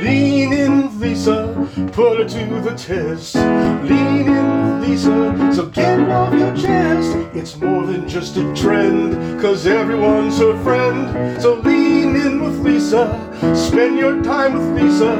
Lean 0.00 0.54
in 0.54 0.98
Lisa, 0.98 1.68
put 1.92 2.18
her 2.18 2.24
to 2.24 2.60
the 2.60 2.74
test. 2.74 3.34
Lean 3.34 4.28
in 4.28 4.80
Lisa, 4.80 5.52
so 5.54 5.66
get 5.66 6.00
it 6.00 6.08
off 6.08 6.32
your 6.32 6.56
chest. 6.56 7.14
It's 7.34 7.56
more 7.58 7.84
than 7.84 8.08
just 8.08 8.38
a 8.38 8.54
trend, 8.54 9.40
cause 9.42 9.66
everyone's 9.66 10.38
her 10.38 10.56
friend. 10.64 11.40
So 11.42 11.56
lean 11.56 12.16
in 12.16 12.42
with 12.42 12.60
Lisa, 12.60 13.12
spend 13.54 13.98
your 13.98 14.22
time 14.22 14.54
with 14.54 14.82
Lisa. 14.82 15.14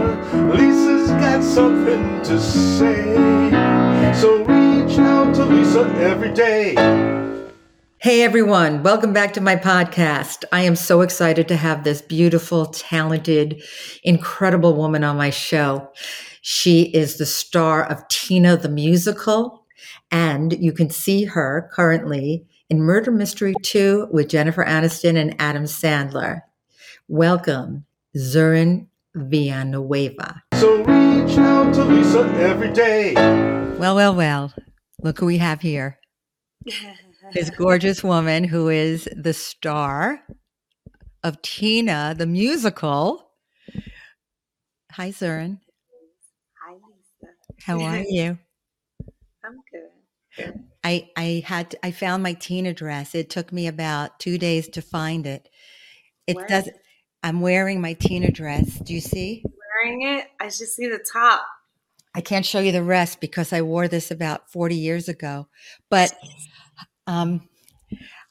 Lisa's 0.55 1.11
got 1.11 1.45
something 1.45 2.23
to 2.23 2.41
say. 2.41 3.51
So 4.15 4.39
reach 4.45 4.99
out 4.99 5.35
to 5.35 5.45
Lisa 5.45 5.81
every 5.99 6.33
day. 6.33 6.75
Hey 8.03 8.23
everyone, 8.23 8.83
welcome 8.83 9.13
back 9.13 9.35
to 9.35 9.43
my 9.43 9.57
podcast. 9.57 10.47
I 10.53 10.63
am 10.63 10.75
so 10.75 11.03
excited 11.03 11.47
to 11.49 11.57
have 11.57 11.85
this 11.85 12.01
beautiful, 12.01 12.65
talented, 12.65 13.63
incredible 14.03 14.75
woman 14.75 15.05
on 15.05 15.19
my 15.19 15.29
show. 15.29 15.93
She 16.41 16.85
is 16.95 17.19
the 17.19 17.27
star 17.27 17.85
of 17.85 18.09
Tina 18.09 18.57
the 18.57 18.71
Musical, 18.71 19.67
and 20.11 20.55
you 20.59 20.73
can 20.73 20.89
see 20.89 21.25
her 21.25 21.69
currently 21.75 22.47
in 22.71 22.81
Murder 22.81 23.11
Mystery 23.11 23.53
2 23.65 24.09
with 24.11 24.31
Jennifer 24.31 24.65
Aniston 24.65 25.17
and 25.19 25.37
Adam 25.39 25.65
Sandler. 25.65 26.41
Welcome, 27.07 27.85
Zurin 28.17 28.87
Villanueva. 29.15 30.43
So 30.55 30.79
reach 30.85 31.37
out 31.37 31.75
to 31.75 31.85
Lisa 31.85 32.21
every 32.39 32.73
day. 32.73 33.13
Well, 33.77 33.95
well, 33.95 34.15
well, 34.15 34.55
look 35.03 35.19
who 35.19 35.27
we 35.27 35.37
have 35.37 35.61
here. 35.61 35.99
this 37.33 37.51
gorgeous 37.51 38.03
woman 38.03 38.45
who 38.45 38.69
is 38.69 39.09
the 39.17 39.33
star 39.33 40.21
of 41.23 41.41
Tina 41.43 42.15
the 42.17 42.27
musical. 42.27 43.31
Hi, 44.93 45.11
Zurin. 45.11 45.61
Hi, 46.65 46.73
Lisa. 46.73 47.33
How 47.65 47.81
are 47.81 47.99
you? 48.09 48.39
I'm 49.45 49.57
good. 49.73 50.45
good. 50.45 50.65
I 50.83 51.11
I 51.17 51.43
had 51.47 51.77
I 51.83 51.91
found 51.91 52.23
my 52.23 52.33
Tina 52.33 52.73
dress. 52.73 53.15
It 53.15 53.31
took 53.31 53.53
me 53.53 53.67
about 53.67 54.19
two 54.19 54.39
days 54.39 54.69
to 54.71 54.83
find 54.83 55.27
it. 55.27 55.49
It 56.27 56.37
Where 56.37 56.47
does. 56.47 56.71
I'm 57.23 57.41
wearing 57.41 57.81
my 57.81 57.93
Tina 57.95 58.31
dress. 58.31 58.79
Do 58.79 58.95
you 58.95 59.01
see? 59.01 59.45
Wearing 59.45 60.19
it, 60.19 60.29
I 60.41 60.47
just 60.47 60.75
see 60.75 60.89
the 60.89 61.05
top. 61.13 61.43
I 62.15 62.21
can't 62.21 62.47
show 62.47 62.61
you 62.61 62.73
the 62.73 62.83
rest 62.83 63.21
because 63.21 63.53
I 63.53 63.63
wore 63.63 63.87
this 63.87 64.11
about 64.11 64.51
40 64.51 64.75
years 64.75 65.09
ago. 65.09 65.49
But 65.91 66.13
um, 67.11 67.49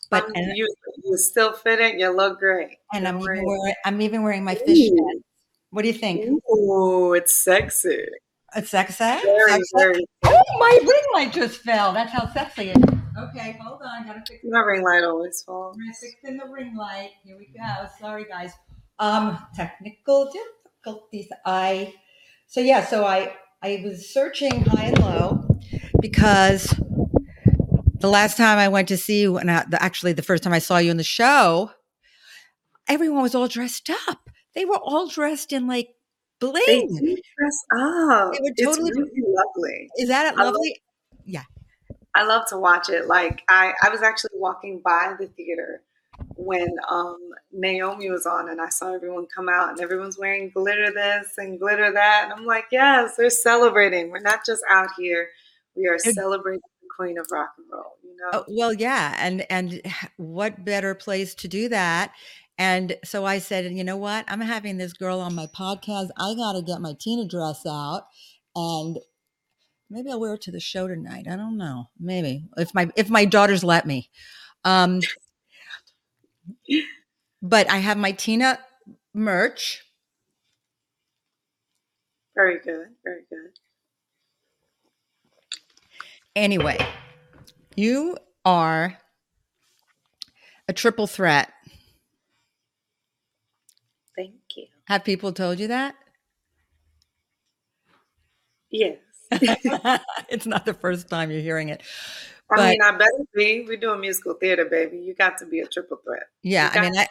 but 0.09 0.23
Um, 0.25 0.31
and, 0.35 0.57
you 0.57 0.65
you 1.03 1.17
still 1.17 1.53
fit 1.53 1.79
it. 1.79 1.99
You 1.99 2.09
look 2.15 2.39
great. 2.39 2.77
and 2.93 3.07
I'm 3.07 3.19
Don't 3.19 3.35
even 3.35 3.45
wearing 3.45 3.73
I'm 3.85 4.01
even 4.01 4.23
wearing 4.23 4.43
my 4.43 4.55
fishnet. 4.55 5.17
What 5.71 5.83
do 5.83 5.87
you 5.89 5.93
think? 6.05 6.25
Ooh, 6.51 7.13
it's 7.13 7.43
sexy. 7.43 8.03
It's 8.55 8.71
sexy. 8.71 9.03
Very, 9.03 9.51
Sexy? 9.51 9.77
very. 9.77 10.05
Oh, 10.25 10.41
my 10.57 10.73
ring 10.81 11.05
light 11.13 11.31
just 11.33 11.61
fell. 11.61 11.93
That's 11.93 12.11
how 12.11 12.25
sexy 12.33 12.69
it 12.73 12.77
is. 12.77 12.83
Okay, 13.25 13.57
hold 13.61 13.81
on. 13.83 14.07
Gotta 14.07 14.23
fix 14.27 14.39
My 14.43 14.59
ring 14.61 14.83
light 14.83 15.03
always 15.03 15.43
falls. 15.45 15.77
We're 15.77 15.93
fixing 15.93 16.37
the 16.37 16.47
ring 16.51 16.75
light. 16.75 17.11
Here 17.23 17.37
we 17.37 17.47
go. 17.55 17.87
Sorry, 17.99 18.25
guys. 18.25 18.51
Um, 18.97 19.37
technical 19.55 20.31
difficulties. 20.31 21.27
I 21.45 21.93
so 22.47 22.59
yeah. 22.61 22.83
So 22.85 23.05
I 23.05 23.33
I 23.61 23.81
was 23.85 24.09
searching 24.11 24.61
high 24.65 24.85
and 24.85 24.99
low 24.99 25.59
because 26.01 26.73
the 27.99 28.09
last 28.09 28.37
time 28.37 28.57
I 28.57 28.67
went 28.67 28.87
to 28.89 28.97
see 28.97 29.21
you, 29.21 29.37
and 29.37 29.49
I, 29.51 29.65
the, 29.69 29.81
actually 29.81 30.13
the 30.13 30.21
first 30.21 30.43
time 30.43 30.53
I 30.53 30.59
saw 30.59 30.77
you 30.77 30.91
in 30.91 30.97
the 30.97 31.03
show, 31.03 31.71
everyone 32.87 33.21
was 33.21 33.35
all 33.35 33.47
dressed 33.47 33.89
up. 34.07 34.29
They 34.55 34.65
were 34.65 34.79
all 34.81 35.07
dressed 35.07 35.53
in 35.53 35.67
like 35.67 35.89
They 36.41 36.47
bling. 36.51 36.87
do 37.01 37.15
dress 37.15 37.65
up. 37.77 38.33
They 38.33 38.39
were 38.41 38.71
totally- 38.71 38.91
really 38.93 39.11
lovely. 39.25 39.89
Is 39.97 40.09
that 40.09 40.35
lovely? 40.35 40.43
love- 40.45 40.53
lovely? 40.55 40.81
I 42.15 42.23
love 42.23 42.47
to 42.47 42.57
watch 42.57 42.89
it. 42.89 43.05
Like 43.07 43.43
I, 43.47 43.73
I 43.83 43.89
was 43.89 44.01
actually 44.01 44.31
walking 44.33 44.81
by 44.83 45.13
the 45.19 45.27
theater 45.27 45.83
when 46.35 46.67
um, 46.89 47.17
Naomi 47.53 48.09
was 48.09 48.25
on, 48.25 48.49
and 48.49 48.59
I 48.59 48.69
saw 48.69 48.93
everyone 48.93 49.27
come 49.33 49.47
out, 49.47 49.69
and 49.69 49.79
everyone's 49.79 50.17
wearing 50.17 50.49
glitter 50.49 50.91
this 50.91 51.27
and 51.37 51.59
glitter 51.59 51.91
that, 51.93 52.23
and 52.25 52.33
I'm 52.33 52.45
like, 52.47 52.65
yes, 52.71 53.15
they're 53.15 53.29
celebrating. 53.29 54.09
We're 54.09 54.19
not 54.21 54.39
just 54.43 54.63
out 54.69 54.89
here; 54.97 55.29
we 55.75 55.87
are 55.87 55.99
celebrating 55.99 56.61
queen 56.99 57.17
of 57.17 57.27
rock 57.31 57.51
and 57.57 57.65
roll. 57.71 57.93
You 58.03 58.15
know, 58.17 58.29
Oh, 58.39 58.45
well, 58.49 58.73
yeah, 58.73 59.15
and 59.19 59.45
and 59.49 59.81
what 60.17 60.65
better 60.65 60.93
place 60.93 61.33
to 61.35 61.47
do 61.47 61.69
that? 61.69 62.11
And 62.57 62.97
so 63.05 63.25
I 63.25 63.39
said, 63.39 63.71
you 63.71 63.85
know 63.85 63.95
what? 63.95 64.25
I'm 64.27 64.41
having 64.41 64.77
this 64.77 64.91
girl 64.91 65.21
on 65.21 65.33
my 65.33 65.47
podcast. 65.47 66.09
I 66.17 66.35
got 66.35 66.53
to 66.53 66.61
get 66.61 66.81
my 66.81 66.93
Tina 66.99 67.25
dress 67.25 67.65
out, 67.65 68.03
and 68.53 68.97
maybe 69.89 70.11
I'll 70.11 70.19
wear 70.19 70.33
it 70.33 70.41
to 70.41 70.51
the 70.51 70.59
show 70.59 70.87
tonight. 70.87 71.25
I 71.29 71.37
don't 71.37 71.57
know. 71.57 71.85
Maybe 71.99 72.43
if 72.57 72.73
my 72.73 72.89
if 72.97 73.09
my 73.09 73.23
daughters 73.23 73.63
let 73.63 73.85
me. 73.85 74.09
Um, 74.65 74.99
but 77.41 77.69
I 77.71 77.77
have 77.77 77.97
my 77.97 78.11
Tina 78.11 78.59
merch. 79.13 79.83
very 82.35 82.59
good, 82.59 82.87
very 83.03 83.21
good. 83.29 83.51
Anyway, 86.39 86.77
you 87.75 88.15
are 88.45 88.97
a 90.69 90.73
triple 90.73 91.05
threat. 91.05 91.51
Thank 94.15 94.35
you. 94.55 94.67
Have 94.85 95.03
people 95.03 95.33
told 95.33 95.59
you 95.59 95.67
that? 95.67 95.95
Yes, 98.71 98.99
it's 100.29 100.45
not 100.45 100.63
the 100.63 100.73
first 100.73 101.09
time 101.09 101.29
you're 101.29 101.41
hearing 101.41 101.67
it. 101.67 101.81
I 102.49 102.55
But- 102.55 102.69
mean, 102.69 102.81
I 102.83 102.91
better 102.91 103.25
be. 103.35 103.65
We're 103.67 103.75
doing 103.75 103.99
musical 103.99 104.33
theater, 104.35 104.63
baby. 104.63 104.97
You 104.99 105.13
got 105.15 105.39
to 105.39 105.45
be 105.45 105.59
a 105.59 105.67
triple 105.67 105.97
threat. 106.05 106.23
Yeah, 106.41 106.71
I 106.73 106.79
mean, 106.79 106.97
I, 106.97 107.07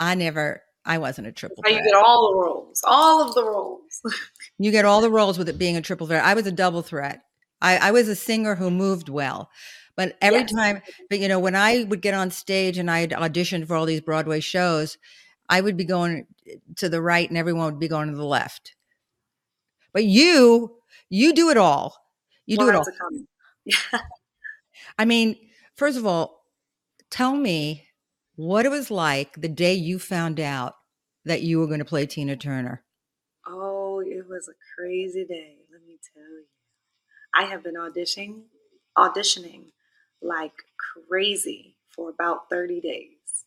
I 0.00 0.14
never, 0.16 0.60
I 0.84 0.98
wasn't 0.98 1.28
a 1.28 1.32
triple 1.32 1.62
How 1.64 1.70
you 1.70 1.84
get 1.84 1.94
all 1.94 2.32
the 2.32 2.36
roles, 2.40 2.82
all 2.84 3.22
of 3.22 3.32
the 3.36 3.44
roles. 3.44 4.02
You 4.58 4.72
get 4.72 4.84
all 4.84 5.00
the 5.00 5.10
roles 5.10 5.38
with 5.38 5.48
it 5.48 5.56
being 5.58 5.76
a 5.76 5.80
triple 5.80 6.08
threat. 6.08 6.24
I 6.24 6.34
was 6.34 6.46
a 6.48 6.52
double 6.52 6.82
threat. 6.82 7.22
I, 7.62 7.78
I 7.78 7.92
was 7.92 8.08
a 8.08 8.16
singer 8.16 8.56
who 8.56 8.70
moved 8.70 9.08
well, 9.08 9.50
but 9.96 10.18
every 10.22 10.44
Yes. 10.44 10.52
time, 10.56 10.82
but 11.10 11.20
you 11.20 11.28
know, 11.28 11.40
when 11.40 11.56
I 11.56 11.84
would 11.84 12.02
get 12.02 12.14
on 12.14 12.30
stage 12.30 12.78
and 12.78 12.90
I'd 12.90 13.14
audition 13.14 13.66
for 13.66 13.76
all 13.76 13.86
these 13.86 14.02
Broadway 14.02 14.40
shows, 14.40 14.98
I 15.48 15.60
would 15.62 15.76
be 15.78 15.84
going 15.86 16.26
to 16.76 16.88
the 16.90 17.02
right 17.02 17.28
and 17.28 17.38
everyone 17.38 17.66
would 17.66 17.80
be 17.80 17.88
going 17.88 18.10
to 18.10 18.16
the 18.16 18.24
left. 18.26 18.74
But 19.92 20.04
you, 20.04 20.76
you 21.08 21.32
do 21.34 21.50
it 21.50 21.56
all. 21.56 21.96
You 22.46 22.56
do 22.58 22.68
it 22.68 22.74
all. 22.74 22.86
I 24.98 25.04
mean, 25.04 25.38
first 25.74 25.98
of 25.98 26.06
all, 26.06 26.46
tell 27.10 27.36
me 27.36 27.88
what 28.36 28.66
it 28.66 28.70
was 28.70 28.90
like 28.90 29.40
the 29.40 29.48
day 29.48 29.74
you 29.74 29.98
found 30.00 30.40
out 30.40 30.76
that 31.24 31.42
you 31.42 31.60
were 31.60 31.68
going 31.68 31.80
to 31.80 31.86
play 31.86 32.06
Tina 32.06 32.36
Turner. 32.36 32.84
Oh, 33.46 34.00
it 34.00 34.26
was 34.28 34.48
a 34.48 34.54
crazy 34.74 35.24
day. 35.24 35.58
Let 35.70 35.82
me 35.86 35.98
tell 36.12 36.22
you. 36.22 36.46
I 37.34 37.44
have 37.44 37.62
been 37.62 37.74
auditioning, 37.76 38.42
auditioning 38.96 39.72
like 40.20 40.52
crazy 41.08 41.76
for 41.90 42.10
about 42.10 42.48
thirty 42.50 42.80
days. 42.80 43.44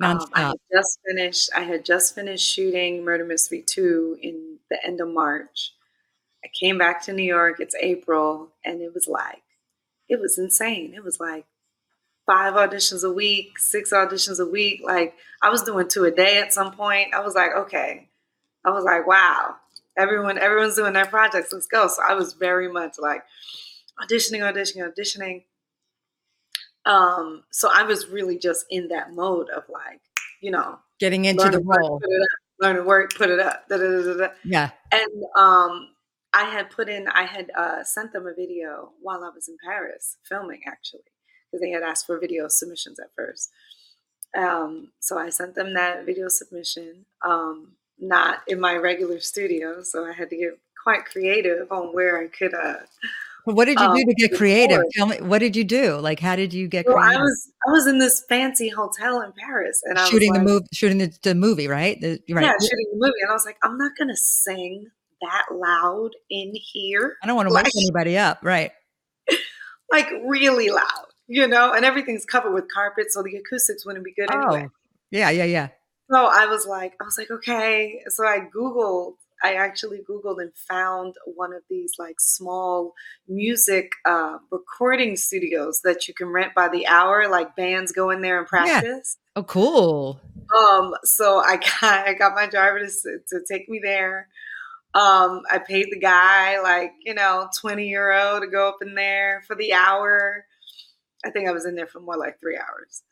Um, 0.00 0.18
I 0.34 0.40
had 0.48 0.56
just 0.72 0.98
finished. 1.06 1.50
I 1.54 1.62
had 1.62 1.84
just 1.84 2.14
finished 2.14 2.46
shooting 2.48 3.04
Murder 3.04 3.24
Mystery 3.24 3.62
Two 3.64 4.18
in 4.20 4.58
the 4.70 4.84
end 4.84 5.00
of 5.00 5.08
March. 5.08 5.74
I 6.44 6.48
came 6.58 6.78
back 6.78 7.02
to 7.04 7.12
New 7.12 7.22
York. 7.24 7.60
It's 7.60 7.74
April, 7.80 8.50
and 8.64 8.80
it 8.82 8.94
was 8.94 9.08
like, 9.08 9.42
it 10.08 10.20
was 10.20 10.38
insane. 10.38 10.94
It 10.94 11.04
was 11.04 11.20
like 11.20 11.46
five 12.26 12.54
auditions 12.54 13.04
a 13.08 13.12
week, 13.12 13.58
six 13.58 13.92
auditions 13.92 14.40
a 14.40 14.46
week. 14.50 14.80
Like 14.84 15.14
I 15.42 15.50
was 15.50 15.62
doing 15.62 15.88
two 15.88 16.04
a 16.04 16.10
day 16.10 16.38
at 16.38 16.52
some 16.52 16.72
point. 16.72 17.14
I 17.14 17.20
was 17.20 17.34
like, 17.34 17.52
okay. 17.56 18.08
I 18.64 18.70
was 18.70 18.84
like, 18.84 19.06
wow. 19.06 19.56
Everyone, 19.98 20.38
everyone's 20.38 20.76
doing 20.76 20.92
their 20.94 21.06
projects. 21.06 21.52
Let's 21.52 21.66
go. 21.66 21.86
So 21.88 22.02
I 22.06 22.14
was 22.14 22.32
very 22.34 22.70
much 22.70 22.94
like 22.98 23.22
auditioning, 24.00 24.40
auditioning, 24.40 24.90
auditioning. 24.90 25.44
Um, 26.84 27.44
so 27.50 27.68
I 27.72 27.84
was 27.84 28.08
really 28.08 28.38
just 28.38 28.66
in 28.70 28.88
that 28.88 29.12
mode 29.12 29.48
of 29.50 29.64
like, 29.68 30.00
you 30.40 30.50
know, 30.50 30.78
Getting 30.98 31.24
into 31.24 31.48
the 31.48 31.60
work, 31.60 31.80
role. 31.80 31.96
up, 31.96 32.28
learn 32.60 32.76
to 32.76 32.82
work, 32.82 33.14
put 33.14 33.30
it 33.30 33.40
up. 33.40 33.68
Da, 33.68 33.76
da, 33.76 34.14
da. 34.16 34.28
Yeah. 34.44 34.70
And 34.90 35.24
um, 35.36 35.88
I 36.32 36.44
had 36.44 36.70
put 36.70 36.88
in, 36.88 37.08
I 37.08 37.24
had 37.24 37.50
uh, 37.56 37.84
sent 37.84 38.12
them 38.12 38.26
a 38.26 38.34
video 38.34 38.92
while 39.00 39.24
I 39.24 39.30
was 39.34 39.48
in 39.48 39.56
Paris 39.64 40.16
filming, 40.28 40.62
actually, 40.66 41.02
because 41.50 41.60
they 41.60 41.70
had 41.70 41.82
asked 41.82 42.06
for 42.06 42.18
video 42.18 42.48
submissions 42.48 42.98
at 42.98 43.10
first. 43.14 43.50
Um, 44.36 44.92
so 45.00 45.18
I 45.18 45.28
sent 45.28 45.54
them 45.54 45.74
that 45.74 46.06
video 46.06 46.28
submission, 46.28 47.04
um, 47.24 47.72
not 48.02 48.40
in 48.46 48.60
my 48.60 48.76
regular 48.76 49.20
studio. 49.20 49.82
So 49.82 50.04
I 50.04 50.12
had 50.12 50.28
to 50.30 50.36
get 50.36 50.58
quite 50.82 51.04
creative 51.06 51.70
on 51.70 51.94
where 51.94 52.20
I 52.20 52.26
could, 52.26 52.52
uh, 52.52 52.74
what 53.44 53.64
did 53.64 53.78
you 53.78 53.86
um, 53.86 53.96
do 53.96 54.04
to 54.04 54.14
get 54.14 54.34
creative? 54.36 54.82
Tell 54.94 55.06
me, 55.06 55.16
what 55.20 55.38
did 55.38 55.56
you 55.56 55.64
do? 55.64 55.96
Like, 55.96 56.20
how 56.20 56.36
did 56.36 56.52
you 56.54 56.68
get 56.68 56.86
Well, 56.86 56.98
I 56.98 57.16
was 57.16 57.50
I 57.66 57.72
was 57.72 57.86
in 57.88 57.98
this 57.98 58.24
fancy 58.28 58.68
hotel 58.68 59.20
in 59.20 59.32
Paris, 59.32 59.82
and 59.84 59.98
I 59.98 60.08
shooting 60.08 60.30
was 60.30 60.38
the 60.38 60.44
like, 60.44 60.52
movie, 60.54 60.66
shooting 60.72 60.98
the, 60.98 61.18
the 61.22 61.34
movie, 61.34 61.66
right? 61.66 62.00
The, 62.00 62.20
right. 62.30 62.44
yeah, 62.44 62.52
shooting 62.52 62.86
the 62.92 62.98
movie, 62.98 63.20
and 63.20 63.30
I 63.30 63.34
was 63.34 63.44
like, 63.44 63.56
I'm 63.64 63.76
not 63.76 63.92
gonna 63.98 64.16
sing 64.16 64.86
that 65.22 65.46
loud 65.50 66.10
in 66.30 66.52
here, 66.54 67.16
I 67.22 67.26
don't 67.26 67.36
want 67.36 67.48
to 67.48 67.54
like- 67.54 67.64
wake 67.64 67.72
anybody 67.76 68.16
up, 68.16 68.38
right? 68.42 68.70
like 69.92 70.08
really 70.24 70.70
loud, 70.70 71.06
you 71.26 71.48
know. 71.48 71.72
And 71.72 71.84
everything's 71.84 72.24
covered 72.24 72.52
with 72.52 72.72
carpet, 72.72 73.06
so 73.10 73.24
the 73.24 73.36
acoustics 73.36 73.84
wouldn't 73.84 74.04
be 74.04 74.12
good 74.12 74.30
anyway. 74.30 74.68
Oh, 74.68 74.72
yeah, 75.10 75.30
yeah, 75.30 75.44
yeah. 75.44 75.68
So 76.10 76.26
I 76.26 76.46
was 76.46 76.66
like, 76.66 76.94
I 77.00 77.04
was 77.04 77.16
like, 77.16 77.30
okay. 77.30 78.00
So 78.08 78.26
I 78.26 78.40
Googled, 78.54 79.14
I 79.42 79.54
actually 79.54 80.00
Googled 80.08 80.40
and 80.40 80.52
found 80.54 81.14
one 81.24 81.52
of 81.54 81.62
these 81.70 81.92
like 81.98 82.16
small 82.20 82.92
music 83.28 83.90
uh, 84.04 84.38
recording 84.50 85.16
studios 85.16 85.80
that 85.84 86.06
you 86.08 86.14
can 86.14 86.28
rent 86.28 86.54
by 86.54 86.68
the 86.68 86.86
hour. 86.86 87.28
Like 87.28 87.56
bands 87.56 87.92
go 87.92 88.10
in 88.10 88.20
there 88.20 88.38
and 88.38 88.46
Yeah. 88.46 88.80
practice. 88.80 89.16
Oh, 89.36 89.42
cool. 89.42 90.20
Um, 90.56 90.94
so 91.04 91.38
I 91.38 91.56
got, 91.80 92.06
I 92.08 92.14
got 92.14 92.34
my 92.34 92.46
driver 92.46 92.80
to, 92.80 93.18
to 93.28 93.40
take 93.50 93.68
me 93.68 93.80
there. 93.82 94.28
Um, 94.94 95.42
I 95.50 95.58
paid 95.58 95.86
the 95.90 95.98
guy 95.98 96.60
like, 96.60 96.92
you 97.02 97.14
know, 97.14 97.48
20 97.60 97.88
euro 97.88 98.40
to 98.40 98.46
go 98.46 98.68
up 98.68 98.78
in 98.82 98.94
there 98.94 99.42
for 99.46 99.56
the 99.56 99.72
hour. 99.72 100.44
I 101.24 101.30
think 101.30 101.48
I 101.48 101.52
was 101.52 101.64
in 101.64 101.74
there 101.76 101.86
for 101.86 102.00
more 102.00 102.18
like 102.18 102.38
three 102.40 102.58
hours. 102.58 103.02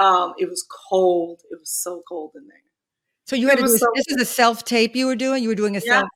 Um, 0.00 0.34
it 0.38 0.48
was 0.48 0.66
cold. 0.88 1.42
It 1.50 1.60
was 1.60 1.70
so 1.70 2.02
cold 2.08 2.32
in 2.34 2.48
there. 2.48 2.56
So 3.26 3.36
you 3.36 3.46
It 3.46 3.50
had 3.50 3.58
to 3.58 3.64
do 3.64 3.78
so 3.78 3.92
this 3.94 4.06
is 4.08 4.20
a 4.20 4.24
self 4.24 4.64
tape 4.64 4.96
you 4.96 5.06
were 5.06 5.14
doing. 5.14 5.42
You 5.42 5.50
were 5.50 5.54
doing 5.54 5.76
a 5.76 5.80
Yeah. 5.80 6.00
self. 6.00 6.08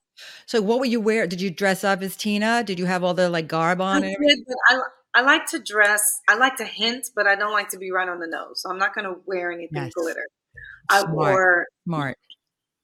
So 0.47 0.63
what 0.63 0.79
were 0.79 0.85
you 0.87 1.01
wear? 1.01 1.27
Did 1.27 1.41
you 1.41 1.51
dress 1.51 1.85
up 1.85 2.03
as 2.03 2.17
Tina? 2.17 2.65
Did 2.65 2.79
you 2.79 2.87
have 2.87 3.05
all 3.05 3.15
the 3.15 3.29
like 3.29 3.47
garb 3.47 3.81
on 3.81 4.03
everything? 4.05 4.45
did, 4.47 4.57
I, 4.69 4.79
I 5.15 5.21
like 5.23 5.47
to 5.47 5.59
dress. 5.59 6.21
I 6.29 6.37
like 6.37 6.57
to 6.57 6.65
hint, 6.65 7.11
but 7.15 7.27
I 7.27 7.35
don't 7.37 7.53
like 7.53 7.69
to 7.71 7.79
be 7.79 7.91
right 7.91 8.09
on 8.09 8.21
the 8.21 8.27
nose. 8.27 8.63
So 8.63 8.71
I'm 8.71 8.79
not 8.79 8.95
going 8.95 9.05
to 9.05 9.21
wear 9.27 9.53
anything 9.53 9.91
glitter. 9.95 10.27
I 10.89 11.03
Smart. 11.03 11.15
wore. 11.15 11.67
Smart. 11.87 12.19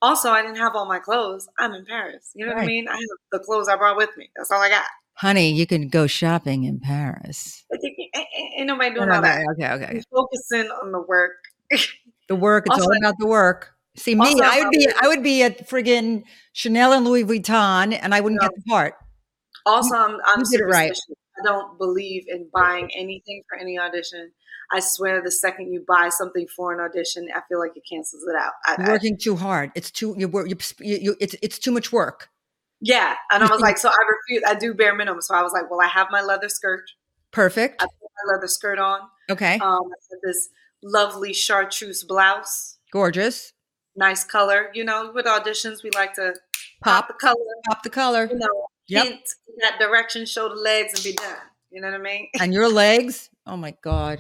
Also, 0.03 0.31
I 0.31 0.43
didn't 0.43 0.57
have 0.57 0.75
all 0.75 0.87
my 0.87 0.99
clothes. 0.99 1.49
I'm 1.59 1.73
in 1.75 1.85
Paris. 1.85 2.31
You 2.35 2.47
know 2.47 2.55
what 2.55 2.63
I 2.63 2.67
mean? 2.67 2.89
I 2.89 2.95
have 2.97 3.09
the 3.33 3.39
clothes 3.41 3.69
I 3.69 3.77
brought 3.77 3.97
with 3.97 4.17
me. 4.17 4.31
That's 4.37 4.51
all 4.51 4.61
I 4.63 4.69
got. 4.71 4.85
Honey, 5.21 5.53
you 5.53 5.67
can 5.67 5.89
go 5.89 6.07
shopping 6.07 6.65
in 6.65 6.81
Paris. 6.81 7.65
Like, 7.71 7.81
ain't, 8.57 8.67
nobody 8.67 8.95
doing 8.95 9.09
no, 9.09 9.17
all 9.17 9.23
that. 9.23 9.45
okay, 9.53 9.71
okay. 9.73 9.87
I'm 9.97 10.03
focusing 10.11 10.71
on 10.71 10.93
the 10.93 11.01
work. 11.01 11.33
The 12.29 12.37
work, 12.37 12.65
it's 12.71 12.81
all 12.81 12.97
about 12.97 13.17
the 13.19 13.27
work. 13.27 13.71
See 13.97 14.15
me, 14.15 14.21
Also, 14.25 14.45
I 14.45 14.59
would 14.59 14.67
um, 14.67 14.71
be 14.71 14.89
I- 15.03 15.09
would 15.09 15.23
be 15.25 15.43
at 15.43 15.69
friggin' 15.69 16.23
Chanel 16.53 16.93
and 16.93 17.05
Louis 17.05 17.25
Vuitton 17.25 17.99
and 18.01 18.15
I 18.15 18.21
wouldn't 18.21 18.41
No. 18.41 18.47
get 18.47 18.55
the 18.55 18.63
part. 18.71 18.95
Also, 19.67 19.97
I'm, 19.97 20.17
I'm 20.25 20.45
did 20.45 20.61
it 20.61 20.65
right. 20.65 20.97
I 21.41 21.43
don't 21.45 21.77
believe 21.77 22.27
in 22.29 22.49
buying 22.55 22.89
anything 22.97 23.43
for 23.49 23.59
any 23.59 23.81
audition. 23.81 24.31
I 24.73 24.79
swear, 24.79 25.21
the 25.21 25.33
second 25.33 25.73
you 25.73 25.85
buy 25.89 26.09
something 26.11 26.47
for 26.55 26.73
an 26.73 26.79
audition, 26.79 27.27
I 27.35 27.41
feel 27.49 27.59
like 27.59 27.73
it 27.75 27.83
cancels 27.91 28.23
it 28.23 28.37
out. 28.37 28.53
I, 28.65 28.77
You're 28.79 28.91
I- 28.91 28.93
working 28.93 29.19
too 29.19 29.35
hard. 29.35 29.73
It's 29.75 29.91
too 29.91 30.15
you, 30.17 30.31
you, 30.45 30.57
you 30.79 31.17
it's 31.19 31.35
it's 31.43 31.59
too 31.59 31.73
much 31.73 31.91
work. 31.93 32.29
Yeah, 32.81 33.15
and 33.31 33.43
I 33.45 33.51
was 33.51 33.61
like, 33.61 33.79
so 33.85 33.89
I 33.89 33.97
refuse. 34.09 34.43
I 34.47 34.55
do 34.55 34.75
bare 34.75 34.95
minimum. 34.95 35.21
So 35.23 35.35
I 35.35 35.43
was 35.43 35.53
like, 35.53 35.71
well, 35.71 35.81
I 35.81 35.89
have 35.89 36.09
my 36.11 36.23
leather 36.23 36.49
skirt. 36.49 36.85
Perfect. 37.33 37.83
I 37.83 37.87
put 37.87 38.11
my 38.25 38.35
leather 38.35 38.49
skirt 38.49 38.79
on. 38.79 39.01
Okay. 39.31 39.59
Um, 39.61 39.83
this 40.23 40.49
lovely 40.83 41.33
chartreuse 41.33 42.03
blouse, 42.05 42.79
Gorgeous. 42.93 43.53
nice 43.97 44.25
color. 44.25 44.71
You 44.75 44.85
know, 44.85 45.13
with 45.15 45.27
auditions, 45.27 45.83
we 45.85 45.91
like 45.95 46.15
to 46.15 46.35
Pop 46.83 47.07
pop 47.07 47.09
the 47.09 47.15
color. 47.15 47.35
pop 47.69 47.83
the 47.83 47.91
color. 47.91 48.29
You 48.31 48.39
know, 48.39 48.67
Yep. 48.89 49.05
hint 49.05 49.21
in 49.47 49.55
that 49.61 49.79
direction, 49.79 50.27
show 50.27 50.49
the 50.49 50.57
legs, 50.57 50.95
and 50.95 51.05
be 51.05 51.13
done. 51.13 51.37
You 51.71 51.81
know 51.81 51.91
what 51.93 52.01
I 52.01 52.03
mean? 52.03 52.29
And 52.41 52.53
your 52.53 52.69
legs. 52.69 53.31
Oh 53.47 53.57
my 53.57 53.75
God. 53.83 54.19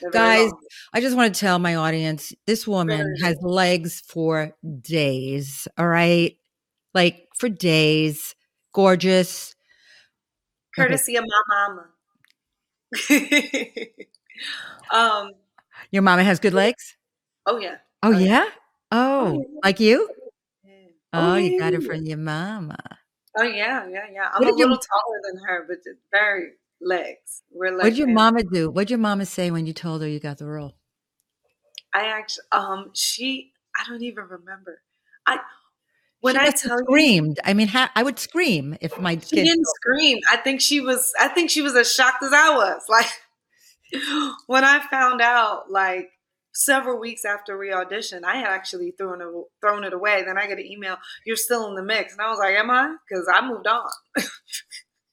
They're 0.00 0.10
Guys. 0.10 0.50
I 0.92 1.00
just 1.00 1.16
want 1.16 1.32
to 1.34 1.38
tell 1.40 1.58
my 1.60 1.76
audience 1.76 2.32
this 2.46 2.66
woman 2.66 3.14
has 3.22 3.36
legs 3.42 4.00
for 4.08 4.52
days. 4.80 5.68
All 5.78 5.86
right. 5.86 6.36
Like 6.94 7.27
for 7.38 7.48
days. 7.48 8.34
Gorgeous. 8.72 9.54
Okay. 10.78 10.88
courtesy 10.88 11.16
of 11.16 11.24
my 11.26 11.42
mama. 11.48 11.86
um. 14.92 15.32
Your 15.90 16.02
mama 16.02 16.22
has 16.24 16.38
good 16.40 16.54
legs? 16.54 16.96
Oh 17.46 17.58
yeah. 17.58 17.76
Oh, 18.02 18.08
Oh, 18.14 18.18
yeah. 18.18 18.26
yeah? 18.26 18.44
Oh, 18.92 19.32
yeah. 19.32 19.60
like 19.64 19.80
you? 19.80 20.08
Yeah. 20.64 20.72
Oh, 21.12 21.36
you 21.36 21.58
got 21.58 21.72
it 21.72 21.82
from 21.82 22.02
your 22.04 22.18
mama. 22.18 22.76
Oh 23.36 23.42
yeah, 23.42 23.86
yeah, 23.88 24.06
yeah. 24.12 24.28
I'm 24.34 24.40
What 24.40 24.48
a 24.48 24.52
did 24.52 24.58
your- 24.58 24.68
little 24.68 24.82
taller 24.82 25.20
than 25.24 25.40
her, 25.46 25.64
but 25.68 25.78
very 26.12 26.50
legs. 26.80 27.42
We're 27.50 27.70
like. 27.72 27.84
What'd 27.84 27.98
your 27.98 28.08
mama 28.08 28.42
do? 28.42 28.70
What'd 28.70 28.90
your 28.90 28.98
mama 28.98 29.24
say 29.26 29.50
when 29.50 29.66
you 29.66 29.72
told 29.72 30.02
her 30.02 30.08
you 30.08 30.20
got 30.20 30.38
the 30.38 30.46
role? 30.46 30.74
I 31.94 32.06
actually, 32.06 32.44
um, 32.52 32.90
she. 32.94 33.52
I 33.76 33.88
don't 33.88 34.02
even 34.02 34.24
remember. 34.24 34.82
I 35.26 35.38
when 36.20 36.36
I 36.36 36.50
tell 36.50 36.78
you, 36.80 36.86
screamed. 36.86 37.40
I 37.44 37.54
mean, 37.54 37.68
ha- 37.68 37.90
I 37.94 38.02
would 38.02 38.18
scream 38.18 38.76
if 38.80 38.98
my 38.98 39.18
she 39.20 39.36
kid. 39.36 39.44
didn't 39.44 39.66
scream. 39.66 40.18
I 40.30 40.36
think 40.36 40.60
she 40.60 40.80
was. 40.80 41.12
I 41.20 41.28
think 41.28 41.50
she 41.50 41.62
was 41.62 41.74
as 41.76 41.92
shocked 41.92 42.22
as 42.22 42.32
I 42.32 42.50
was. 42.54 42.82
Like 42.88 43.06
when 44.46 44.64
I 44.64 44.80
found 44.90 45.20
out, 45.20 45.70
like 45.70 46.10
several 46.52 46.98
weeks 46.98 47.24
after 47.24 47.56
we 47.56 47.68
auditioned, 47.68 48.24
I 48.24 48.36
had 48.36 48.48
actually 48.48 48.92
thrown 48.98 49.22
it 49.22 49.28
thrown 49.60 49.84
it 49.84 49.92
away. 49.92 50.22
Then 50.24 50.38
I 50.38 50.46
get 50.46 50.58
an 50.58 50.66
email, 50.66 50.96
"You're 51.24 51.36
still 51.36 51.68
in 51.68 51.74
the 51.74 51.82
mix," 51.82 52.12
and 52.12 52.20
I 52.20 52.28
was 52.30 52.38
like, 52.38 52.54
"Am 52.56 52.70
I?" 52.70 52.96
Because 53.08 53.28
I 53.32 53.46
moved 53.46 53.66
on. 53.66 53.88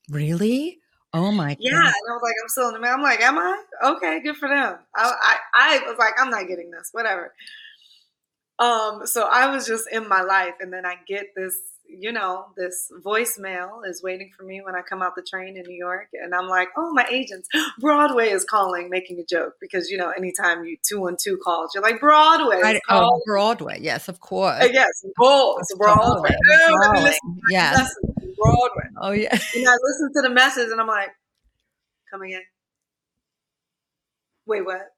Really? 0.10 0.80
Oh 1.14 1.32
my 1.32 1.56
Yeah, 1.60 1.72
god! 1.72 1.80
and 1.86 1.94
I 2.10 2.14
was 2.14 2.22
like, 2.24 2.34
I'm 2.44 2.50
still 2.50 2.68
in 2.70 2.74
the 2.74 2.80
mix. 2.80 2.94
I'm 2.94 3.02
like, 3.02 3.22
am 3.22 3.38
I? 3.38 3.64
Okay, 3.84 4.20
good 4.22 4.36
for 4.38 4.50
them. 4.50 4.78
I, 4.96 5.14
I 5.54 5.80
I 5.84 5.90
was 5.90 5.98
like, 5.98 6.14
I'm 6.20 6.30
not 6.30 6.48
getting 6.48 6.72
this, 6.72 6.90
whatever. 6.92 7.34
Um, 8.58 9.06
so 9.06 9.24
I 9.24 9.54
was 9.54 9.68
just 9.68 9.86
in 9.92 10.08
my 10.08 10.22
life, 10.22 10.54
and 10.62 10.72
then 10.72 10.86
I 10.86 10.96
get 11.06 11.36
this, 11.36 11.56
you 11.88 12.12
know, 12.14 12.46
this 12.56 12.90
voicemail 13.04 13.86
is 13.86 14.02
waiting 14.02 14.32
for 14.36 14.44
me 14.44 14.62
when 14.64 14.76
I 14.76 14.82
come 14.82 15.02
out 15.02 15.16
the 15.16 15.22
train 15.22 15.58
in 15.58 15.64
New 15.68 15.76
York, 15.76 16.08
and 16.14 16.34
I'm 16.34 16.48
like, 16.48 16.70
oh, 16.78 16.94
my 16.94 17.06
agents, 17.12 17.50
Broadway 17.80 18.30
is 18.30 18.46
calling, 18.46 18.90
making 18.90 19.20
a 19.20 19.26
joke 19.26 19.56
because 19.60 19.90
you 19.90 19.98
know, 19.98 20.10
anytime 20.12 20.64
you 20.64 20.78
two 20.88 21.02
one 21.02 21.18
two 21.22 21.38
calls, 21.44 21.72
you're 21.76 21.84
like 21.84 22.00
Broadway 22.00 22.62
Right, 22.62 22.82
oh. 22.90 23.20
Broadway. 23.26 23.80
Yes, 23.82 24.08
of 24.08 24.20
course. 24.22 24.64
Uh, 24.64 24.70
yes, 24.72 24.88
Bull, 25.18 25.58
it's 25.60 25.76
Broadway. 25.76 26.30
Oh, 26.32 26.68
let 26.70 26.70
me 26.70 26.76
calling. 26.78 27.04
listen 27.04 27.20
to 27.36 27.42
the 27.46 27.52
Yes. 27.52 27.74
message, 27.78 28.36
Broadway. 28.38 28.90
Oh 29.02 29.12
yeah. 29.12 29.32
And 29.34 29.68
I 29.68 29.74
listen 29.84 30.12
to 30.16 30.22
the 30.22 30.30
message 30.30 30.70
and 30.72 30.80
I'm 30.80 30.88
like, 30.88 31.10
come 32.10 32.22
again. 32.22 32.42
Wait, 34.46 34.64
what? 34.66 34.95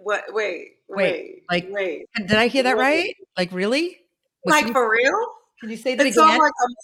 What? 0.00 0.24
Wait, 0.32 0.76
wait, 0.88 1.42
like, 1.50 1.66
wait. 1.70 2.06
Did 2.16 2.32
I 2.34 2.46
hear 2.46 2.62
that 2.62 2.76
Wait. 2.76 2.82
right? 2.82 3.16
Like 3.36 3.50
really? 3.52 3.98
Was 4.44 4.52
Like 4.52 4.66
you- 4.68 4.72
for 4.72 4.88
real? 4.90 5.26
can 5.60 5.70
you 5.70 5.76
say 5.76 5.96
that 5.96 6.02
I'm 6.06 6.12
again? 6.12 6.24
like, 6.38 6.38
I'm- 6.40 6.74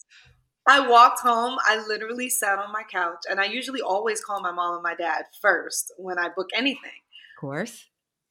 I 0.66 0.88
walked 0.88 1.20
home. 1.20 1.58
I 1.66 1.76
literally 1.86 2.28
sat 2.28 2.58
on 2.58 2.72
my 2.72 2.82
couch, 2.90 3.18
and 3.30 3.38
I 3.40 3.44
usually 3.44 3.80
always 3.82 4.24
call 4.24 4.40
my 4.40 4.50
mom 4.50 4.74
and 4.74 4.82
my 4.82 4.94
dad 4.94 5.26
first 5.42 5.92
when 5.96 6.18
I 6.18 6.28
book 6.34 6.48
anything. 6.54 7.00
of 7.36 7.40
course. 7.40 7.86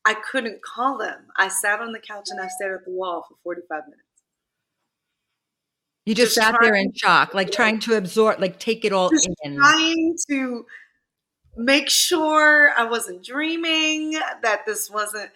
I 0.06 0.16
couldn't 0.16 0.62
call 0.64 0.98
them. 0.98 1.28
I 1.38 1.48
sat 1.48 1.80
on 1.80 1.92
the 1.94 2.00
couch 2.00 2.26
and 2.30 2.42
I 2.42 2.48
stared 2.50 2.78
at 2.80 2.86
the 2.86 2.92
wall 2.92 3.24
for 3.30 3.36
45 3.44 3.84
minutes. 3.86 4.02
You 6.06 6.14
just, 6.16 6.36
Just 6.36 6.46
sat 6.48 6.58
there 6.60 6.76
in 6.76 6.92
shock, 6.94 7.34
like 7.34 7.52
trying 7.52 7.80
to 7.82 7.96
absorb, 7.96 8.42
like 8.42 8.60
take 8.60 8.84
it 8.84 8.92
all 8.92 9.10
in. 9.44 9.56
trying 9.56 10.18
to 10.30 10.66
make 11.56 11.90
sure 11.90 12.72
I 12.78 12.86
wasn't 12.86 13.24
dreaming, 13.24 14.12
that 14.42 14.66
this 14.66 14.90
wasn't, 14.90 15.32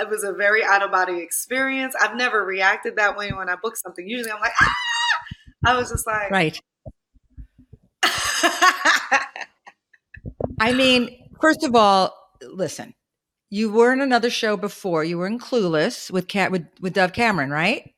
it 0.00 0.08
was 0.08 0.22
a 0.24 0.32
very 0.32 0.64
out 0.64 0.82
of 0.82 0.90
body 0.90 1.20
experience. 1.20 1.94
I've 2.00 2.16
never 2.16 2.44
reacted 2.44 2.96
that 2.96 3.16
way 3.16 3.32
when 3.32 3.48
I 3.48 3.56
book 3.56 3.76
something. 3.76 4.08
Usually 4.08 4.30
I'm 4.30 4.40
like, 4.40 4.52
ah! 4.60 4.70
I 5.66 5.76
was 5.76 5.90
just 5.90 6.06
like, 6.06 6.30
Right. 6.30 6.60
I 10.60 10.72
mean, 10.72 11.30
first 11.40 11.64
of 11.64 11.74
all, 11.74 12.14
listen. 12.42 12.94
You 13.50 13.72
were 13.72 13.92
in 13.92 14.00
another 14.00 14.28
show 14.28 14.56
before. 14.56 15.04
You 15.04 15.16
were 15.18 15.26
in 15.26 15.38
Clueless 15.38 16.10
with 16.10 16.28
Cat 16.28 16.50
with 16.52 16.66
with 16.80 16.92
Dove 16.92 17.14
Cameron, 17.14 17.50
right? 17.50 17.92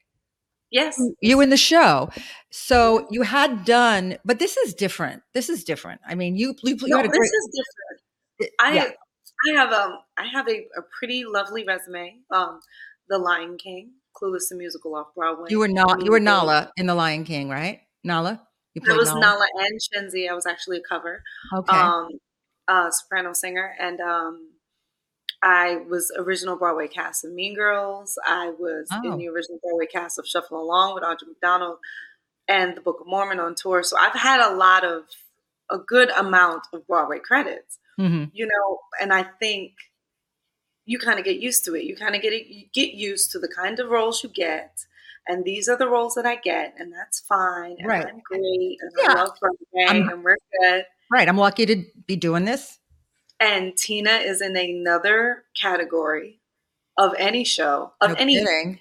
Yes. 0.70 1.00
You 1.20 1.40
in 1.40 1.50
the 1.50 1.56
show, 1.56 2.10
so 2.50 3.06
you 3.10 3.22
had 3.22 3.64
done. 3.64 4.16
But 4.24 4.38
this 4.38 4.56
is 4.56 4.74
different. 4.74 5.22
This 5.34 5.48
is 5.48 5.64
different. 5.64 6.00
I 6.06 6.14
mean, 6.14 6.36
you 6.36 6.54
you, 6.62 6.76
you 6.80 6.88
No, 6.88 7.00
a 7.00 7.02
this 7.02 7.12
is 7.12 7.64
different. 8.38 8.54
I 8.60 8.72
yeah. 8.72 8.90
I 9.48 9.56
have 9.56 9.72
um 9.72 9.98
I 10.18 10.26
have 10.26 10.48
a, 10.48 10.66
a 10.76 10.82
pretty 10.98 11.24
lovely 11.24 11.64
resume. 11.64 12.18
Um, 12.30 12.60
The 13.08 13.18
Lion 13.18 13.56
King, 13.58 13.92
Clueless 14.14 14.48
the 14.50 14.56
musical 14.56 14.94
off 14.94 15.08
Broadway. 15.14 15.48
You 15.50 15.58
were 15.58 15.68
not. 15.68 16.04
You 16.04 16.10
were 16.10 16.20
Nala 16.20 16.72
in 16.76 16.86
The 16.86 16.94
Lion 16.94 17.24
King, 17.24 17.48
right? 17.48 17.80
Nala. 18.04 18.42
You 18.74 18.82
played 18.82 18.94
I 18.94 18.98
was 18.98 19.14
Nala 19.14 19.46
and 19.58 19.80
Shenzi. 19.80 20.30
I 20.30 20.34
was 20.34 20.46
actually 20.46 20.78
a 20.78 20.82
cover. 20.88 21.22
Okay. 21.54 21.76
um, 21.76 22.08
uh, 22.68 22.90
soprano 22.90 23.32
singer, 23.32 23.74
and 23.80 24.00
um, 24.00 24.50
I 25.42 25.76
was 25.88 26.12
original 26.18 26.56
Broadway 26.56 26.86
cast 26.88 27.24
of 27.24 27.32
Mean 27.32 27.54
Girls. 27.54 28.18
I 28.26 28.50
was 28.50 28.88
Oh. 28.92 29.12
in 29.12 29.18
the 29.18 29.28
original 29.28 29.58
Broadway 29.62 29.86
cast 29.86 30.18
of 30.18 30.26
Shuffle 30.26 30.60
Along 30.60 30.94
with 30.94 31.02
Audra 31.02 31.28
McDonald 31.28 31.78
and 32.46 32.76
the 32.76 32.80
Book 32.80 33.00
of 33.00 33.06
Mormon 33.06 33.40
on 33.40 33.54
tour. 33.54 33.82
So 33.82 33.96
I've 33.96 34.14
had 34.14 34.40
a 34.40 34.54
lot 34.54 34.84
of 34.84 35.04
a 35.70 35.78
good 35.78 36.10
amount 36.10 36.64
of 36.72 36.86
Broadway 36.86 37.20
credits. 37.20 37.78
hmm 37.96 38.24
You 38.32 38.46
know, 38.46 38.78
and 39.00 39.12
I 39.12 39.22
think 39.22 39.72
you 40.84 40.98
kind 40.98 41.18
of 41.18 41.24
get 41.24 41.38
used 41.38 41.64
to 41.66 41.74
it. 41.76 41.84
You 41.84 41.94
kind 41.96 42.14
of 42.16 42.22
get 42.22 42.32
it, 42.32 42.46
you 42.48 42.66
get 42.74 42.92
used 42.94 43.30
to 43.32 43.38
the 43.38 43.48
kind 43.48 43.78
of 43.78 43.88
roles 43.90 44.22
you 44.24 44.28
get. 44.30 44.84
And 45.28 45.44
these 45.44 45.68
are 45.68 45.76
the 45.76 45.86
roles 45.88 46.14
that 46.14 46.26
I 46.26 46.36
get, 46.36 46.74
and 46.78 46.92
that's 46.92 47.20
fine. 47.20 47.76
And 47.78 47.86
Right. 47.86 48.04
I'm 48.06 48.20
great. 48.20 48.40
And 48.80 48.90
Yeah. 48.98 49.10
I 49.12 49.14
love 49.14 49.38
Broadway, 49.38 49.84
I'm- 49.86 50.08
and 50.08 50.24
we're 50.24 50.36
good. 50.60 50.84
Right. 51.12 51.28
I'm 51.28 51.36
lucky 51.38 51.66
to 51.66 51.84
be 52.06 52.16
doing 52.16 52.44
this. 52.46 52.79
And 53.40 53.76
Tina 53.76 54.10
is 54.18 54.42
in 54.42 54.56
another 54.56 55.44
category 55.60 56.40
of 56.98 57.14
any 57.18 57.44
show, 57.44 57.92
of 58.00 58.10
No 58.10 58.16
any 58.16 58.34
kidding. 58.38 58.80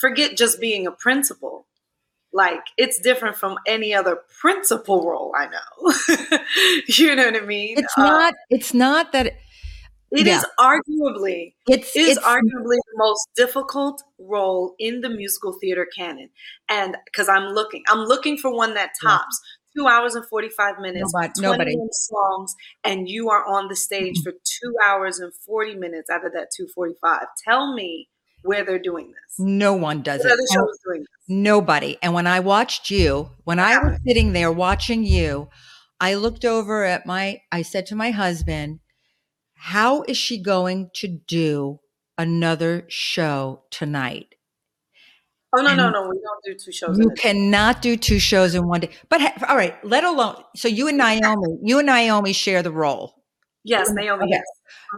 forget 0.00 0.36
just 0.36 0.60
being 0.60 0.86
a 0.86 0.90
principal. 0.92 1.66
Like 2.32 2.60
it's 2.78 2.98
different 2.98 3.36
from 3.36 3.58
any 3.66 3.94
other 3.94 4.18
principal 4.40 5.08
role 5.08 5.32
I 5.36 5.46
know. 5.48 6.38
you 6.88 7.14
know 7.14 7.26
what 7.26 7.36
I 7.36 7.46
mean? 7.46 7.78
It's 7.78 7.94
Uh, 7.96 8.02
not. 8.02 8.34
It's 8.50 8.74
not 8.74 9.12
that. 9.12 9.26
It 10.14 10.26
yeah. 10.26 10.38
is 10.38 10.46
arguably 10.58 11.54
It's. 11.66 11.94
it 11.96 12.00
is 12.00 12.16
it's 12.18 12.26
arguably 12.26 12.76
the 12.76 12.96
most 12.96 13.28
difficult 13.36 14.02
role 14.18 14.74
in 14.78 15.00
the 15.00 15.08
musical 15.10 15.54
theater 15.60 15.86
canon. 15.96 16.30
And 16.68 16.96
because 17.06 17.28
I'm 17.28 17.52
looking, 17.54 17.82
I'm 17.88 18.00
looking 18.04 18.36
for 18.36 18.54
one 18.54 18.74
that 18.74 18.90
tops 19.02 19.40
two 19.76 19.86
hours 19.86 20.14
and 20.14 20.24
45 20.26 20.78
minutes, 20.80 21.12
Nobody- 21.14 21.32
21 21.40 21.58
nobody. 21.58 21.76
songs, 21.92 22.54
and 22.84 23.08
you 23.08 23.30
are 23.30 23.44
on 23.46 23.68
the 23.68 23.76
stage 23.76 24.16
mm-hmm. 24.18 24.30
for 24.30 24.32
two 24.32 24.74
hours 24.86 25.18
and 25.18 25.32
40 25.46 25.74
minutes 25.76 26.10
out 26.10 26.24
of 26.26 26.32
that 26.32 26.48
245. 26.56 27.26
Tell 27.46 27.74
me 27.74 28.08
where 28.42 28.64
they're 28.64 28.78
doing 28.78 29.06
this. 29.08 29.34
no 29.38 29.72
one 29.74 30.02
does 30.02 30.18
What 30.18 30.26
it. 30.26 30.32
other 30.32 30.42
show 30.52 30.68
is 30.68 30.80
doing 30.84 31.00
this? 31.02 31.08
Nobody. 31.28 31.96
And 32.02 32.12
when 32.12 32.26
I 32.26 32.40
watched 32.40 32.90
you, 32.90 33.30
when 33.44 33.60
I 33.60 33.78
was 33.78 33.98
sitting 34.06 34.32
there 34.32 34.50
watching 34.50 35.04
you, 35.04 35.48
I 36.00 36.14
looked 36.14 36.44
over 36.44 36.84
at 36.84 37.06
my, 37.06 37.40
I 37.52 37.62
said 37.62 37.86
to 37.86 37.94
my 37.94 38.10
husband, 38.10 38.80
how 39.54 40.02
is 40.02 40.16
she 40.16 40.42
going 40.42 40.90
to 40.96 41.06
do 41.06 41.78
another 42.18 42.84
show 42.88 43.62
tonight? 43.70 44.34
Oh, 45.54 45.60
no, 45.60 45.74
no, 45.74 45.90
no. 45.90 46.08
We 46.08 46.18
don't 46.20 46.42
do 46.44 46.54
two 46.54 46.72
shows. 46.72 46.98
in 46.98 47.04
You 47.04 47.10
cannot 47.10 47.82
do 47.82 47.96
two 47.96 48.18
shows 48.18 48.54
in 48.54 48.66
one 48.66 48.80
day. 48.80 48.90
But 49.08 49.20
ha- 49.20 49.34
all 49.48 49.56
right, 49.56 49.74
let 49.84 50.02
alone, 50.04 50.42
so 50.56 50.68
you 50.68 50.88
and 50.88 50.96
Naomi, 50.96 51.58
you 51.62 51.78
and 51.78 51.86
Naomi 51.86 52.32
share 52.32 52.62
the 52.62 52.70
role. 52.72 53.22
Yes, 53.64 53.90
Naomi, 53.90 54.24
Okay. 54.24 54.30
yes. 54.30 54.44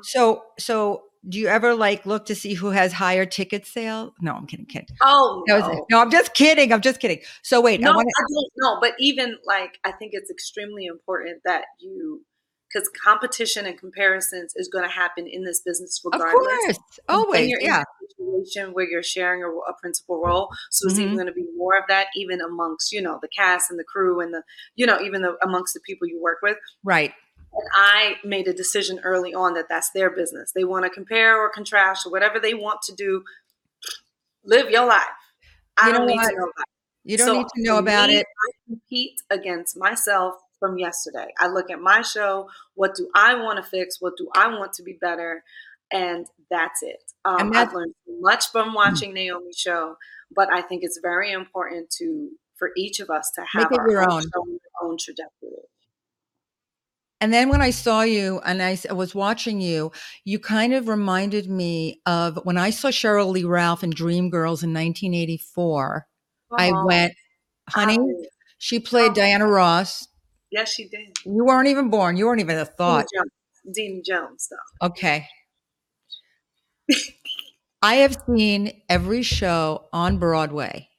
So, 0.05 0.45
so 0.59 1.05
do 1.29 1.39
you 1.39 1.49
ever 1.49 1.75
like 1.75 2.07
look 2.07 2.27
to 2.27 2.35
see 2.35 2.55
who 2.55 2.71
has 2.71 2.93
higher 2.93 3.27
ticket 3.27 3.67
sale? 3.67 4.15
No, 4.21 4.35
I'm 4.35 4.47
kidding, 4.47 4.67
kidding. 4.67 4.89
Oh, 5.01 5.43
no. 5.49 5.87
no, 5.91 6.01
I'm 6.01 6.11
just 6.11 6.35
kidding. 6.35 6.73
I'm 6.73 6.81
just 6.81 7.01
kidding. 7.01 7.21
So 7.43 7.61
wait, 7.61 7.81
No, 7.81 7.91
I 7.91 7.95
I, 7.95 8.03
don't 8.03 8.51
know. 8.57 8.79
But 8.81 8.93
even 8.99 9.37
like, 9.45 9.79
I 9.85 9.93
think 9.93 10.11
it's 10.15 10.31
extremely 10.31 10.87
important 10.87 11.41
that 11.45 11.65
you, 11.81 12.25
because 12.75 12.89
competition 13.05 13.67
and 13.67 13.79
comparisons 13.79 14.53
is 14.57 14.69
going 14.69 14.85
to 14.85 14.91
happen 14.91 15.29
in 15.29 15.45
this 15.45 15.61
business 15.65 16.03
of 16.13 16.21
regardless. 16.21 16.33
course, 16.33 16.79
And 17.09 17.17
always, 17.17 17.49
you're 17.49 17.61
in 17.61 17.67
yeah. 17.67 17.83
a 17.83 18.09
situation 18.09 18.73
where 18.75 18.87
you're 18.89 19.03
sharing 19.03 19.43
a, 19.45 19.49
a 19.49 19.75
principal 19.81 20.21
role, 20.21 20.51
so 20.71 20.89
it's 20.89 20.99
Mhm. 20.99 21.03
even 21.03 21.15
going 21.15 21.27
to 21.29 21.33
be 21.33 21.47
more 21.57 21.79
of 21.79 21.85
that, 21.89 22.09
even 22.17 22.41
amongst 22.41 22.93
you 22.93 23.03
know 23.03 23.19
the 23.23 23.29
cast 23.29 23.71
and 23.71 23.79
the 23.79 23.85
crew 23.85 24.21
and 24.21 24.35
the 24.35 24.43
you 24.77 24.87
know 24.87 25.01
even 25.01 25.23
the, 25.23 25.37
amongst 25.43 25.75
the 25.75 25.81
people 25.87 26.09
you 26.09 26.21
work 26.23 26.39
with. 26.43 26.59
Right. 26.85 27.15
And 27.53 27.69
I 27.75 28.17
made 28.25 28.49
a 28.49 28.53
decision 28.53 29.01
early 29.05 29.33
on 29.35 29.55
that 29.55 29.67
that's 29.69 29.91
their 29.93 30.11
business. 30.11 30.53
They 30.53 30.65
want 30.65 30.85
to 30.85 30.91
compare 30.91 31.39
or 31.41 31.51
contrast 31.51 32.07
or 32.07 32.11
whatever 32.11 32.41
they 32.41 32.55
want 32.55 32.83
to 32.83 32.95
do. 32.95 33.25
Live 34.45 34.71
your 34.71 34.87
life. 34.87 35.05
I 35.77 35.89
You 35.89 35.93
know 35.93 35.99
don't 35.99 36.07
need 36.07 36.17
what? 36.17 36.29
to 36.31 36.37
know 36.37 36.53
that. 36.57 36.65
You 37.05 37.17
don't 37.19 37.27
So 37.27 37.35
need 37.35 37.47
to 37.57 37.63
know 37.63 37.79
about 37.79 38.09
me, 38.09 38.19
it. 38.19 38.27
I 38.27 38.51
compete 38.69 39.21
against 39.31 39.77
myself 39.77 40.35
from 40.65 40.79
yesterday. 40.79 41.29
I 41.39 41.49
look 41.49 41.71
at 41.71 41.81
my 41.81 42.03
show. 42.03 42.49
What 42.75 42.95
do 42.95 43.09
I 43.15 43.35
want 43.35 43.57
to 43.59 43.63
fix? 43.63 44.01
What 44.01 44.15
do 44.17 44.29
I 44.35 44.49
want 44.49 44.73
to 44.75 44.83
be 44.83 44.95
better? 45.01 45.43
And 45.93 46.27
that's 46.51 46.83
it. 46.83 47.03
Um, 47.25 47.49
And 47.49 47.57
I've 47.57 47.75
learned 47.75 47.95
much 48.21 48.51
from 48.51 48.73
watching 48.75 49.13
Naomi's 49.15 49.59
show, 49.59 49.97
but 50.35 50.49
I 50.53 50.63
think 50.63 50.83
it's 50.83 50.99
very 51.03 51.33
important 51.33 51.91
to 51.99 52.31
for 52.57 52.71
each 52.77 53.01
of 53.01 53.11
us 53.11 53.31
to 53.35 53.45
have 53.53 53.73
our 53.73 53.91
your 53.91 54.03
own, 54.11 54.23
own. 54.37 54.59
own 54.81 54.97
trajectory. 54.99 55.51
And 57.21 57.33
then 57.33 57.49
when 57.49 57.61
I 57.63 57.71
saw 57.71 58.03
you 58.03 58.41
and 58.45 58.63
I 58.63 58.79
was 58.93 59.15
watching 59.15 59.61
you, 59.61 59.93
you 60.25 60.39
kind 60.39 60.75
of 60.75 60.89
reminded 60.89 61.49
me 61.51 62.01
of 62.07 62.39
when 62.45 62.57
I 62.59 62.71
saw 62.71 62.89
Sheryl 62.89 63.31
Lee 63.33 63.45
Ralph 63.45 63.83
in 63.83 63.91
Dreamgirls 63.91 64.63
in 64.63 64.73
1984. 64.73 66.07
I 66.57 66.71
Oh, 66.71 66.87
went, 66.87 67.15
honey, 67.71 67.99
she 68.59 68.79
played 68.79 69.13
Oh. 69.13 69.15
Diana 69.15 69.47
Ross. 69.47 70.07
Yes, 70.55 70.73
she 70.73 70.87
did. 70.87 71.19
You 71.25 71.45
weren't 71.45 71.67
even 71.67 71.91
born. 71.91 72.17
You 72.17 72.27
weren't 72.27 72.41
even 72.41 72.57
a 72.57 72.65
thought. 72.65 73.07
Dean 73.13 73.23
Jones, 73.25 73.77
Dean 73.77 74.03
Jones 74.07 74.45
stuff. 74.45 74.93
Okay. 74.93 75.27
I 77.83 77.97
have 77.97 78.17
seen 78.29 78.83
every 78.89 79.23
show 79.23 79.89
on 79.93 80.19
Broadway. 80.19 80.91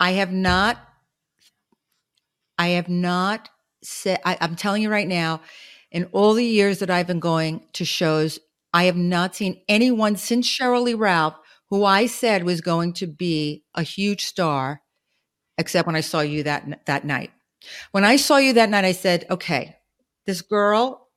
I 0.00 0.14
have 0.14 0.32
not, 0.32 0.76
I 2.58 2.70
have 2.70 2.88
not 2.88 3.48
said, 3.84 4.18
I, 4.24 4.38
I'm 4.40 4.56
telling 4.56 4.82
you 4.82 4.90
right 4.90 5.06
now, 5.06 5.40
in 5.92 6.06
all 6.10 6.34
the 6.34 6.44
years 6.44 6.80
that 6.80 6.90
I've 6.90 7.06
been 7.06 7.20
going 7.20 7.64
to 7.74 7.84
shows, 7.84 8.40
I 8.72 8.84
have 8.84 8.96
not 8.96 9.36
seen 9.36 9.62
anyone 9.68 10.16
since 10.16 10.48
Sheryl 10.48 10.82
Lee 10.82 10.94
Ralph 10.94 11.36
who 11.70 11.84
I 11.84 12.06
said 12.06 12.42
was 12.42 12.60
going 12.60 12.92
to 12.94 13.06
be 13.06 13.62
a 13.76 13.84
huge 13.84 14.24
star, 14.24 14.82
except 15.58 15.86
when 15.86 15.94
I 15.94 16.00
saw 16.00 16.22
you 16.22 16.42
that, 16.42 16.86
that 16.86 17.04
night. 17.04 17.30
When 17.92 18.04
I 18.04 18.16
saw 18.16 18.36
you 18.36 18.54
that 18.54 18.70
night, 18.70 18.84
I 18.84 18.92
said, 18.92 19.26
okay, 19.30 19.76
this 20.26 20.42
girl, 20.42 21.08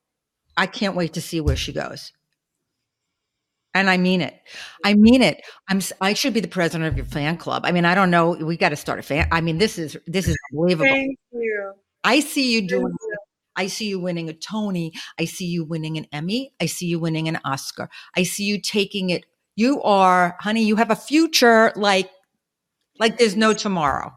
I 0.56 0.66
can't 0.68 0.96
wait 0.96 1.14
to 1.14 1.22
see 1.22 1.42
where 1.42 1.56
she 1.56 1.74
goes. 1.74 2.12
And 3.74 3.90
I 3.90 3.98
mean 3.98 4.22
it. 4.22 4.40
I 4.84 4.96
mean 4.96 5.22
it. 5.22 5.42
I'm. 5.70 5.82
I 6.02 6.14
should 6.14 6.34
be 6.34 6.40
the 6.40 6.48
president 6.48 6.88
of 6.90 6.98
your 6.98 7.06
fan 7.06 7.38
club. 7.38 7.64
I 7.64 7.72
mean, 7.72 7.86
I 7.86 7.94
don't 7.94 8.10
know. 8.10 8.32
We 8.32 8.58
got 8.58 8.70
to 8.70 8.76
start 8.76 8.98
a 8.98 9.04
fan. 9.04 9.28
I 9.32 9.42
mean, 9.42 9.60
this 9.60 9.78
is 9.78 9.96
this 10.08 10.28
is 10.28 10.36
unbelievable. 10.52 10.90
Thank 10.90 11.20
you. 11.32 11.74
I 12.04 12.22
see 12.22 12.54
you 12.54 12.68
doing. 12.68 12.88
you. 12.88 13.18
I 13.56 13.68
see 13.68 13.88
you 13.88 14.00
winning 14.00 14.30
a 14.30 14.34
Tony. 14.34 14.94
I 15.20 15.26
see 15.26 15.46
you 15.46 15.64
winning 15.64 15.98
an 15.98 16.08
Emmy. 16.12 16.54
I 16.60 16.66
see 16.66 16.88
you 16.88 17.00
winning 17.00 17.28
an 17.28 17.40
Oscar. 17.46 17.90
I 18.16 18.24
see 18.24 18.46
you 18.46 18.60
taking 18.62 19.12
it. 19.12 19.26
You 19.56 19.82
are, 19.84 20.38
honey. 20.40 20.64
You 20.64 20.76
have 20.78 20.92
a 20.92 20.96
future 20.96 21.72
like, 21.76 22.10
like 23.00 23.18
there's 23.18 23.36
no 23.36 23.54
tomorrow 23.54 24.14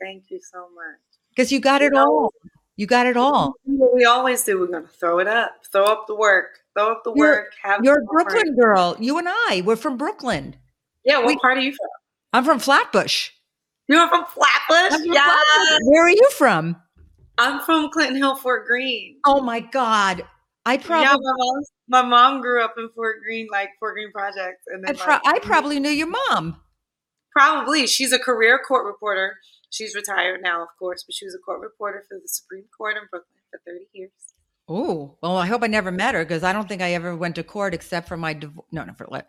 Thank 0.00 0.24
you 0.30 0.40
so 0.40 0.60
much. 0.60 1.07
Because 1.38 1.52
you 1.52 1.60
got 1.60 1.82
it 1.82 1.94
all. 1.94 2.34
You 2.76 2.86
got 2.86 3.06
it 3.06 3.16
all. 3.16 3.54
We 3.64 4.04
always 4.04 4.42
do, 4.42 4.58
we're 4.58 4.66
going 4.66 4.82
to 4.84 4.88
throw 4.88 5.20
it 5.20 5.28
up, 5.28 5.50
throw 5.70 5.84
up 5.84 6.06
the 6.08 6.16
work, 6.16 6.58
throw 6.74 6.90
up 6.92 7.02
the 7.04 7.12
You're- 7.14 7.30
work. 7.30 7.52
Have 7.62 7.80
You're 7.84 8.00
a. 8.00 8.04
Brooklyn 8.04 8.56
girl. 8.56 8.96
You 8.98 9.18
and 9.18 9.28
I. 9.28 9.62
We're 9.64 9.76
from 9.76 9.96
Brooklyn. 9.96 10.56
Yeah, 11.04 11.18
what 11.18 11.28
we- 11.28 11.36
part 11.38 11.58
are 11.58 11.60
you 11.60 11.70
from? 11.70 11.88
I'm 12.32 12.44
from 12.44 12.58
Flatbush. 12.58 13.30
You're 13.86 14.08
from 14.08 14.24
Flatbush? 14.26 15.00
Yeah. 15.04 15.34
Where 15.84 16.04
are 16.06 16.10
you 16.10 16.28
from? 16.32 16.76
I'm 17.38 17.60
from 17.62 17.88
Clinton 17.90 18.16
Hill, 18.16 18.34
Fort 18.36 18.66
Greene. 18.66 19.16
Oh 19.24 19.40
my 19.40 19.60
God. 19.60 20.24
I 20.66 20.76
probably, 20.76 21.04
yeah, 21.06 21.14
my 21.14 21.32
mom, 21.36 21.62
my 21.88 22.02
mom 22.02 22.40
grew 22.42 22.62
up 22.62 22.74
in 22.76 22.90
Fort 22.94 23.20
Greene, 23.24 23.46
like 23.50 23.70
Fort 23.80 23.94
Greene 23.94 24.10
Projects, 24.12 24.64
and 24.66 24.84
I, 24.86 24.92
pro- 24.92 25.14
like, 25.14 25.22
I 25.24 25.38
probably 25.38 25.80
knew 25.80 25.88
your 25.88 26.08
mom. 26.08 26.60
probably 27.32 27.86
she's 27.86 28.12
a 28.12 28.18
career 28.18 28.58
court 28.66 28.84
reporter. 28.84 29.36
She's 29.70 29.94
retired 29.94 30.40
now, 30.42 30.62
of 30.62 30.68
course, 30.78 31.02
but 31.04 31.14
she 31.14 31.24
was 31.24 31.34
a 31.34 31.38
court 31.38 31.60
reporter 31.60 32.04
for 32.08 32.18
the 32.20 32.26
Supreme 32.28 32.64
Court 32.76 32.96
in 32.96 33.02
Brooklyn 33.10 33.40
for 33.50 33.60
30 33.66 33.84
years. 33.92 34.10
Oh, 34.68 35.16
well, 35.22 35.36
I 35.36 35.46
hope 35.46 35.62
I 35.62 35.66
never 35.66 35.90
met 35.90 36.14
her 36.14 36.24
because 36.24 36.42
I 36.42 36.52
don't 36.52 36.68
think 36.68 36.82
I 36.82 36.92
ever 36.92 37.16
went 37.16 37.34
to 37.36 37.42
court 37.42 37.74
except 37.74 38.06
for 38.08 38.16
my 38.16 38.34
divorce. 38.34 38.66
No, 38.72 38.84
no, 38.84 38.92
for 38.94 39.06
what? 39.06 39.26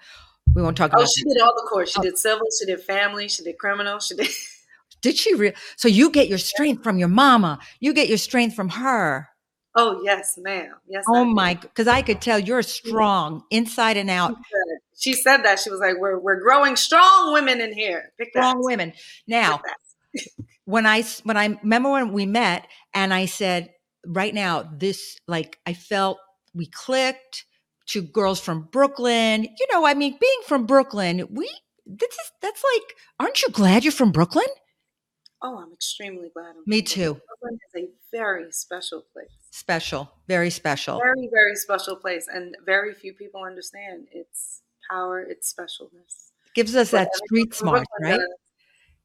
we 0.56 0.64
won't 0.64 0.76
talk 0.76 0.92
Oh, 0.94 0.98
about 0.98 1.04
Oh, 1.08 1.12
she 1.16 1.24
that. 1.26 1.34
did 1.36 1.42
all 1.44 1.54
the 1.56 1.68
courts. 1.70 1.92
She 1.92 2.00
Oh. 2.00 2.04
did 2.04 2.18
civil, 2.18 2.48
she 2.60 2.66
did 2.66 2.82
family, 2.82 3.28
she 3.28 3.44
did 3.44 3.58
criminal, 3.58 4.00
she 4.00 4.16
did. 4.16 4.28
Did 5.02 5.16
she 5.16 5.34
re- 5.34 5.54
So 5.78 5.88
you 5.88 6.10
get 6.10 6.28
your 6.28 6.38
strength 6.40 6.84
from 6.84 6.98
your 7.00 7.08
mama. 7.08 7.60
You 7.80 7.94
get 7.94 8.10
your 8.10 8.18
strength 8.18 8.54
from 8.54 8.68
her. 8.68 9.30
Oh 9.76 10.02
yes, 10.04 10.38
ma'am. 10.38 10.74
Yes. 10.90 11.06
Oh 11.08 11.24
my, 11.24 11.54
because 11.54 11.88
I 11.88 12.02
could 12.02 12.20
tell 12.20 12.38
you're 12.38 12.64
strong 12.64 13.44
inside 13.50 13.96
and 13.96 14.10
out. 14.10 14.36
She 14.98 15.14
said, 15.14 15.44
that 15.44 15.60
she 15.60 15.70
was 15.70 15.80
like, 15.80 15.96
"We're 15.98 16.20
we're 16.20 16.42
growing 16.42 16.76
strong 16.76 17.32
women 17.32 17.62
in 17.62 17.72
here." 17.72 18.12
Pick 18.18 18.34
that. 18.34 18.40
Strong 18.42 18.66
women. 18.66 18.92
Now. 19.26 19.62
When 20.66 20.86
I 20.86 21.04
when 21.24 21.38
I 21.38 21.46
remember 21.62 21.92
when 21.92 22.14
we 22.14 22.26
met 22.26 22.68
and 22.94 23.14
I 23.14 23.26
said, 23.26 23.72
right 24.06 24.34
now, 24.34 24.70
this 24.78 25.18
like 25.28 25.58
I 25.66 25.74
felt 25.74 26.18
we 26.54 26.66
clicked. 26.66 27.46
Two 27.88 28.04
girls 28.04 28.40
from 28.40 28.70
Brooklyn. 28.72 29.46
You 29.46 29.68
know, 29.74 29.84
I 29.84 29.96
mean, 29.96 30.16
being 30.22 30.42
from 30.46 30.68
Brooklyn, 30.68 31.28
we 31.32 31.50
this 31.88 32.12
is 32.12 32.32
that's 32.40 32.64
like, 32.64 32.96
aren't 33.20 33.42
you 33.42 33.50
glad 33.50 33.84
you're 33.84 33.92
from 33.92 34.12
Brooklyn? 34.12 34.46
Oh, 35.42 35.58
I'm 35.58 35.74
extremely 35.74 36.30
glad. 36.32 36.50
I'm 36.50 36.64
Me 36.68 36.84
too. 36.84 37.14
Brooklyn. 37.16 37.22
Brooklyn 37.42 37.60
is 37.74 37.84
a 37.84 38.16
very 38.16 38.52
special 38.52 39.06
place. 39.12 39.32
Special, 39.50 40.12
very 40.28 40.52
special. 40.52 41.00
Very 41.00 41.30
very 41.34 41.56
special 41.56 41.96
place, 41.96 42.28
and 42.32 42.56
very 42.64 42.94
few 42.94 43.14
people 43.14 43.44
understand 43.44 44.06
its 44.12 44.62
power, 44.88 45.22
its 45.22 45.52
specialness. 45.52 46.30
Gives 46.54 46.76
us 46.76 46.92
But 46.92 47.06
that 47.06 47.16
street 47.26 47.56
smart, 47.56 47.88
Brooklyn 47.98 48.20
right? 48.20 48.20
does. 48.20 48.38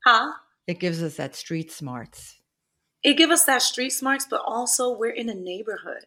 Huh? 0.05 0.33
It 0.66 0.80
gives 0.80 1.02
us 1.02 1.16
that 1.16 1.35
street 1.37 1.71
smarts. 1.71 2.38
it 3.02 3.14
gives 3.18 3.33
us 3.33 3.44
that 3.44 3.62
street 3.62 3.90
smarts, 3.90 4.26
but 4.28 4.40
also 4.47 4.97
we're 4.97 5.11
in 5.11 5.28
a 5.28 5.35
neighborhood. 5.35 6.06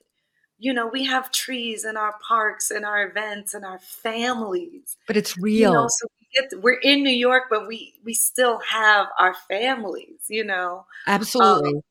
You 0.59 0.73
know, 0.73 0.87
we 0.87 1.05
have 1.05 1.31
trees 1.31 1.85
in 1.85 1.95
our 1.97 2.15
parks 2.27 2.71
and 2.71 2.83
our 2.83 3.07
events 3.07 3.53
and 3.53 3.63
our 3.63 3.77
families. 3.79 4.97
But 5.05 5.15
it's 5.17 5.37
You 5.37 5.43
real. 5.43 5.73
know, 5.73 5.87
so 5.89 6.07
we 6.19 6.27
get 6.41 6.63
we're 6.63 6.79
in 6.81 7.03
New 7.03 7.11
York, 7.11 7.43
but 7.51 7.67
we 7.67 7.93
we 8.03 8.13
still 8.15 8.59
have 8.71 9.07
our 9.19 9.35
families. 9.47 10.21
You 10.29 10.43
know, 10.45 10.85
Absolutely. 11.05 11.75
Um, 11.75 11.81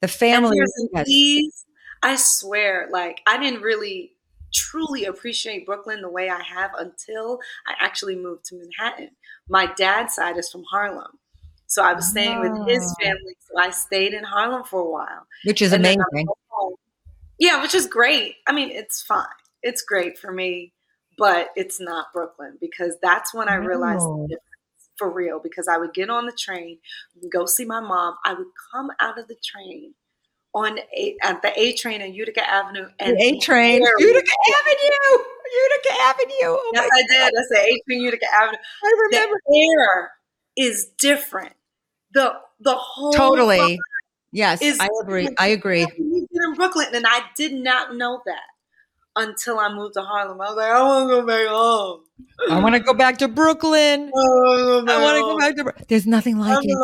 the 0.00 0.06
and 0.06 0.10
family. 0.10 0.56
Yes. 1.06 1.64
I 2.02 2.16
swear, 2.16 2.88
like 2.90 3.20
I 3.26 3.38
didn't 3.38 3.62
really 3.62 4.12
truly 4.52 5.04
appreciate 5.04 5.66
Brooklyn 5.66 6.02
the 6.02 6.10
way 6.10 6.28
I 6.30 6.42
have 6.42 6.72
until 6.78 7.40
I 7.66 7.74
actually 7.84 8.16
moved 8.16 8.44
to 8.46 8.56
Manhattan. 8.56 9.10
My 9.48 9.66
dad's 9.76 10.14
side 10.14 10.36
is 10.38 10.50
from 10.50 10.64
Harlem. 10.70 11.18
So 11.66 11.82
I 11.82 11.92
was 11.94 12.08
staying 12.08 12.40
with 12.40 12.68
his 12.68 12.82
Ah. 13.00 13.04
family. 13.04 13.36
So 13.40 13.58
I 13.58 13.70
stayed 13.70 14.12
in 14.14 14.24
Harlem 14.24 14.64
for 14.64 14.80
a 14.80 14.88
while. 14.90 15.26
Which 15.44 15.62
is 15.62 15.72
And 15.72 15.84
amazing. 15.84 16.28
Yeah, 17.38 17.60
which 17.60 17.74
is 17.74 17.86
great. 17.86 18.36
I 18.48 18.52
mean, 18.52 18.70
it's 18.70 19.02
fine. 19.02 19.26
It's 19.62 19.82
great 19.82 20.18
for 20.18 20.32
me, 20.32 20.72
but 21.18 21.50
it's 21.56 21.78
not 21.80 22.12
Brooklyn 22.12 22.56
because 22.60 22.96
that's 23.02 23.34
when 23.34 23.48
I 23.48 23.56
realized 23.56 24.04
the 24.04 24.26
difference 24.28 24.90
for 24.96 25.10
real. 25.10 25.38
Because 25.42 25.68
I 25.68 25.76
would 25.76 25.92
get 25.92 26.08
on 26.08 26.24
the 26.26 26.32
train, 26.32 26.78
go 27.30 27.44
see 27.44 27.64
my 27.66 27.80
mom. 27.80 28.16
I 28.24 28.32
would 28.34 28.46
come 28.72 28.88
out 29.00 29.18
of 29.18 29.28
the 29.28 29.36
train 29.44 29.92
on 30.54 30.78
a, 30.96 31.16
at 31.22 31.42
the 31.42 31.52
A 31.60 31.74
train 31.74 32.00
in 32.00 32.14
Utica 32.14 32.48
Avenue 32.48 32.88
and 32.98 33.16
The 33.18 33.22
A 33.22 33.38
train. 33.40 33.82
Utica 33.82 34.32
Avenue. 34.56 35.24
Utica 35.64 36.00
Avenue. 36.02 36.32
Oh 36.42 36.70
Yes, 36.72 36.88
I 36.90 37.02
did. 37.10 37.32
I 37.38 37.42
said 37.52 37.64
A 37.66 37.80
train 37.86 38.00
Utica 38.02 38.26
Avenue. 38.32 38.58
I 38.84 38.98
remember. 39.10 39.36
The 39.46 39.76
air 39.78 40.12
is 40.56 40.86
different. 40.98 41.52
The 42.16 42.32
the 42.60 42.74
whole 42.74 43.12
Totally. 43.12 43.78
Yes, 44.32 44.60
I 44.80 44.88
agree. 45.02 45.28
I 45.38 45.48
agree. 45.48 45.82
In 45.84 46.54
Brooklyn, 46.54 46.88
and 46.94 47.06
I 47.06 47.20
did 47.36 47.52
not 47.52 47.94
know 47.96 48.22
that 48.26 48.42
until 49.16 49.58
I 49.58 49.72
moved 49.72 49.94
to 49.94 50.02
Harlem. 50.02 50.40
I 50.40 50.46
was 50.48 50.56
like, 50.56 50.70
I 50.70 50.82
want 50.82 51.10
to 51.10 51.14
go 51.20 51.26
back 51.26 51.46
home. 51.48 52.00
I 52.50 52.60
want 52.62 52.74
to 52.74 52.80
go 52.80 52.94
back 52.94 53.18
to 53.18 53.28
Brooklyn. 53.28 54.10
I 54.14 54.18
want 54.18 54.88
to 54.88 54.94
I 54.94 55.02
want 55.02 55.16
to 55.16 55.22
go 55.22 55.38
back 55.38 55.56
to. 55.56 55.64
Bro- 55.64 55.86
There's 55.88 56.06
nothing 56.06 56.38
like 56.38 56.64
it. 56.64 56.70
in 56.70 56.76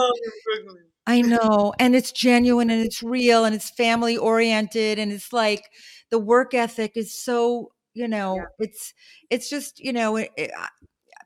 Brooklyn. 0.65 0.85
I 1.07 1.23
know. 1.23 1.75
And 1.79 1.95
it's 1.97 2.12
genuine 2.12 2.71
and 2.71 2.83
it's 2.83 3.03
real 3.03 3.45
and 3.45 3.55
it's 3.55 3.71
family 3.71 4.17
oriented 4.17 4.99
and 4.99 5.12
it's 5.12 5.33
like 5.33 5.65
the 6.11 6.19
work 6.19 6.55
ethic 6.55 6.93
is 6.97 7.15
so, 7.15 7.73
you 7.95 8.09
know, 8.09 8.37
Yeah. 8.37 8.45
it's 8.67 8.95
it's 9.31 9.51
just, 9.51 9.81
you 9.81 9.93
know, 9.93 10.17
it, 10.17 10.31
it- 10.37 10.53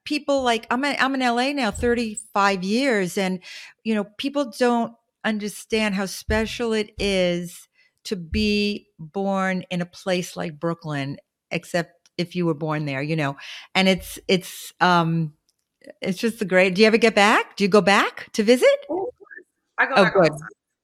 people 0.06 0.42
like 0.42 0.66
I'm 0.70 0.84
in, 0.84 0.96
I'm 0.98 1.14
in 1.14 1.20
LA 1.20 1.52
now 1.52 1.70
35 1.70 2.64
years 2.64 3.18
and 3.18 3.40
you 3.84 3.94
know, 3.94 4.04
people 4.04 4.52
don't 4.58 4.94
understand 5.24 5.94
how 5.94 6.06
special 6.06 6.72
it 6.72 6.94
is 6.98 7.68
to 8.04 8.16
be 8.16 8.88
born 8.98 9.64
in 9.70 9.82
a 9.82 9.86
place 9.86 10.36
like 10.36 10.58
Brooklyn 10.58 11.18
except 11.50 12.08
if 12.16 12.34
you 12.34 12.46
were 12.46 12.54
born 12.54 12.86
there, 12.86 13.02
you 13.02 13.16
know. 13.16 13.36
And 13.74 13.88
it's 13.88 14.18
it's 14.28 14.72
um 14.80 15.34
it's 16.00 16.18
just 16.18 16.38
the 16.38 16.44
great. 16.44 16.74
Do 16.74 16.80
you 16.80 16.86
ever 16.86 16.96
get 16.96 17.14
back? 17.14 17.56
Do 17.56 17.64
you 17.64 17.68
go 17.68 17.80
back 17.82 18.32
to 18.32 18.42
visit? 18.42 18.68
Oh, 18.88 19.10
I 19.78 19.86
go 19.86 19.94
Oh, 19.96 20.04
back 20.04 20.14
good. 20.14 20.32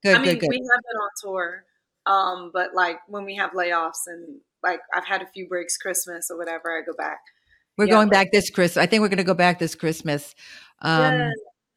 Good, 0.03 0.17
I 0.17 0.21
mean, 0.21 0.31
good, 0.33 0.41
good. 0.41 0.49
we 0.51 0.57
have 0.57 0.83
been 0.91 1.01
on 1.01 1.11
tour, 1.23 1.65
um, 2.07 2.51
but 2.53 2.75
like 2.75 2.99
when 3.07 3.25
we 3.25 3.37
have 3.37 3.53
layoffs 3.53 4.07
and 4.07 4.41
like 4.63 4.81
I've 4.95 5.07
had 5.07 5.23
a 5.23 5.27
few 5.27 5.49
breaks, 5.49 5.77
Christmas 5.77 6.29
or 6.31 6.37
whatever, 6.37 6.77
I 6.77 6.83
go 6.85 6.93
back. 6.97 7.21
We're 7.79 7.87
Yeah. 7.87 7.93
going 7.95 8.09
back 8.09 8.33
this 8.33 8.51
Christmas. 8.51 8.83
I 8.83 8.87
think 8.87 9.01
we're 9.01 9.09
going 9.09 9.19
to 9.19 9.25
go 9.25 9.35
back 9.35 9.59
this 9.59 9.75
Christmas. 9.75 10.35
Um, 10.81 11.01
Yeah. 11.15 11.31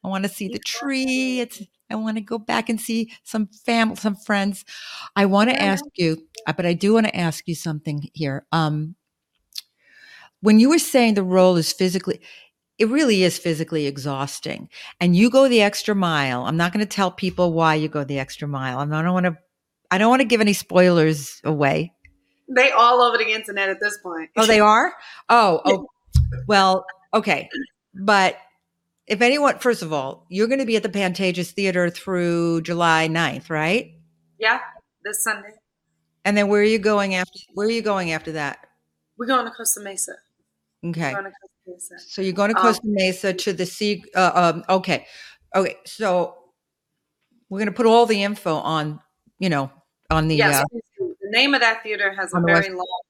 I 0.03 0.07
want 0.07 0.23
to 0.23 0.29
see 0.29 0.47
the 0.47 0.59
tree. 0.59 1.39
It's. 1.39 1.61
I 1.89 1.95
want 1.95 2.17
to 2.17 2.21
go 2.21 2.37
back 2.39 2.69
and 2.69 2.81
see 2.81 3.11
some 3.23 3.47
fam, 3.65 3.95
some 3.95 4.15
friends. 4.15 4.65
I 5.15 5.25
want 5.25 5.49
to 5.51 5.55
Yeah. 5.55 5.65
ask 5.65 5.83
you, 5.95 6.17
uh, 6.47 6.53
but 6.53 6.65
I 6.65 6.73
do 6.73 6.93
want 6.93 7.05
to 7.05 7.15
ask 7.15 7.47
you 7.47 7.53
something 7.55 8.09
here. 8.13 8.45
Um, 8.51 8.95
when 10.41 10.59
you 10.59 10.69
were 10.69 10.79
saying 10.79 11.13
the 11.13 11.23
role 11.23 11.55
is 11.57 11.71
physically, 11.71 12.21
it 12.77 12.89
really 12.89 13.23
is 13.23 13.37
physically 13.39 13.85
exhausting, 13.87 14.69
and 14.99 15.15
you 15.15 15.29
go 15.29 15.47
the 15.47 15.61
extra 15.61 15.95
mile. 15.95 16.45
I'm 16.45 16.57
not 16.57 16.73
going 16.73 16.85
to 16.85 16.95
tell 16.95 17.09
people 17.11 17.53
why 17.53 17.75
you 17.75 17.87
go 17.87 18.03
the 18.03 18.19
extra 18.19 18.47
mile. 18.47 18.79
I'm 18.79 18.89
not- 18.89 18.99
I 18.99 19.03
don't 19.03 19.13
want 19.13 19.25
to. 19.27 19.37
I 19.91 19.97
don't 19.99 20.09
want 20.09 20.21
to 20.21 20.27
give 20.27 20.41
any 20.41 20.53
spoilers 20.53 21.39
away. 21.43 21.93
They 22.47 22.71
all 22.71 23.01
over 23.01 23.17
the 23.17 23.31
internet 23.31 23.69
at 23.69 23.79
this 23.81 23.97
point. 24.03 24.29
Oh, 24.37 24.45
they 24.45 24.59
are? 24.59 24.93
Oh, 25.29 25.61
oh. 25.65 25.87
Well, 26.47 26.85
okay. 27.13 27.49
But 27.93 28.37
if 29.07 29.21
anyone, 29.21 29.59
first 29.59 29.81
of 29.81 29.91
all, 29.93 30.25
you're 30.29 30.47
going 30.47 30.59
to 30.59 30.65
be 30.65 30.75
at 30.75 30.83
the 30.83 30.89
Pantages 30.89 31.51
Theater 31.51 31.89
through 31.89 32.61
July 32.61 33.07
9th, 33.07 33.49
right? 33.49 33.91
yeah, 34.39 34.59
this 35.03 35.23
Sunday 35.23 35.49
And 36.25 36.35
then 36.35 36.47
where 36.49 36.61
are 36.61 36.65
you 36.65 36.79
going 36.79 37.15
after? 37.15 37.39
Where 37.53 37.67
are 37.67 37.71
you 37.71 37.81
going 37.81 38.11
after 38.11 38.33
that? 38.33 38.59
we're 39.17 39.27
going 39.27 39.45
to 39.45 39.51
Costa 39.51 39.79
Mesa. 39.79 40.13
Okay. 40.85 41.13
We're 41.13 41.21
going 41.21 41.31
to 41.31 41.31
Costa 41.31 41.93
Mesa. 41.93 42.09
So 42.09 42.21
you're 42.21 42.33
going 42.33 42.51
to 42.53 42.57
Um, 42.57 42.63
Costa 42.63 42.87
Mesa 42.87 43.33
to 43.33 43.53
the 43.53 43.65
sea. 43.65 44.03
Uh, 44.13 44.31
um, 44.35 44.63
okay. 44.67 45.07
Okay. 45.55 45.77
So 45.85 46.35
we're 47.49 47.59
going 47.59 47.67
to 47.67 47.73
put 47.73 47.85
all 47.85 48.05
the 48.05 48.23
info 48.23 48.55
on, 48.55 48.99
you 49.39 49.49
know, 49.49 49.71
on 50.09 50.27
the, 50.27 50.35
yes, 50.35 50.61
uh, 50.61 50.63
do. 50.71 50.79
The 51.25 51.37
name 51.37 51.53
of 51.53 51.61
that 51.61 51.81
theater 51.83 52.13
has 52.13 52.33
a 52.33 52.39
very 52.41 52.69
long 52.69 53.01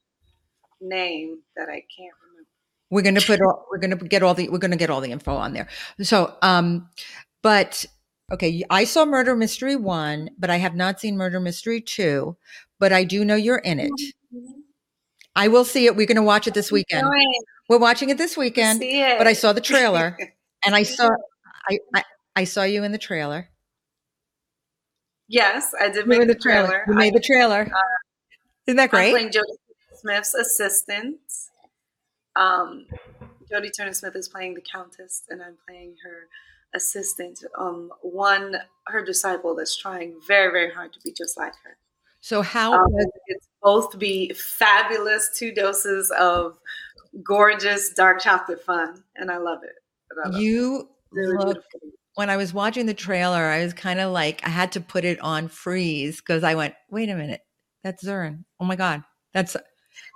name 0.82 1.39
that 1.56 1.67
I 1.69 1.84
can't 1.95 2.13
remember. 2.23 2.49
we're 2.89 3.01
going 3.01 3.15
to 3.15 3.21
put 3.25 3.41
all, 3.41 3.65
we're 3.71 3.78
going 3.80 3.97
to 3.97 4.06
get 4.08 4.23
all 4.23 4.34
the 4.34 4.49
we're 4.49 4.58
going 4.60 4.71
to 4.71 4.78
get 4.78 4.89
all 4.89 5.01
the 5.01 5.12
info 5.12 5.36
on 5.36 5.54
there. 5.54 5.67
So 6.01 6.36
um 6.41 6.89
but 7.41 7.86
okay 8.32 8.63
i 8.71 8.84
saw 8.84 9.06
murder 9.06 9.36
mystery 9.36 9.75
1 9.75 10.32
but 10.39 10.49
i 10.49 10.58
have 10.58 10.73
not 10.75 10.99
seen 10.99 11.15
murder 11.15 11.39
mystery 11.39 11.80
2 11.80 12.36
but 12.80 12.91
i 12.91 13.04
do 13.04 13.23
know 13.23 13.36
you're 13.36 13.60
in 13.60 13.80
it. 13.80 13.91
I 15.36 15.47
will 15.49 15.65
see 15.65 15.86
it. 15.86 15.95
We're 15.97 16.08
going 16.08 16.15
to 16.15 16.23
watch 16.23 16.47
it 16.47 16.54
this 16.54 16.71
weekend. 16.71 17.08
we're 17.69 17.78
watching 17.78 18.10
it 18.10 18.17
this 18.17 18.36
weekend 18.38 18.80
See 18.80 19.01
it. 19.01 19.17
but 19.17 19.28
i 19.28 19.34
saw 19.34 19.54
the 19.54 19.62
trailer 19.62 20.17
and 20.65 20.75
i 20.75 20.84
saw 20.84 21.10
I, 21.69 21.80
I 21.93 22.04
i 22.36 22.43
saw 22.45 22.63
you 22.63 22.84
in 22.84 22.91
the 22.91 22.97
trailer. 22.97 23.49
Yes, 25.28 25.71
I 25.80 25.89
did 25.89 26.06
you 26.06 26.19
make 26.19 26.28
the 26.28 26.36
trailer. 26.36 26.84
you 26.88 26.93
made 26.93 27.13
the 27.15 27.19
trailer 27.19 27.67
isn't 28.67 28.78
that 28.78 28.89
great? 28.89 29.08
I'm 29.08 29.13
playing 29.13 29.30
Jodie 29.30 29.99
Smith's 29.99 30.34
assistant. 30.34 31.19
Um, 32.36 32.86
Jodie 33.51 33.71
Turner 33.75 33.93
Smith 33.93 34.15
is 34.15 34.28
playing 34.28 34.56
the 34.56 34.62
Countess, 34.62 35.23
and 35.30 35.41
I'm 35.41 35.56
playing 35.67 35.95
her 36.04 36.28
assistant. 36.75 37.39
Um, 37.58 37.91
one 38.01 38.58
her 38.88 39.04
disciple 39.04 39.56
that's 39.56 39.75
trying 39.78 40.15
very 40.28 40.51
very 40.51 40.71
hard 40.73 40.93
to 40.93 40.99
be 41.04 41.12
just 41.12 41.38
like 41.38 41.54
her. 41.63 41.78
so 42.19 42.41
how 42.41 42.73
Um, 42.73 42.91
it's 43.28 43.47
both 43.62 43.91
to 43.91 43.97
be 43.97 44.34
fabulous, 44.34 45.30
two 45.38 45.54
doses 45.54 46.12
of 46.19 46.58
gorgeous 47.23 47.89
dark 47.93 48.19
chocolate 48.21 48.62
fun, 48.63 49.04
and 49.15 49.32
I 49.32 49.38
love 49.38 49.63
it. 49.63 49.75
I 50.12 50.25
love 50.28 50.36
it. 50.36 50.41
you 50.41 50.89
Really 51.12 51.38
look 51.38 51.63
beautiful. 51.71 51.80
when 52.15 52.30
I 52.30 52.36
was 52.38 52.54
watching 52.54 52.86
the 52.88 52.93
trailer, 52.93 53.45
I 53.45 53.63
was 53.63 53.73
kind 53.73 53.99
of 54.01 54.12
like, 54.12 54.45
I 54.45 54.49
had 54.49 54.73
to 54.73 54.82
put 54.82 55.06
it 55.06 55.19
on 55.21 55.47
freeze 55.47 56.17
because 56.19 56.43
I 56.43 56.56
went, 56.56 56.73
wait 56.89 57.10
a 57.10 57.15
minute, 57.15 57.41
that's 57.86 58.04
Zurin. 58.04 58.43
Oh 58.60 58.65
my 58.65 58.76
God. 58.76 59.04
That's, 59.32 59.56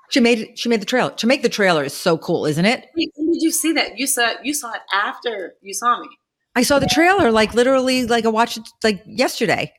she 0.09 0.19
made 0.19 0.57
she 0.57 0.69
made 0.69 0.81
the 0.81 0.87
trailer. 0.87 1.11
To 1.11 1.27
make 1.27 1.43
the 1.43 1.49
trailer 1.49 1.83
is 1.83 1.93
so 1.93 2.17
cool, 2.17 2.47
isn't 2.47 2.65
it? 2.65 2.87
Wait, 2.97 3.11
when 3.15 3.31
did 3.31 3.43
you 3.43 3.51
see 3.51 3.73
that? 3.73 3.99
You 3.99 4.07
saw 4.07 4.33
you 4.43 4.55
saw 4.55 4.73
it 4.73 4.81
after 4.91 5.53
you 5.61 5.73
saw 5.73 6.01
me. 6.01 6.09
I 6.55 6.63
saw 6.63 6.79
the 6.79 6.87
trailer 6.87 7.31
like 7.31 7.53
literally, 7.53 8.07
like 8.07 8.25
I 8.25 8.29
watched 8.29 8.57
it 8.57 8.67
like 8.83 9.03
yesterday. 9.05 9.71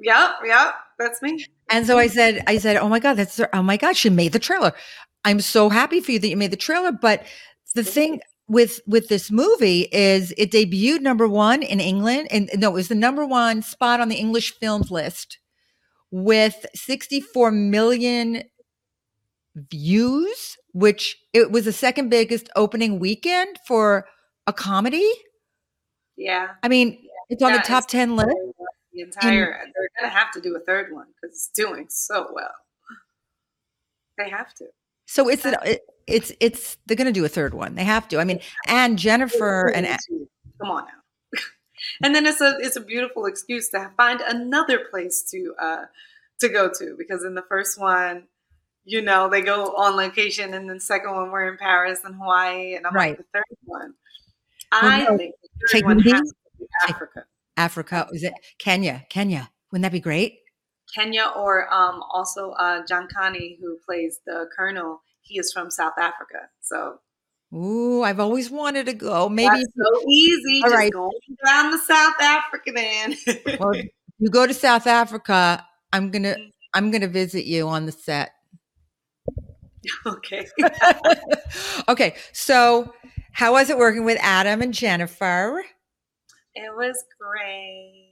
Yep, 0.00 0.30
yep, 0.44 0.74
that's 0.98 1.22
me. 1.22 1.46
And 1.70 1.86
so 1.86 1.96
I 1.96 2.08
said, 2.08 2.42
I 2.46 2.58
said, 2.58 2.76
oh 2.76 2.88
my 2.88 2.98
God, 2.98 3.14
that's, 3.14 3.40
oh 3.52 3.62
my 3.62 3.76
God, 3.76 3.96
she 3.96 4.10
made 4.10 4.32
the 4.32 4.38
trailer. 4.38 4.72
I'm 5.24 5.40
so 5.40 5.68
happy 5.68 6.00
for 6.00 6.12
you 6.12 6.18
that 6.18 6.28
you 6.28 6.36
made 6.36 6.50
the 6.50 6.56
trailer. 6.56 6.90
But 6.90 7.24
the 7.74 7.84
thing 7.84 8.20
with, 8.48 8.80
with 8.86 9.08
this 9.08 9.30
movie 9.30 9.88
is 9.92 10.32
it 10.38 10.50
debuted 10.50 11.02
number 11.02 11.28
one 11.28 11.62
in 11.62 11.80
England. 11.80 12.28
And 12.30 12.50
no, 12.56 12.70
it 12.70 12.74
was 12.74 12.88
the 12.88 12.94
number 12.94 13.26
one 13.26 13.62
spot 13.62 14.00
on 14.00 14.08
the 14.08 14.16
English 14.16 14.58
films 14.58 14.90
list 14.90 15.38
with 16.10 16.66
64 16.74 17.50
million 17.50 18.42
views, 19.54 20.56
which 20.72 21.16
it 21.32 21.50
was 21.50 21.64
the 21.64 21.72
second 21.72 22.08
biggest 22.08 22.48
opening 22.56 22.98
weekend 22.98 23.58
for 23.66 24.06
a 24.46 24.52
comedy. 24.52 25.10
Yeah. 26.16 26.48
I 26.62 26.68
mean, 26.68 26.98
it's 27.28 27.42
on 27.42 27.50
Yeah, 27.50 27.58
the 27.58 27.64
top 27.64 27.88
10 27.88 28.16
list. 28.16 28.36
The 28.92 29.02
entire 29.02 29.50
and, 29.50 29.72
they're 29.74 29.88
gonna 30.00 30.12
have 30.12 30.32
to 30.32 30.40
do 30.40 30.56
a 30.56 30.60
third 30.60 30.92
one 30.92 31.06
because 31.14 31.36
it's 31.36 31.50
doing 31.54 31.86
so 31.88 32.28
well. 32.34 32.50
They 34.18 34.28
have 34.28 34.52
to. 34.54 34.66
So 35.06 35.28
it's 35.28 35.44
an, 35.44 35.56
it, 35.64 35.82
it's 36.06 36.32
it's 36.40 36.76
they're 36.86 36.96
going 36.96 37.06
to 37.06 37.12
do 37.12 37.24
a 37.24 37.28
third 37.28 37.54
one. 37.54 37.74
They 37.74 37.84
have 37.84 38.06
to. 38.08 38.18
I 38.20 38.24
mean, 38.24 38.40
and 38.66 38.98
Jennifer 38.98 39.68
and 39.68 39.86
come 40.60 40.70
on 40.70 40.84
now. 40.84 40.99
And 42.02 42.14
then 42.14 42.26
it's 42.26 42.40
a 42.40 42.56
it's 42.60 42.76
a 42.76 42.80
beautiful 42.80 43.26
excuse 43.26 43.68
to 43.70 43.90
find 43.96 44.20
another 44.20 44.80
place 44.90 45.22
to 45.30 45.54
uh 45.60 45.84
to 46.40 46.48
go 46.48 46.68
to 46.68 46.94
because 46.98 47.24
in 47.24 47.34
the 47.34 47.44
first 47.48 47.78
one, 47.78 48.24
you 48.84 49.02
know, 49.02 49.28
they 49.28 49.42
go 49.42 49.74
on 49.76 49.96
location, 49.96 50.54
and 50.54 50.68
then 50.68 50.76
the 50.76 50.80
second 50.80 51.12
one 51.14 51.30
we're 51.30 51.48
in 51.52 51.58
Paris 51.58 52.00
and 52.04 52.14
Hawaii, 52.16 52.74
and 52.74 52.86
I'm 52.86 52.94
Right. 52.94 53.10
like 53.10 53.18
the 53.18 53.24
third 53.34 53.44
one. 53.64 53.94
Well, 54.72 54.80
I 54.84 55.04
no, 55.04 55.16
think 55.18 55.34
the 55.42 55.68
third 55.68 55.84
one 55.84 55.98
has 56.00 56.20
to 56.20 56.34
be 56.58 56.66
Africa. 56.88 57.24
Africa. 57.56 58.08
Is 58.12 58.22
it 58.22 58.32
Kenya? 58.58 59.04
Kenya. 59.10 59.50
Wouldn't 59.70 59.82
that 59.82 59.92
be 59.92 60.00
great? 60.00 60.38
Kenya 60.94 61.30
or 61.36 61.72
um, 61.72 62.02
also 62.10 62.50
uh, 62.52 62.82
John 62.88 63.06
Kani, 63.14 63.58
who 63.60 63.78
plays 63.86 64.20
the 64.26 64.48
Colonel. 64.56 65.02
He 65.22 65.38
is 65.38 65.52
from 65.52 65.70
South 65.70 65.92
Africa, 65.98 66.48
so 66.60 66.98
Ooh, 67.52 68.02
I've 68.02 68.20
always 68.20 68.48
wanted 68.50 68.86
to 68.86 68.92
go. 68.92 69.28
Maybe 69.28 69.48
that's 69.48 69.64
so 69.76 70.08
easy. 70.08 70.60
All 70.62 70.70
Just 70.70 70.76
right. 70.76 70.92
going 70.92 71.10
down 71.44 71.72
to 71.72 71.78
South 71.78 72.14
Africa, 72.20 72.70
then. 72.74 73.16
well, 73.58 73.74
you 74.18 74.30
go 74.30 74.46
to 74.46 74.54
South 74.54 74.86
Africa. 74.86 75.66
I'm 75.92 76.10
gonna 76.10 76.34
Mm. 76.36 76.52
I'm 76.74 76.90
gonna 76.92 77.08
visit 77.08 77.46
you 77.46 77.66
on 77.68 77.86
the 77.86 77.92
set. 77.92 78.30
okay. 80.06 80.46
okay, 81.88 82.14
so 82.32 82.92
how 83.32 83.52
was 83.52 83.70
it 83.70 83.78
working 83.78 84.04
with 84.04 84.18
Adam 84.20 84.62
and 84.62 84.72
Jennifer? 84.72 85.62
It 86.54 86.74
was 86.76 87.02
great. 87.20 88.06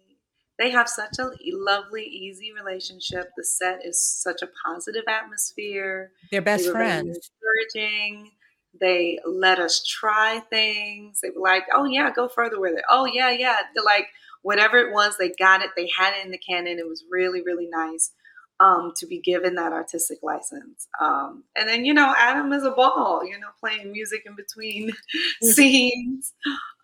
They 0.59 0.71
have 0.71 0.89
such 0.89 1.19
a 1.21 1.31
lovely, 1.53 2.03
easy 2.05 2.53
relationship. 2.53 3.31
The 3.37 3.45
set 3.45 3.85
is 3.85 4.03
such 4.03 4.43
a 4.43 4.49
positive 4.67 5.05
atmosphere. 5.07 6.11
They're 6.33 6.43
best 6.43 6.65
They 6.65 6.71
were 6.71 6.79
very 6.79 6.89
friends. 6.89 7.31
encouraging. 7.77 8.33
They 8.79 9.19
let 9.27 9.59
us 9.59 9.85
try 9.85 10.41
things. 10.51 11.21
They 11.23 11.31
were 11.31 11.43
like, 11.43 11.65
"Oh 11.75 11.85
yeah, 11.85 12.11
go 12.15 12.29
further 12.29 12.61
with 12.61 12.75
it." 12.77 12.85
Oh 12.91 13.07
yeah, 13.07 13.31
yeah. 13.31 13.57
They're 13.75 13.85
like 13.85 14.09
whatever 14.43 14.79
it 14.79 14.93
was, 14.93 15.17
they 15.19 15.31
got 15.31 15.63
it. 15.63 15.71
They 15.77 15.91
had 15.99 16.15
it 16.15 16.25
in 16.25 16.31
the 16.31 16.39
canon. 16.39 16.79
It 16.79 16.89
was 16.89 17.05
really, 17.11 17.43
really 17.43 17.69
nice 17.71 18.13
um, 18.61 18.93
to 18.97 19.07
be 19.07 19.21
given 19.21 19.55
that 19.55 19.73
artistic 19.73 20.19
license. 20.23 20.89
Um, 21.01 21.45
and 21.57 21.69
then 21.69 21.85
you 21.85 21.95
know, 21.95 22.15
Adam 22.17 22.53
is 22.53 22.65
a 22.65 22.71
ball. 22.71 23.23
You 23.25 23.39
know, 23.39 23.49
playing 23.61 23.93
music 23.93 24.23
in 24.27 24.35
between 24.37 24.93
scenes, 25.43 26.33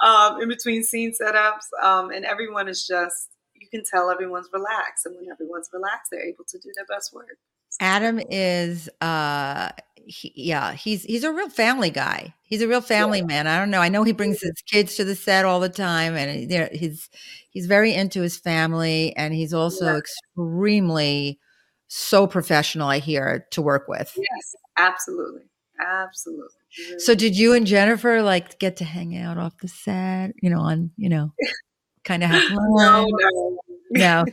um, 0.01 0.41
in 0.41 0.49
between 0.49 0.83
scene 0.85 1.13
setups, 1.21 1.73
um, 1.83 2.11
and 2.11 2.25
everyone 2.25 2.69
is 2.69 2.87
just. 2.87 3.31
You 3.55 3.69
can 3.71 3.85
tell 3.91 4.11
everyone's 4.11 4.49
relaxed, 4.53 5.07
and 5.07 5.17
when 5.17 5.31
everyone's 5.33 5.71
relaxed, 5.73 6.11
they're 6.11 6.27
able 6.27 6.45
to 6.49 6.59
do 6.59 6.71
their 6.77 6.85
best 6.87 7.15
work. 7.15 7.39
Adam 7.81 8.21
is 8.31 8.89
uh 9.01 9.71
he, 10.07 10.33
yeah, 10.37 10.73
he's 10.75 11.03
he's 11.05 11.25
a 11.25 11.33
real 11.33 11.49
family 11.49 11.91
guy. 11.91 12.35
He's 12.43 12.63
a 12.63 12.69
real 12.69 12.81
family 12.81 13.23
man. 13.23 13.47
I 13.47 13.59
don't 13.59 13.71
know. 13.71 13.81
I 13.81 13.89
know 13.89 14.03
he 14.05 14.13
brings 14.13 14.41
his 14.41 14.63
kids 14.71 14.95
to 14.97 15.05
the 15.05 15.15
set 15.17 15.45
all 15.45 15.61
the 15.61 15.69
time 15.69 16.15
and 16.17 16.51
he- 16.51 16.79
he's 16.79 17.09
he's 17.51 17.67
very 17.67 17.93
into 17.95 18.21
his 18.21 18.37
family 18.39 19.15
and 19.17 19.35
he's 19.35 19.53
also 19.55 19.87
Yeah. 19.93 19.99
extremely 19.99 21.39
so 21.89 22.27
professional 22.27 22.89
I 22.89 22.99
hear 22.99 23.47
to 23.53 23.63
work 23.63 23.89
with. 23.89 24.13
Yes, 24.17 24.55
absolutely, 24.77 25.43
absolutely. 25.81 26.49
Really 26.89 26.99
So 27.01 27.15
did 27.15 27.37
you 27.37 27.53
and 27.55 27.67
Jennifer 27.67 28.23
like 28.23 28.59
get 28.59 28.77
to 28.79 28.85
hang 28.85 29.17
out 29.17 29.39
off 29.39 29.57
the 29.61 29.69
set, 29.69 30.33
you 30.43 30.51
know, 30.51 30.61
on, 30.61 30.91
you 30.97 31.09
know, 31.09 31.33
kind 32.05 32.23
of 32.23 32.31
have 32.31 32.43
no, 32.51 33.07
no. 33.09 33.59
No. 33.91 34.25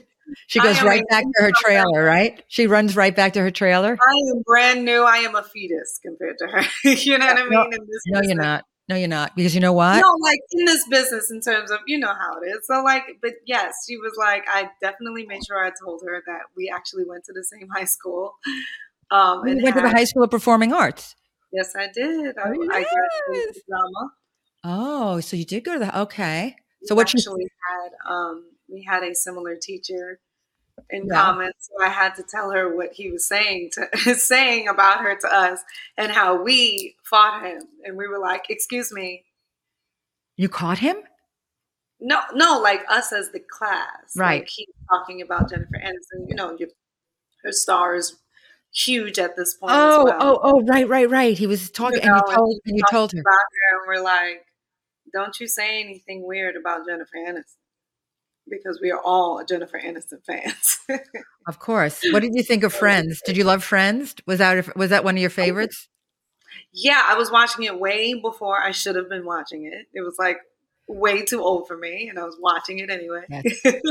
She 0.48 0.60
goes 0.60 0.82
right 0.82 1.04
back 1.10 1.24
to 1.24 1.44
her 1.44 1.52
trailer, 1.63 2.04
right? 2.04 2.44
She 2.48 2.67
runs 2.67 2.96
right 2.96 3.15
back 3.15 3.34
to 3.34 3.41
her 3.41 3.52
trailer. 3.52 3.98
I 4.02 4.32
am 4.32 4.41
brand 4.46 4.86
new. 4.86 5.04
I 5.04 5.17
am 5.17 5.36
a 5.36 5.44
fetus 5.44 6.00
compared 6.02 6.38
to 6.39 6.48
her. 6.48 6.62
you 6.89 7.17
know 7.17 7.28
what 7.28 7.38
I 7.38 7.44
mean? 7.44 7.52
No, 7.52 7.63
in 7.63 7.88
this 7.88 8.04
No, 8.08 8.22
you're 8.22 8.36
not. 8.36 8.65
No, 8.89 8.96
you're 8.96 9.08
not. 9.08 9.36
Because 9.36 9.56
you 9.56 9.62
know 9.62 9.74
what? 9.74 10.02
No, 10.02 10.15
like 10.22 10.39
in 10.52 10.65
this 10.65 10.86
business, 10.89 11.32
in 11.32 11.39
terms 11.39 11.72
of 11.72 11.80
you 11.88 11.98
know 11.98 12.13
how 12.13 12.39
it 12.41 12.48
is. 12.48 12.67
So, 12.67 12.84
like, 12.84 13.04
but 13.22 13.34
yes, 13.46 13.74
she 13.88 13.98
was 13.98 14.13
like, 14.17 14.44
I 14.48 14.70
definitely 14.82 15.26
made 15.26 15.46
sure 15.46 15.63
I 15.63 15.72
told 15.82 16.02
her 16.06 16.22
that 16.26 16.41
we 16.58 16.70
actually 16.74 17.06
went 17.06 17.24
to 17.26 17.34
the 17.34 17.44
same 17.44 17.70
high 17.70 17.86
school. 17.86 18.34
Um, 19.10 19.48
You 19.48 19.63
went 19.63 19.76
to 19.76 19.82
the 19.82 19.89
High 19.89 20.06
School 20.06 20.24
of 20.24 20.32
Performing 20.32 20.74
Arts. 20.74 21.15
Yes, 21.54 21.76
I 21.76 21.88
did. 21.94 22.38
I, 22.38 22.50
Oh, 22.50 22.67
I 22.72 22.86
graduated 23.28 23.63
drama. 23.67 24.12
Oh, 24.63 25.20
so 25.20 25.36
you 25.36 25.46
did 25.46 25.63
go 25.63 25.74
to 25.74 25.80
the 25.80 26.00
okay. 26.02 26.56
So 26.84 26.96
what 26.96 27.13
you 27.13 27.20
had 27.22 28.12
um 28.12 28.46
we 28.71 28.84
had 28.84 29.03
a 29.03 29.13
similar 29.15 29.55
teacher 29.55 30.19
in 30.89 31.05
Yeah. 31.07 31.13
common 31.21 31.51
so 31.60 31.73
i 31.84 31.89
had 31.89 32.15
to 32.15 32.23
tell 32.23 32.51
her 32.51 32.73
what 32.75 32.93
he 32.93 33.12
was 33.12 33.27
saying 33.27 33.69
to 33.73 34.15
saying 34.15 34.67
about 34.67 35.01
her 35.01 35.15
to 35.15 35.27
us 35.27 35.60
and 35.97 36.12
how 36.12 36.41
we 36.41 36.95
fought 37.03 37.43
him 37.45 37.62
and 37.86 37.97
we 37.97 38.07
were 38.07 38.19
like 38.19 38.45
excuse 38.49 38.91
me 38.91 39.23
you 40.38 40.49
caught 40.49 40.79
him? 40.79 40.97
no 41.99 42.19
no 42.34 42.60
like 42.60 42.81
us 42.89 43.12
as 43.13 43.29
the 43.31 43.39
class 43.39 44.13
Right. 44.15 44.41
like 44.41 44.49
he's 44.49 44.67
talking 44.89 45.21
about 45.21 45.49
jennifer 45.49 45.77
aniston 45.84 46.27
you 46.27 46.36
know 46.36 46.57
her 47.43 47.51
star 47.51 47.95
is 47.95 48.17
huge 48.73 49.19
at 49.19 49.36
this 49.36 49.53
point 49.55 49.73
Oh, 49.75 50.05
well. 50.05 50.17
oh, 50.21 50.39
oh, 50.43 50.62
right, 50.63 50.88
right, 50.88 51.10
right. 51.10 51.38
He 51.38 51.45
was 51.45 51.69
talking 51.69 51.99
and 51.99 52.07
know, 52.07 52.15
you 52.15 52.21
and 52.27 52.36
told 52.38 52.60
and 52.65 52.77
you 52.77 52.84
told 52.89 53.12
her. 53.12 53.19
about 53.19 53.34
her 53.34 53.77
and 53.77 53.81
we're 53.88 54.03
like 54.03 54.45
don't 55.13 55.39
you 55.41 55.47
say 55.47 55.81
anything 55.84 56.25
weird 56.25 56.55
about 56.55 56.88
jennifer 56.88 57.17
aniston 57.17 57.57
because 58.51 58.79
we 58.81 58.91
are 58.91 59.01
all 59.01 59.43
jennifer 59.45 59.79
aniston 59.79 60.23
fans 60.23 60.79
Of 61.47 61.59
course. 61.59 62.01
What 62.11 62.21
did 62.21 62.35
you 62.35 62.43
think 62.43 62.63
of 62.63 62.73
Friends? 62.73 63.21
Did 63.25 63.35
you 63.35 63.43
love 63.43 63.63
Friends? 63.63 64.15
Was 64.27 64.37
that 64.39 64.75
was 64.77 64.91
that 64.91 65.03
one 65.03 65.15
of 65.15 65.21
your 65.21 65.29
favorites? 65.29 65.87
Yeah, 66.73 67.01
I 67.07 67.15
was 67.15 67.31
watching 67.31 67.65
it 67.65 67.79
way 67.79 68.13
before 68.13 68.61
I 68.61 68.71
should 68.71 68.95
have 68.95 69.09
been 69.09 69.25
watching 69.25 69.65
it. 69.65 69.87
It 69.93 70.01
was 70.01 70.15
like 70.19 70.37
way 70.87 71.23
too 71.23 71.41
old 71.41 71.67
for 71.67 71.77
me, 71.77 72.09
and 72.09 72.19
I 72.19 72.23
was 72.23 72.37
watching 72.39 72.79
it 72.79 72.89
anyway. 72.89 73.25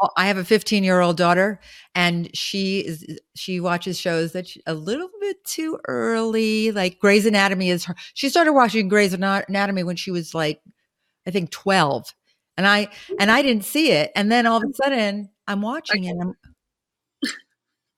Oh, 0.00 0.10
I 0.16 0.28
have 0.28 0.36
a 0.36 0.44
15 0.44 0.84
year 0.84 1.00
old 1.00 1.16
daughter, 1.16 1.58
and 1.92 2.30
she 2.36 2.80
is 2.80 3.04
she 3.34 3.58
watches 3.58 3.98
shows 3.98 4.30
that 4.32 4.46
she, 4.46 4.62
a 4.64 4.74
little 4.74 5.08
bit 5.20 5.42
too 5.44 5.80
early. 5.88 6.70
Like 6.70 7.00
Grey's 7.00 7.26
Anatomy 7.26 7.70
is 7.70 7.84
her. 7.86 7.96
She 8.14 8.28
started 8.28 8.52
watching 8.52 8.88
Grey's 8.88 9.12
Anatomy 9.12 9.82
when 9.82 9.96
she 9.96 10.12
was 10.12 10.34
like, 10.34 10.60
I 11.26 11.32
think 11.32 11.50
12, 11.50 12.14
and 12.58 12.66
I 12.66 12.88
and 13.18 13.30
I 13.30 13.40
didn't 13.40 13.64
see 13.64 13.92
it. 13.92 14.10
And 14.14 14.30
then 14.30 14.44
all 14.44 14.58
of 14.58 14.64
a 14.68 14.74
sudden, 14.74 15.30
I'm 15.46 15.62
watching 15.62 16.04
it. 16.04 16.10
And 16.10 16.22
I'm, 16.22 16.34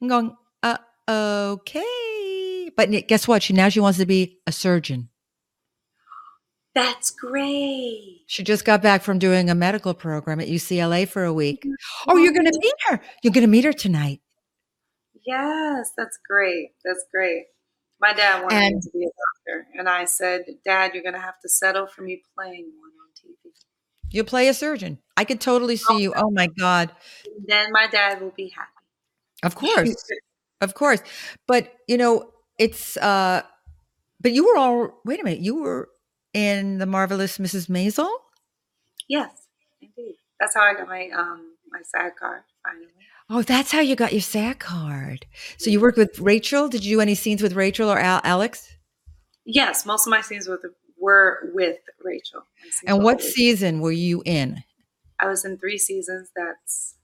I'm 0.03 0.09
going, 0.09 0.37
uh, 0.63 0.77
okay. 1.09 2.71
But 2.77 2.91
guess 3.09 3.27
what? 3.27 3.43
She 3.43 3.53
now 3.53 3.71
she 3.71 3.81
wants 3.81 3.99
to 3.99 4.07
be 4.07 4.39
a 4.47 4.53
surgeon. 4.53 5.09
That's 6.75 7.11
great. 7.11 8.21
She 8.27 8.45
just 8.45 8.65
got 8.65 8.81
back 8.81 9.03
from 9.03 9.19
doing 9.19 9.51
a 9.51 9.57
medical 9.57 9.93
program 9.93 10.39
at 10.41 10.47
UCLA 10.47 11.09
for 11.09 11.25
a 11.25 11.33
week. 11.33 11.67
Oh, 12.07 12.17
you're 12.17 12.33
going 12.33 12.45
to 12.45 12.59
meet 12.63 12.75
her. 12.89 13.01
You're 13.25 13.33
going 13.33 13.43
to 13.43 13.51
meet 13.51 13.65
her 13.65 13.73
tonight. 13.73 14.21
Yes, 15.27 15.91
that's 15.97 16.19
great. 16.29 16.71
That's 16.85 17.05
great. 17.13 17.47
My 18.01 18.13
dad 18.13 18.43
wanted 18.43 18.75
me 18.75 18.81
to 18.81 18.91
be 18.93 19.05
a 19.05 19.11
doctor, 19.11 19.67
and 19.75 19.89
I 19.89 20.05
said, 20.05 20.45
"Dad, 20.65 20.93
you're 20.95 21.03
going 21.03 21.15
to 21.15 21.21
have 21.21 21.41
to 21.43 21.49
settle 21.49 21.87
for 21.87 22.03
me 22.03 22.23
playing 22.35 22.71
one 22.79 22.93
on 22.93 23.11
TV." 23.19 23.53
You 24.11 24.25
play 24.25 24.49
a 24.49 24.55
surgeon. 24.55 24.99
I 25.17 25.25
could 25.25 25.41
totally 25.41 25.77
see 25.77 26.03
you. 26.03 26.13
Oh 26.17 26.31
my 26.31 26.49
God. 26.59 26.91
Then 27.47 27.73
my 27.73 27.87
dad 27.87 28.21
will 28.21 28.31
be 28.37 28.49
happy. 28.49 28.71
Of 29.43 29.55
course. 29.55 29.95
Of 30.61 30.75
course. 30.75 31.01
But 31.47 31.73
you 31.89 31.97
know, 31.97 32.31
it's 32.59 32.97
uh 32.97 33.43
but 34.21 34.33
you 34.33 34.47
were 34.47 34.57
all 34.57 35.01
wait 35.05 35.21
a 35.21 35.25
minute, 35.25 35.41
you 35.41 35.57
were 35.57 35.89
in 36.35 36.79
the 36.79 36.87
marvelous 36.87 37.39
Mrs. 37.39 37.69
Maisel? 37.69 38.11
yes, 39.09 39.31
indeed. 39.81 40.15
That's 40.39 40.55
how 40.55 40.63
I 40.63 40.75
got 40.75 40.89
my 40.89 41.09
um 41.11 41.55
my 41.71 41.81
SAG 41.83 42.17
card 42.17 42.43
finally. 42.65 42.87
Oh, 43.33 43.43
that's 43.43 43.71
how 43.71 43.81
you 43.81 43.95
got 43.95 44.13
your 44.13 44.21
SAG 44.21 44.59
card. 44.59 45.27
So 45.57 45.71
you 45.71 45.81
worked 45.81 45.99
with 45.99 46.19
Rachel. 46.19 46.69
Did 46.69 46.85
you 46.85 46.97
do 46.97 47.01
any 47.01 47.15
scenes 47.15 47.43
with 47.43 47.53
Rachel 47.53 47.89
or 47.89 47.99
Al- 47.99 48.21
Alex? 48.25 48.69
Yes, 49.45 49.87
most 49.87 50.07
of 50.07 50.11
my 50.11 50.21
scenes 50.21 50.49
with 50.49 50.61
were 51.01 51.51
with 51.55 51.79
Rachel. 52.05 52.43
And 52.87 53.03
what 53.03 53.17
with- 53.17 53.25
season 53.27 53.81
were 53.81 53.91
you 53.93 54.23
in? 54.25 54.63
I 55.19 55.27
was 55.27 55.45
in 55.45 55.59
three 55.59 55.79
seasons. 55.79 56.31
That's 56.37 56.95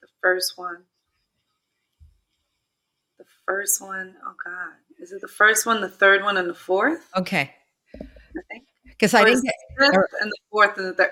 the 0.00 0.08
first 0.22 0.54
one. 0.56 0.84
The 3.18 3.24
first 3.46 3.80
one, 3.80 4.14
oh 4.26 4.34
God. 4.44 4.72
Is 5.00 5.12
it 5.12 5.20
the 5.20 5.28
first 5.28 5.66
one, 5.66 5.80
the 5.80 5.88
third 5.88 6.22
one, 6.22 6.36
and 6.36 6.48
the 6.48 6.54
fourth? 6.54 7.08
Okay. 7.16 7.54
I 8.00 8.40
think. 8.50 8.64
Because 8.84 9.14
I 9.14 9.22
Or 9.22 9.26
didn't 9.26 9.44
get 9.44 9.54
fifth 9.78 9.94
and 10.20 10.30
the 10.30 10.38
fourth 10.50 10.76
and 10.78 10.86
the 10.88 10.94
third. 10.94 11.10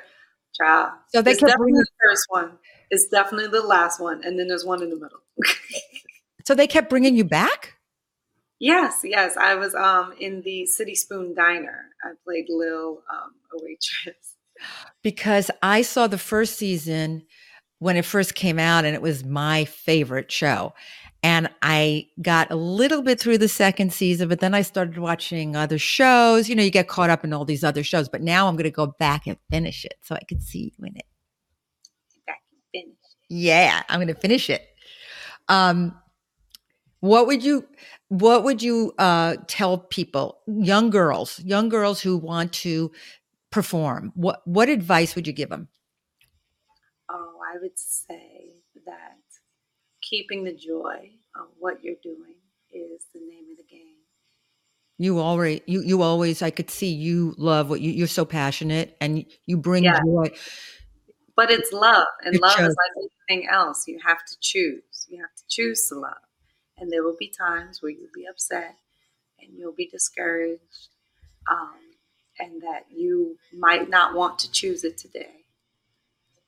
Child. 0.52 0.92
So 1.14 1.22
they 1.22 1.30
it's 1.32 1.40
kept 1.40 1.56
bringing- 1.58 1.76
the 1.76 1.86
first 2.02 2.26
one. 2.28 2.58
It's 2.90 3.06
definitely 3.08 3.46
the 3.48 3.62
last 3.64 4.00
one, 4.00 4.22
and 4.24 4.36
then 4.38 4.48
there's 4.48 4.64
one 4.64 4.82
in 4.82 4.90
the 4.90 4.96
middle. 4.96 5.20
so 6.44 6.56
they 6.56 6.66
kept 6.66 6.90
bringing 6.90 7.14
you 7.16 7.22
back? 7.24 7.74
Yes, 8.60 9.00
yes. 9.02 9.36
I 9.36 9.56
was 9.56 9.74
um 9.74 10.14
in 10.20 10.42
the 10.42 10.66
City 10.66 10.94
Spoon 10.94 11.34
Diner. 11.34 11.86
I 12.04 12.10
played 12.24 12.46
Lil, 12.48 13.02
um, 13.12 13.32
a 13.52 13.64
waitress. 13.64 14.36
because 15.02 15.50
I 15.62 15.82
saw 15.82 16.06
the 16.06 16.18
first 16.18 16.56
season 16.56 17.22
when 17.78 17.96
it 17.96 18.04
first 18.04 18.34
came 18.34 18.58
out 18.58 18.84
and 18.84 18.94
it 18.94 19.02
was 19.02 19.24
my 19.24 19.64
favorite 19.64 20.30
show. 20.30 20.74
And 21.22 21.50
I 21.60 22.08
got 22.22 22.50
a 22.50 22.56
little 22.56 23.02
bit 23.02 23.20
through 23.20 23.38
the 23.38 23.48
second 23.48 23.92
season, 23.92 24.28
but 24.28 24.40
then 24.40 24.54
I 24.54 24.62
started 24.62 24.96
watching 24.96 25.54
other 25.54 25.78
shows. 25.78 26.48
You 26.48 26.54
know, 26.56 26.62
you 26.62 26.70
get 26.70 26.88
caught 26.88 27.10
up 27.10 27.24
in 27.24 27.32
all 27.34 27.44
these 27.44 27.62
other 27.62 27.82
shows, 27.82 28.08
but 28.08 28.22
now 28.22 28.48
I'm 28.48 28.54
going 28.56 28.64
to 28.64 28.70
go 28.70 28.86
back 28.86 29.26
and 29.26 29.36
finish 29.50 29.84
it 29.84 29.94
so 30.02 30.14
I 30.14 30.22
can 30.26 30.40
see 30.40 30.72
you 30.78 30.86
in 30.86 30.96
it. 30.96 31.04
Back 32.26 32.40
and 32.52 32.62
finish. 32.72 32.96
Yeah, 33.28 33.82
I'm 33.88 33.98
going 33.98 34.08
to 34.08 34.14
finish 34.14 34.48
it. 34.48 34.66
Um, 35.48 35.94
what 37.00 37.26
would 37.26 37.44
you 37.44 37.66
what 38.10 38.42
would 38.42 38.60
you 38.60 38.92
uh, 38.98 39.36
tell 39.46 39.78
people, 39.78 40.40
young 40.46 40.90
girls, 40.90 41.38
young 41.40 41.68
girls 41.68 42.00
who 42.00 42.16
want 42.18 42.52
to 42.52 42.90
perform? 43.50 44.12
What 44.16 44.42
what 44.46 44.68
advice 44.68 45.14
would 45.14 45.26
you 45.28 45.32
give 45.32 45.48
them? 45.48 45.68
Oh, 47.08 47.38
I 47.54 47.58
would 47.62 47.78
say 47.78 48.54
that 48.84 49.18
keeping 50.02 50.42
the 50.44 50.52
joy 50.52 51.12
of 51.36 51.46
what 51.58 51.84
you're 51.84 51.94
doing 52.02 52.34
is 52.72 53.06
the 53.14 53.20
name 53.20 53.46
of 53.52 53.56
the 53.58 53.64
game. 53.70 53.94
You 54.98 55.20
already, 55.20 55.62
you 55.66 55.80
you 55.82 56.02
always, 56.02 56.42
I 56.42 56.50
could 56.50 56.68
see 56.68 56.92
you 56.92 57.34
love 57.38 57.70
what 57.70 57.80
you. 57.80 57.92
You're 57.92 58.08
so 58.08 58.24
passionate, 58.24 58.96
and 59.00 59.24
you 59.46 59.56
bring 59.56 59.84
Yeah. 59.84 60.00
joy. 60.04 60.32
But 61.36 61.50
it's 61.52 61.72
love, 61.72 62.06
and 62.24 62.34
It 62.34 62.42
love 62.42 62.56
shows. 62.58 62.70
is 62.70 62.76
like 62.76 63.08
anything 63.30 63.48
else. 63.48 63.86
You 63.86 64.00
have 64.04 64.18
to 64.26 64.36
choose. 64.40 65.06
You 65.08 65.20
have 65.20 65.34
to 65.36 65.42
choose 65.48 65.88
to 65.88 65.94
love. 65.94 66.18
And 66.80 66.90
there 66.90 67.04
will 67.04 67.16
be 67.18 67.28
times 67.28 67.82
where 67.82 67.92
you'll 67.92 68.08
be 68.14 68.26
upset 68.26 68.76
and 69.40 69.50
you'll 69.58 69.72
be 69.72 69.86
discouraged, 69.86 70.88
um, 71.50 71.76
and 72.38 72.62
that 72.62 72.86
you 72.90 73.38
might 73.52 73.88
not 73.90 74.14
want 74.14 74.38
to 74.40 74.50
choose 74.50 74.84
it 74.84 74.98
today. 74.98 75.44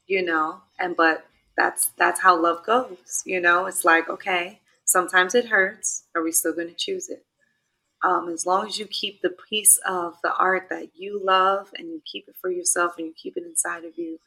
You 0.07 0.25
know, 0.25 0.63
and 0.79 0.97
but 0.97 1.27
that's 1.57 1.91
that's 1.99 2.21
how 2.21 2.41
love 2.41 2.65
goes. 2.67 3.23
You 3.25 3.41
know, 3.41 3.67
it's 3.67 3.85
like 3.85 4.09
okay, 4.09 4.61
sometimes 4.85 5.35
it 5.35 5.47
hurts. 5.47 6.05
Are 6.15 6.23
we 6.23 6.33
still 6.33 6.53
going 6.55 6.69
to 6.69 6.75
choose 6.75 7.09
it? 7.09 7.25
Um, 8.05 8.29
as 8.29 8.47
long 8.47 8.67
as 8.67 8.79
you 8.79 8.87
keep 8.87 9.23
the 9.23 9.31
piece 9.51 9.79
of 9.87 10.17
the 10.23 10.35
art 10.35 10.69
that 10.71 10.89
you 10.97 11.21
love 11.25 11.71
and 11.79 11.89
you 11.89 12.03
keep 12.11 12.29
it 12.29 12.35
for 12.41 12.51
yourself 12.51 12.95
and 12.99 13.07
you 13.07 13.15
keep 13.17 13.37
it 13.37 13.45
inside 13.45 13.85
of 13.85 13.97
you, 13.97 14.19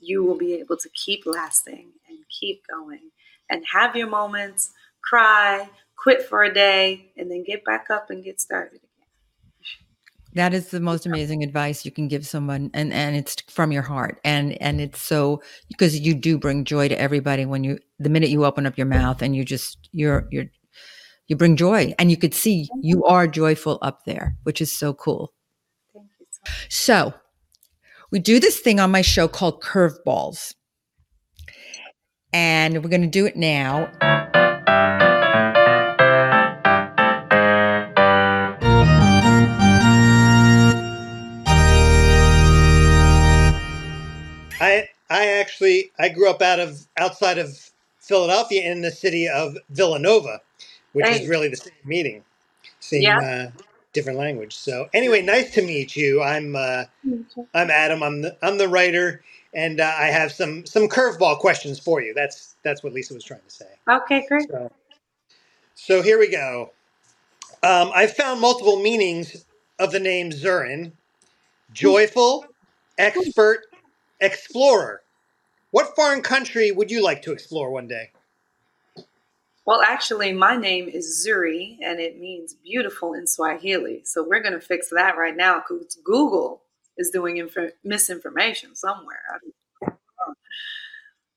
you 0.00 0.24
will 0.24 0.36
be 0.36 0.54
able 0.54 0.76
to 0.76 0.88
keep 0.90 1.24
lasting 1.26 1.92
and 2.08 2.18
keep 2.28 2.62
going 2.68 3.10
and 3.50 3.64
have 3.72 3.96
your 3.96 4.08
moments, 4.08 4.72
cry, 5.08 5.68
quit 5.96 6.22
for 6.22 6.42
a 6.42 6.52
day, 6.52 7.12
and 7.16 7.30
then 7.30 7.44
get 7.44 7.64
back 7.64 7.90
up 7.90 8.10
and 8.10 8.24
get 8.24 8.40
started 8.40 8.76
again. 8.76 8.82
That 10.34 10.52
is 10.52 10.68
the 10.68 10.80
most 10.80 11.06
amazing 11.06 11.42
advice 11.42 11.84
you 11.84 11.90
can 11.90 12.08
give 12.08 12.26
someone, 12.26 12.70
and 12.74 12.92
and 12.92 13.16
it's 13.16 13.36
from 13.48 13.72
your 13.72 13.82
heart, 13.82 14.20
and 14.24 14.60
and 14.60 14.80
it's 14.80 15.00
so 15.00 15.42
because 15.68 15.98
you 15.98 16.14
do 16.14 16.36
bring 16.36 16.64
joy 16.64 16.88
to 16.88 17.00
everybody 17.00 17.46
when 17.46 17.64
you 17.64 17.78
the 17.98 18.10
minute 18.10 18.28
you 18.28 18.44
open 18.44 18.66
up 18.66 18.76
your 18.76 18.86
mouth 18.86 19.22
and 19.22 19.34
you 19.34 19.44
just 19.44 19.88
you're 19.92 20.28
you're 20.30 20.46
you 21.28 21.36
bring 21.36 21.56
joy, 21.56 21.94
and 21.98 22.10
you 22.10 22.16
could 22.16 22.34
see 22.34 22.64
mm-hmm. 22.64 22.80
you 22.82 23.04
are 23.04 23.26
joyful 23.26 23.78
up 23.80 24.04
there, 24.04 24.36
which 24.42 24.60
is 24.60 24.76
so 24.76 24.92
cool. 24.92 25.32
Thank 25.94 26.06
you 26.20 26.26
so 26.30 26.40
much. 26.44 26.72
So 26.72 27.14
we 28.10 28.18
do 28.18 28.38
this 28.38 28.60
thing 28.60 28.78
on 28.78 28.90
my 28.90 29.02
show 29.02 29.28
called 29.28 29.62
curveballs. 29.62 30.54
And 32.32 32.82
we're 32.82 32.90
going 32.90 33.02
to 33.02 33.06
do 33.06 33.24
it 33.24 33.36
now. 33.36 33.90
I 44.60 44.88
I 45.10 45.26
actually 45.28 45.92
I 45.98 46.08
grew 46.08 46.30
up 46.30 46.42
out 46.42 46.60
of 46.60 46.86
outside 46.98 47.38
of 47.38 47.70
Philadelphia 48.00 48.70
in 48.70 48.82
the 48.82 48.90
city 48.90 49.28
of 49.28 49.56
Villanova, 49.70 50.40
which 50.92 51.06
is 51.10 51.28
really 51.28 51.48
the 51.48 51.56
same 51.56 51.72
meaning, 51.84 52.24
same 52.80 53.02
Yeah. 53.04 53.20
uh, 53.20 53.52
different 53.92 54.18
language. 54.18 54.56
So 54.56 54.88
anyway, 54.94 55.22
nice 55.22 55.52
to 55.54 55.62
meet 55.62 55.96
you. 55.96 56.22
I'm 56.22 56.56
uh, 56.56 56.84
I'm 57.54 57.70
Adam. 57.70 58.02
I'm 58.02 58.22
the 58.22 58.36
I'm 58.42 58.58
the 58.58 58.68
writer, 58.68 59.22
and 59.54 59.80
uh, 59.80 59.84
I 59.98 60.06
have 60.06 60.32
some 60.32 60.66
some 60.66 60.88
curveball 60.88 61.38
questions 61.38 61.78
for 61.78 62.00
you. 62.02 62.14
That's 62.14 62.56
that's 62.62 62.82
what 62.82 62.92
Lisa 62.92 63.14
was 63.14 63.24
trying 63.24 63.42
to 63.46 63.50
say. 63.50 63.66
Okay, 63.90 64.24
great. 64.28 64.48
So, 64.50 64.70
so 65.74 66.02
here 66.02 66.18
we 66.18 66.30
go. 66.30 66.72
Um, 67.62 67.90
I've 67.94 68.14
found 68.14 68.40
multiple 68.40 68.80
meanings 68.80 69.44
of 69.78 69.92
the 69.92 70.00
name 70.00 70.30
Zurin: 70.30 70.92
joyful, 71.72 72.46
expert, 72.98 73.62
explorer. 74.20 75.02
What 75.70 75.94
foreign 75.94 76.22
country 76.22 76.70
would 76.72 76.90
you 76.90 77.02
like 77.02 77.22
to 77.22 77.32
explore 77.32 77.70
one 77.70 77.88
day? 77.88 78.10
Well, 79.66 79.82
actually, 79.82 80.32
my 80.32 80.56
name 80.56 80.88
is 80.88 81.26
Zuri, 81.26 81.78
and 81.82 81.98
it 81.98 82.20
means 82.20 82.54
beautiful 82.54 83.14
in 83.14 83.26
Swahili. 83.26 84.02
So 84.04 84.22
we're 84.26 84.40
going 84.40 84.52
to 84.52 84.60
fix 84.60 84.90
that 84.90 85.16
right 85.18 85.36
now 85.36 85.60
because 85.60 85.96
Google 86.04 86.62
is 86.96 87.10
doing 87.10 87.38
inf- 87.38 87.72
misinformation 87.82 88.76
somewhere. 88.76 89.22
I 89.28 89.38
don't 89.40 89.54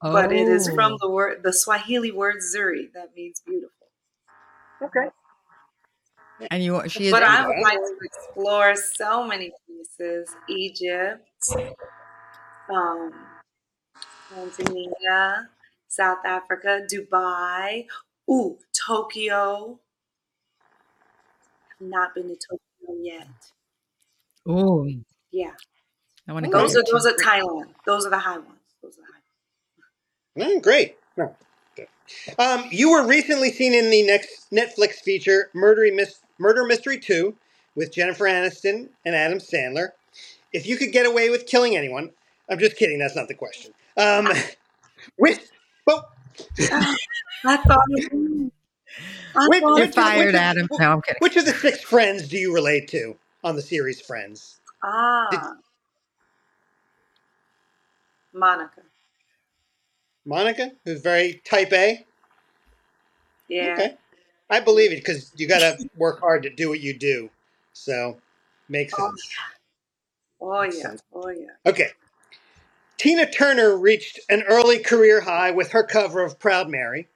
know. 0.04 0.12
But 0.14 0.32
it 0.32 0.48
is 0.48 0.70
from 0.70 0.94
Oh. 0.94 0.98
the 1.02 1.10
word, 1.10 1.42
the 1.44 1.52
Swahili 1.52 2.12
word 2.12 2.38
Zuri, 2.38 2.92
that 2.94 3.16
means 3.16 3.42
beautiful. 3.46 3.88
Okay. 4.82 5.10
And 6.52 6.64
you, 6.64 6.88
she 6.88 7.08
is. 7.08 7.12
But 7.12 7.24
I 7.24 7.46
would 7.46 7.60
like 7.62 7.80
to 7.80 7.98
explore 8.02 8.76
so 8.76 9.26
many 9.28 9.52
places: 9.68 10.34
Egypt, 10.48 11.28
um, 12.70 13.14
Tanzania, 14.34 15.48
South 15.88 16.20
Africa, 16.26 16.82
Dubai, 16.92 17.86
ooh, 18.30 18.58
Tokyo. 18.88 19.80
I've 21.72 21.88
not 21.88 22.14
been 22.16 22.28
to 22.30 22.36
Tokyo 22.36 23.02
yet. 23.02 23.28
Oh, 24.48 24.88
Yeah, 25.32 25.52
I 26.28 26.34
want 26.34 26.46
to 26.46 26.52
go. 26.52 26.60
those 26.60 26.76
are 26.76 26.84
those 26.92 27.06
are 27.06 27.14
Thailand. 27.14 27.70
Those 27.86 28.06
are 28.06 28.10
the 28.10 28.20
high 28.20 28.38
ones. 28.38 28.60
Those 28.82 28.98
are 28.98 30.42
the 30.42 30.44
high. 30.44 30.56
Mm, 30.56 30.62
great. 30.64 30.98
No. 31.18 31.36
Um, 32.38 32.66
you 32.72 32.92
were 32.92 33.06
recently 33.06 33.52
seen 33.52 33.74
in 33.74 33.90
the 33.90 34.04
next 34.04 34.50
Netflix 34.52 34.96
feature, 34.96 35.50
Murder, 35.54 35.84
Mis- 35.94 36.22
Murder 36.40 36.66
Mystery 36.66 37.00
2, 37.00 37.36
with 37.76 37.94
Jennifer 37.94 38.26
Aniston 38.26 38.90
and 39.06 39.16
Adam 39.16 39.38
Sandler. 39.40 39.90
If 40.52 40.66
you 40.66 40.76
could 40.78 40.92
get 40.92 41.06
away 41.06 41.30
with 41.30 41.46
killing 41.46 41.78
anyone, 41.78 42.12
I'm 42.50 42.60
just 42.60 42.76
kidding. 42.78 43.00
That's 43.00 43.16
not 43.16 43.28
the 43.28 43.36
question. 43.36 43.74
Um, 43.98 44.28
which, 45.18 45.40
but 45.86 46.10
I 47.46 47.58
thought. 47.58 47.80
I 49.36 49.48
Wait, 49.48 49.62
thought 49.62 49.78
You're 49.78 49.86
which- 49.88 49.96
fired, 49.96 50.26
which- 50.28 50.36
Adam. 50.36 50.68
No, 50.80 50.92
I'm 50.94 51.02
kidding. 51.02 51.20
which 51.20 51.38
of 51.38 51.46
the 51.46 51.54
six 51.54 51.82
friends 51.82 52.28
do 52.28 52.38
you 52.38 52.54
relate 52.54 52.88
to 52.90 53.16
on 53.44 53.56
the 53.56 53.62
series 53.62 54.02
Friends? 54.02 54.60
ah, 54.84 55.54
Monica. 58.34 58.82
Monica, 60.26 60.72
who's 60.86 61.02
very 61.02 61.42
type 61.46 61.72
A. 61.74 62.06
Yeah. 63.48 63.74
Okay, 63.74 63.96
I 64.50 64.60
believe 64.60 64.92
it 64.92 64.98
because 64.98 65.32
you 65.38 65.48
got 65.48 65.60
to 65.60 65.90
work 65.98 66.20
hard 66.20 66.44
to 66.44 66.50
do 66.50 66.70
what 66.70 66.80
you 66.82 66.98
do. 66.98 67.30
So 67.74 68.18
makes 68.68 68.94
Oh, 68.98 69.08
sense. 69.08 69.30
Oh 70.42 70.62
yeah. 70.64 70.72
Sense. 70.72 71.04
Oh 71.14 71.30
yeah. 71.30 71.48
Okay. 71.66 71.90
Tina 73.00 73.32
Turner 73.32 73.78
reached 73.78 74.20
an 74.30 74.44
early 74.44 74.78
career 74.80 75.22
high 75.22 75.52
with 75.52 75.72
her 75.72 75.84
cover 75.84 76.22
of 76.22 76.38
Proud 76.38 76.70
Mary. 76.70 77.08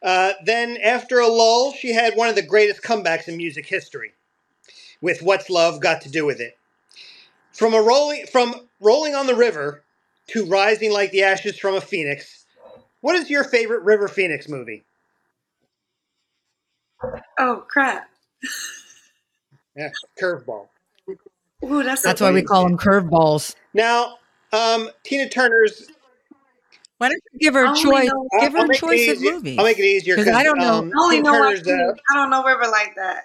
Uh, 0.00 0.32
then, 0.44 0.76
after 0.76 1.18
a 1.18 1.26
lull, 1.26 1.72
she 1.72 1.92
had 1.92 2.14
one 2.14 2.28
of 2.28 2.36
the 2.36 2.46
greatest 2.46 2.82
comebacks 2.82 3.26
in 3.26 3.36
music 3.36 3.66
history 3.66 4.12
with 5.02 5.22
What's 5.22 5.50
Love 5.50 5.80
Got 5.80 6.02
to 6.02 6.10
Do 6.10 6.24
with 6.24 6.40
It. 6.40 6.56
From, 7.52 7.74
a 7.74 7.82
rolling, 7.82 8.26
from 8.26 8.54
Rolling 8.80 9.16
on 9.16 9.26
the 9.26 9.34
River 9.34 9.82
to 10.28 10.46
Rising 10.46 10.92
Like 10.92 11.10
the 11.10 11.24
Ashes 11.24 11.58
from 11.58 11.74
a 11.74 11.80
Phoenix, 11.80 12.46
what 13.00 13.16
is 13.16 13.28
your 13.28 13.42
favorite 13.42 13.82
River 13.82 14.06
Phoenix 14.06 14.48
movie? 14.48 14.84
Oh 17.38 17.64
crap. 17.68 18.08
Yeah, 19.76 19.90
Curveball. 20.20 20.68
Ooh, 21.64 21.82
that's 21.82 22.02
That's 22.02 22.20
why 22.20 22.30
we 22.30 22.42
call 22.42 22.62
them 22.62 22.78
curveballs. 22.78 23.56
Now, 23.74 24.18
um, 24.52 24.90
Tina 25.04 25.28
Turner's. 25.28 25.88
Why 26.98 27.08
don't 27.10 27.20
you 27.32 27.38
give 27.40 27.54
her 27.54 27.64
a 27.64 27.68
only 27.68 27.82
choice? 27.82 28.08
know- 28.08 28.26
Give 28.40 28.52
her 28.52 28.58
I'll 28.58 28.64
a 28.64 28.68
make 28.68 28.76
it 28.78 28.80
choice 28.80 29.08
of 29.08 29.16
easier- 29.16 29.32
movies. 29.32 29.58
I'll 29.58 29.64
make 29.64 29.78
it 29.78 29.84
easier 29.84 30.16
'Cause 30.16 30.28
I 30.28 30.42
don't 30.42 30.58
know- 30.58 30.78
Um, 30.78 30.92
I 30.96 31.02
only 31.02 31.16
Tina 31.16 31.24
know 31.32 31.38
one 31.40 31.56
Turner's. 31.62 31.68
Uh, 31.68 31.94
I 32.10 32.14
don't 32.14 32.30
know 32.30 32.42
River 32.44 32.66
like 32.68 32.94
that. 32.96 33.24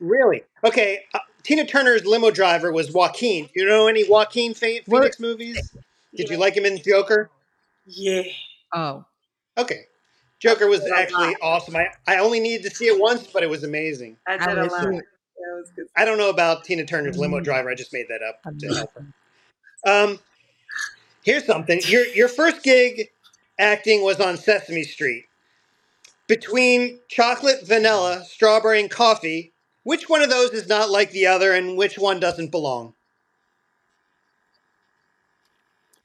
Really? 0.00 0.42
Okay. 0.64 1.04
Uh, 1.12 1.18
Tina 1.42 1.66
Turner's 1.66 2.06
limo 2.06 2.30
driver 2.30 2.72
was 2.72 2.90
Joaquin. 2.90 3.44
Do 3.46 3.50
you 3.60 3.66
know 3.66 3.86
any 3.86 4.08
Joaquin 4.08 4.54
Phe- 4.54 4.80
What- 4.86 5.00
Phoenix 5.02 5.20
movies? 5.20 5.70
Did 6.14 6.28
you 6.30 6.36
Yeah. 6.36 6.40
like 6.40 6.56
him 6.56 6.64
in 6.64 6.82
Joker? 6.82 7.28
Yeah. 7.86 8.22
Oh, 8.72 9.04
Okay. 9.58 9.86
Joker 10.38 10.66
was 10.66 10.80
I 10.80 10.84
did 10.84 10.92
a 10.92 10.96
actually 10.98 11.36
awesome. 11.42 11.76
I, 11.76 11.88
I 12.06 12.16
only 12.18 12.40
needed 12.40 12.68
to 12.70 12.74
see 12.76 12.86
it 12.86 12.98
once, 12.98 13.26
but 13.26 13.42
it 13.42 13.48
was 13.48 13.62
amazing. 13.64 14.16
I 14.26 14.34
I 14.34 14.46
did 14.48 14.58
a 14.58 14.62
was 14.62 14.72
lot. 14.72 14.82
too. 14.82 15.02
Was 15.38 15.70
good. 15.76 15.86
I 15.96 16.04
don't 16.04 16.18
know 16.18 16.28
about 16.30 16.64
Tina 16.64 16.84
Turner's 16.84 17.16
limo 17.16 17.40
Mm. 17.40 17.44
driver. 17.44 17.70
I 17.70 17.74
just 17.74 17.92
made 17.92 18.08
that 18.08 18.22
up 18.22 18.40
to 18.58 18.66
help 18.74 18.90
her. 18.94 19.06
Um, 19.86 20.18
here's 21.26 21.46
something. 21.46 21.80
Your 21.88 22.06
your 22.08 22.28
first 22.28 22.64
gig 22.64 23.10
acting 23.60 24.02
was 24.04 24.20
on 24.20 24.38
Sesame 24.38 24.84
Street. 24.84 25.26
Between 26.28 27.00
chocolate, 27.08 27.66
vanilla, 27.66 28.24
strawberry, 28.26 28.80
and 28.80 28.90
coffee, 28.90 29.52
which 29.84 30.08
one 30.08 30.22
of 30.22 30.30
those 30.30 30.50
is 30.52 30.68
not 30.68 30.90
like 30.90 31.12
the 31.12 31.26
other, 31.26 31.52
and 31.52 31.76
which 31.76 31.98
one 31.98 32.20
doesn't 32.20 32.50
belong? 32.52 32.94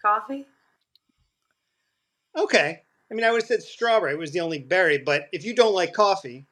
Coffee? 0.02 0.48
Okay. 2.38 2.82
I 3.12 3.14
mean, 3.16 3.26
I 3.26 3.32
would 3.32 3.42
have 3.42 3.48
said 3.48 3.64
strawberry 3.64 4.16
was 4.18 4.32
the 4.32 4.42
only 4.42 4.60
berry, 4.60 4.98
but 5.00 5.30
if 5.34 5.46
you 5.46 5.56
don't 5.56 5.74
like 5.76 5.94
coffee, 5.94 6.48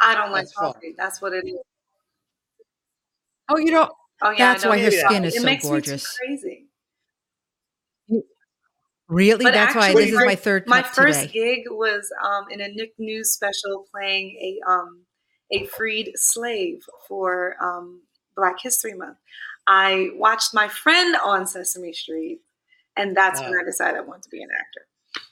I 0.00 0.14
don't 0.14 0.32
like 0.32 0.46
That's 0.46 0.52
fine. 0.54 0.72
coffee. 0.72 0.94
That's 0.96 1.22
what 1.22 1.32
it 1.34 1.46
is. 1.46 1.58
oh, 3.50 3.58
you 3.58 3.70
don't. 3.72 3.92
Oh 4.22 4.30
yeah, 4.30 4.52
That's 4.52 4.64
I 4.64 4.68
why 4.68 4.78
her 4.78 4.88
it 4.88 4.92
skin 4.92 5.24
coffee. 5.24 5.28
is 5.28 5.36
it 5.36 5.40
so 5.40 5.46
makes 5.46 5.64
gorgeous. 5.64 6.18
Me 6.20 6.36
too 6.36 6.42
crazy. 6.42 6.61
Really? 9.12 9.44
But 9.44 9.52
That's 9.54 9.74
why 9.74 9.88
actually, 9.88 10.04
this 10.06 10.14
is 10.14 10.24
my 10.24 10.34
third 10.36 10.64
My 10.66 10.82
cup 10.82 10.94
first 10.94 11.20
today. 11.20 11.32
gig 11.32 11.64
was 11.70 12.10
um, 12.24 12.46
in 12.50 12.60
a 12.60 12.68
Nick 12.68 12.92
News 12.98 13.32
special 13.32 13.84
playing 13.92 14.36
a 14.40 14.70
um, 14.70 15.02
a 15.52 15.66
freed 15.66 16.12
slave 16.16 16.78
for 17.06 17.56
um, 17.62 18.02
Black 18.36 18.56
History 18.62 18.94
Month. 18.94 19.18
I 19.66 20.08
watched 20.16 20.54
my 20.54 20.68
friend 20.68 21.14
on 21.24 21.46
Sesame 21.46 21.92
Street, 21.92 22.40
and 22.96 23.14
that's 23.16 23.40
when 23.40 23.50
I 23.50 23.62
decided 23.64 23.98
I 23.98 24.00
wanted 24.00 24.22
to 24.24 24.30
be 24.30 24.42
an 24.42 24.48
actor. 24.58 24.86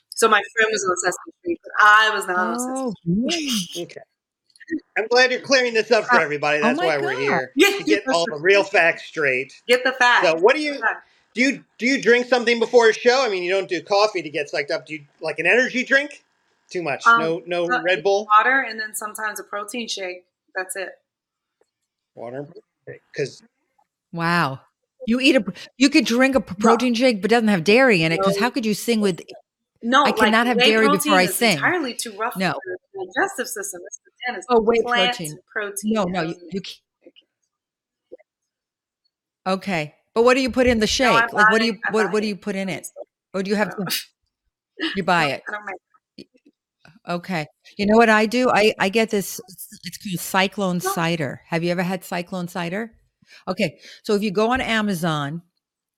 So 0.09 0.27
my 0.29 0.41
friend 0.55 0.69
was 0.71 0.83
on 0.85 0.97
Sesame 0.97 1.33
Street, 1.41 1.59
but 1.63 1.71
I 1.83 2.11
was 2.13 2.27
not 2.27 2.37
on 2.37 2.59
Sesame 2.59 2.77
Oh, 2.77 2.93
really? 3.05 3.51
Okay. 3.89 4.01
I'm 4.97 5.07
glad 5.07 5.31
you're 5.31 5.41
clearing 5.41 5.73
this 5.73 5.91
up 5.91 6.05
for 6.05 6.17
Uh, 6.17 6.21
everybody. 6.23 6.59
oh 6.59 6.61
That's 6.61 6.77
my 6.79 6.85
why 6.85 6.97
we're 6.99 7.19
here 7.19 7.51
Yeah, 7.57 7.77
to 7.77 7.83
get 7.83 8.03
all 8.13 8.25
the 8.31 8.39
real 8.39 8.63
facts 8.63 9.03
straight. 9.05 9.51
Get 9.67 9.83
the 9.83 9.91
facts. 9.91 10.27
So, 10.27 10.35
what 10.35 10.55
do 10.55 10.61
you 10.61 10.73
Get 10.73 10.81
the 10.81 10.85
facts. 10.87 11.07
Do? 11.33 11.41
You 11.41 11.63
do 11.77 11.85
you 11.85 12.01
drink 12.01 12.27
something 12.27 12.59
before 12.59 12.89
a 12.89 12.93
show? 12.93 13.23
I 13.25 13.29
mean, 13.29 13.43
you 13.43 13.51
don't 13.51 13.67
do 13.69 13.81
coffee 13.81 14.21
to 14.21 14.29
get 14.29 14.49
psyched 14.51 14.71
up. 14.71 14.85
Do 14.85 14.93
you 14.95 15.05
like 15.21 15.39
an 15.39 15.45
energy 15.47 15.83
drink? 15.83 16.23
Too 16.69 16.81
much. 16.83 17.05
Um, 17.05 17.19
no, 17.19 17.41
no 17.45 17.65
uh, 17.69 17.81
Red 17.81 18.03
Bull, 18.03 18.27
water, 18.37 18.61
and 18.67 18.79
then 18.79 18.93
sometimes 18.95 19.39
a 19.39 19.43
protein 19.43 19.87
shake. 19.87 20.25
That's 20.55 20.75
it. 20.75 20.89
water, 22.15 22.47
because 23.13 23.41
Wow. 24.13 24.59
You 25.07 25.19
eat 25.19 25.35
a 25.35 25.43
you 25.77 25.89
could 25.89 26.05
drink 26.05 26.35
a 26.35 26.41
protein 26.41 26.93
shake 26.93 27.21
but 27.21 27.29
doesn't 27.31 27.47
have 27.47 27.63
dairy 27.63 28.03
in 28.03 28.11
it 28.11 28.19
because 28.19 28.35
No. 28.35 28.41
how 28.43 28.49
could 28.51 28.65
you 28.65 28.73
sing 28.73 29.01
with 29.01 29.21
No, 29.81 30.03
I 30.03 30.11
cannot 30.11 30.45
have 30.47 30.59
dairy 30.59 30.85
before 30.87 30.95
protein 30.97 31.13
I 31.13 31.21
is 31.23 31.35
sing. 31.35 31.53
Entirely 31.53 31.93
too 31.95 32.11
rough 32.17 32.35
No. 32.37 32.51
for 32.51 32.77
the 32.93 33.05
digestive 33.15 33.47
system. 33.47 33.81
It's 33.87 34.45
the 34.45 34.55
Oh, 34.55 34.59
whey 34.61 34.81
protein. 34.83 35.39
protein. 35.51 35.93
No, 35.93 36.03
no, 36.03 36.21
you, 36.21 36.33
doesn't 36.33 36.53
you 36.53 36.59
make 36.59 36.67
c- 36.67 36.81
it. 37.01 37.13
Okay. 39.47 39.95
But 40.13 40.23
what 40.23 40.33
do 40.35 40.41
you 40.41 40.51
put 40.51 40.67
in 40.67 40.79
the 40.79 40.87
shake? 40.87 41.07
No, 41.31 41.37
like 41.37 41.51
what 41.51 41.59
do 41.59 41.65
you 41.65 41.77
what 41.91 42.11
what 42.11 42.21
do 42.21 42.27
you 42.27 42.35
put 42.35 42.55
in 42.55 42.69
it? 42.69 42.87
Or 43.33 43.43
do 43.43 43.49
you 43.49 43.55
have 43.55 43.73
you 44.95 45.03
buy 45.03 45.27
it? 45.27 45.43
I 45.47 45.51
don't 45.51 45.65
make 45.65 46.27
Okay. 47.07 47.47
You 47.77 47.85
know 47.87 47.97
what 47.97 48.09
I 48.09 48.25
do? 48.25 48.49
I 48.49 48.73
I 48.79 48.89
get 48.89 49.09
this 49.09 49.39
it's 49.83 49.97
called 49.97 50.19
cyclone 50.19 50.79
No. 50.83 50.91
cider. 50.91 51.41
Have 51.47 51.63
you 51.63 51.71
ever 51.71 51.83
had 51.83 52.03
cyclone 52.03 52.47
cider? 52.47 52.93
Okay. 53.47 53.79
So 54.03 54.13
if 54.15 54.21
you 54.21 54.31
go 54.31 54.51
on 54.51 54.61
Amazon, 54.61 55.41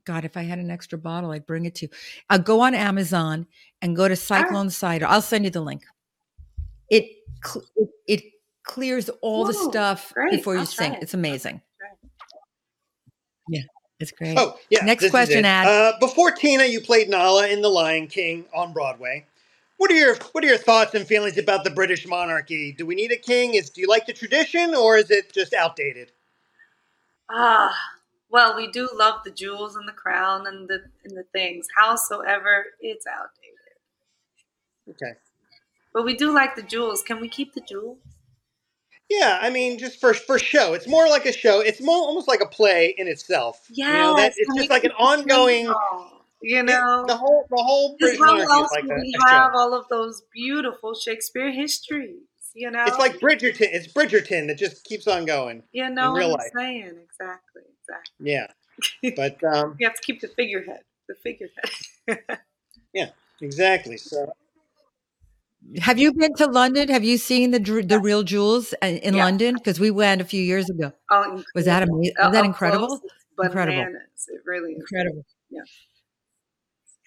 God, 0.05 0.25
if 0.25 0.37
I 0.37 0.43
had 0.43 0.59
an 0.59 0.69
extra 0.69 0.97
bottle, 0.97 1.31
I'd 1.31 1.45
bring 1.45 1.65
it 1.65 1.75
to 1.75 1.85
you. 1.85 1.91
Uh, 2.29 2.37
go 2.37 2.61
on 2.61 2.73
Amazon 2.75 3.47
and 3.81 3.95
go 3.95 4.07
to 4.07 4.15
Cyclone 4.15 4.69
Cider. 4.69 5.05
I'll 5.07 5.21
send 5.21 5.45
you 5.45 5.49
the 5.51 5.61
link. 5.61 5.83
It 6.89 7.05
it, 7.75 7.89
it 8.07 8.23
clears 8.63 9.09
all 9.21 9.45
the 9.45 9.53
stuff 9.53 10.13
great. 10.13 10.31
before 10.31 10.53
you 10.53 10.61
I'll 10.61 10.65
sing. 10.65 10.93
it. 10.93 11.03
It's 11.03 11.13
amazing. 11.13 11.61
Try 14.11 14.27
it's 14.27 14.35
great. 14.35 14.37
oh 14.37 14.57
yeah. 14.69 14.85
Next 14.85 15.09
question, 15.09 15.39
it. 15.39 15.45
Ad. 15.45 15.67
Uh, 15.67 15.97
before 15.99 16.31
Tina, 16.31 16.65
you 16.65 16.81
played 16.81 17.09
Nala 17.09 17.47
in 17.47 17.61
The 17.61 17.69
Lion 17.69 18.07
King 18.07 18.45
on 18.53 18.73
Broadway. 18.73 19.25
What 19.77 19.91
are 19.91 19.95
your 19.95 20.15
What 20.31 20.43
are 20.43 20.47
your 20.47 20.57
thoughts 20.57 20.93
and 20.93 21.05
feelings 21.05 21.37
about 21.37 21.63
the 21.63 21.69
British 21.69 22.07
monarchy? 22.07 22.71
Do 22.71 22.85
we 22.85 22.95
need 22.95 23.11
a 23.11 23.17
king? 23.17 23.55
Is 23.55 23.69
Do 23.69 23.81
you 23.81 23.87
like 23.87 24.05
the 24.05 24.13
tradition, 24.13 24.75
or 24.75 24.97
is 24.97 25.11
it 25.11 25.33
just 25.33 25.53
outdated? 25.53 26.11
Ah, 27.29 27.75
well, 28.29 28.55
we 28.55 28.71
do 28.71 28.89
love 28.93 29.21
the 29.23 29.31
jewels 29.31 29.75
and 29.75 29.87
the 29.87 29.93
crown 29.93 30.47
and 30.47 30.67
the 30.67 30.83
and 31.03 31.17
the 31.17 31.25
things. 31.33 31.67
Howsoever, 31.77 32.65
it's 32.79 33.05
outdated. 33.07 33.53
Okay. 34.89 35.19
But 35.93 36.03
we 36.05 36.15
do 36.15 36.33
like 36.33 36.55
the 36.55 36.63
jewels. 36.63 37.03
Can 37.03 37.19
we 37.19 37.29
keep 37.29 37.53
the 37.53 37.61
jewels? 37.61 37.97
Yeah, 39.09 39.37
I 39.41 39.49
mean, 39.49 39.77
just 39.77 39.99
for 39.99 40.13
for 40.13 40.39
show, 40.39 40.73
it's 40.73 40.87
more 40.87 41.07
like 41.07 41.25
a 41.25 41.33
show. 41.33 41.59
It's 41.59 41.81
more 41.81 41.97
almost 41.97 42.27
like 42.27 42.41
a 42.41 42.47
play 42.47 42.95
in 42.97 43.07
itself. 43.07 43.61
Yeah, 43.69 43.91
you 43.91 43.97
know 43.99 44.15
that 44.15 44.33
it's 44.37 44.55
just 44.55 44.69
like 44.69 44.83
an 44.83 44.91
ongoing. 44.91 45.73
You 46.41 46.63
know, 46.63 47.05
the 47.07 47.15
whole 47.15 47.45
the 47.49 47.63
whole 47.63 47.95
Because 47.97 48.19
how 48.19 48.35
else 48.35 48.71
is 48.71 48.71
like 48.71 48.83
a, 48.83 48.95
we 48.95 49.13
a 49.15 49.33
have 49.33 49.51
all 49.55 49.73
of 49.73 49.87
those 49.89 50.23
beautiful 50.33 50.93
Shakespeare 50.93 51.51
histories? 51.51 52.21
You 52.53 52.69
know, 52.69 52.83
It's 52.85 52.97
like 52.99 53.19
Bridgerton. 53.19 53.69
It's 53.71 53.87
Bridgerton 53.87 54.47
that 54.47 54.57
just 54.57 54.83
keeps 54.83 55.07
on 55.07 55.25
going. 55.25 55.63
you 55.71 55.89
know 55.89 56.13
real 56.13 56.31
what. 56.31 56.41
I'm 56.41 56.59
saying 56.59 56.95
exactly, 57.03 57.63
exactly. 57.81 58.19
Yeah, 58.19 58.47
but 59.15 59.43
um, 59.43 59.75
You 59.79 59.87
have 59.87 59.95
to 59.95 60.01
keep 60.01 60.21
the 60.21 60.27
figurehead, 60.29 60.81
the 61.07 61.15
figurehead. 61.15 62.39
Yeah, 62.93 63.09
exactly. 63.41 63.97
So 63.97 64.33
Have 65.81 65.97
you 65.97 66.13
been 66.13 66.33
to 66.35 66.47
London? 66.47 66.89
Have 66.89 67.03
you 67.03 67.17
seen 67.17 67.51
the 67.51 67.59
the 67.59 67.99
real 67.99 68.23
jewels 68.23 68.73
uh, 68.83 68.87
in 68.87 69.15
Yeah. 69.15 69.23
London? 69.25 69.55
Because 69.55 69.79
we 69.79 69.91
went 69.91 70.21
a 70.21 70.25
few 70.25 70.41
years 70.41 70.69
ago. 70.69 70.91
oh, 71.09 71.43
Was 71.55 71.65
that 71.65 71.83
amazing? 71.83 72.13
Uh, 72.19 72.25
Was 72.25 72.33
that 72.33 72.45
incredible? 72.45 72.87
close, 72.87 73.01
Incredible. 73.43 73.79
It 73.81 74.41
really 74.45 74.73
is. 74.73 74.79
Incredible. 74.81 75.25
Yeah. 75.49 75.61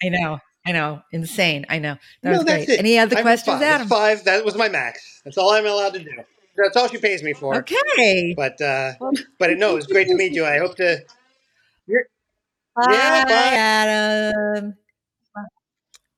I 0.03 0.09
know. 0.09 0.39
I 0.65 0.71
know. 0.73 1.01
Insane. 1.13 1.65
I 1.69 1.79
know. 1.79 1.95
That 2.23 2.31
no, 2.31 2.37
was 2.39 2.45
that's 2.45 2.65
great. 2.65 2.75
it. 2.77 2.79
Any 2.79 2.99
other 2.99 3.15
I'm 3.17 3.23
questions, 3.23 3.55
five. 3.59 3.63
Adam? 3.63 3.81
It's 3.87 3.95
five. 3.95 4.23
That 4.25 4.43
was 4.43 4.55
my 4.55 4.67
max. 4.69 5.21
That's 5.23 5.37
all 5.37 5.51
I'm 5.51 5.65
allowed 5.65 5.93
to 5.93 5.99
do. 6.03 6.11
That's 6.57 6.75
all 6.75 6.87
she 6.89 6.97
pays 6.97 7.23
me 7.23 7.33
for. 7.33 7.55
Okay. 7.57 8.33
But 8.35 8.59
uh, 8.59 8.93
Well, 8.99 9.13
but 9.39 9.57
no, 9.57 9.71
it 9.71 9.75
was 9.75 9.87
great 9.87 10.07
to 10.09 10.15
meet 10.15 10.33
you. 10.33 10.45
I 10.45 10.57
hope 10.57 10.75
to. 10.77 10.99
Bye, 12.75 12.93
Yeah, 12.93 13.25
bye. 13.25 13.55
Adam. 13.55 14.77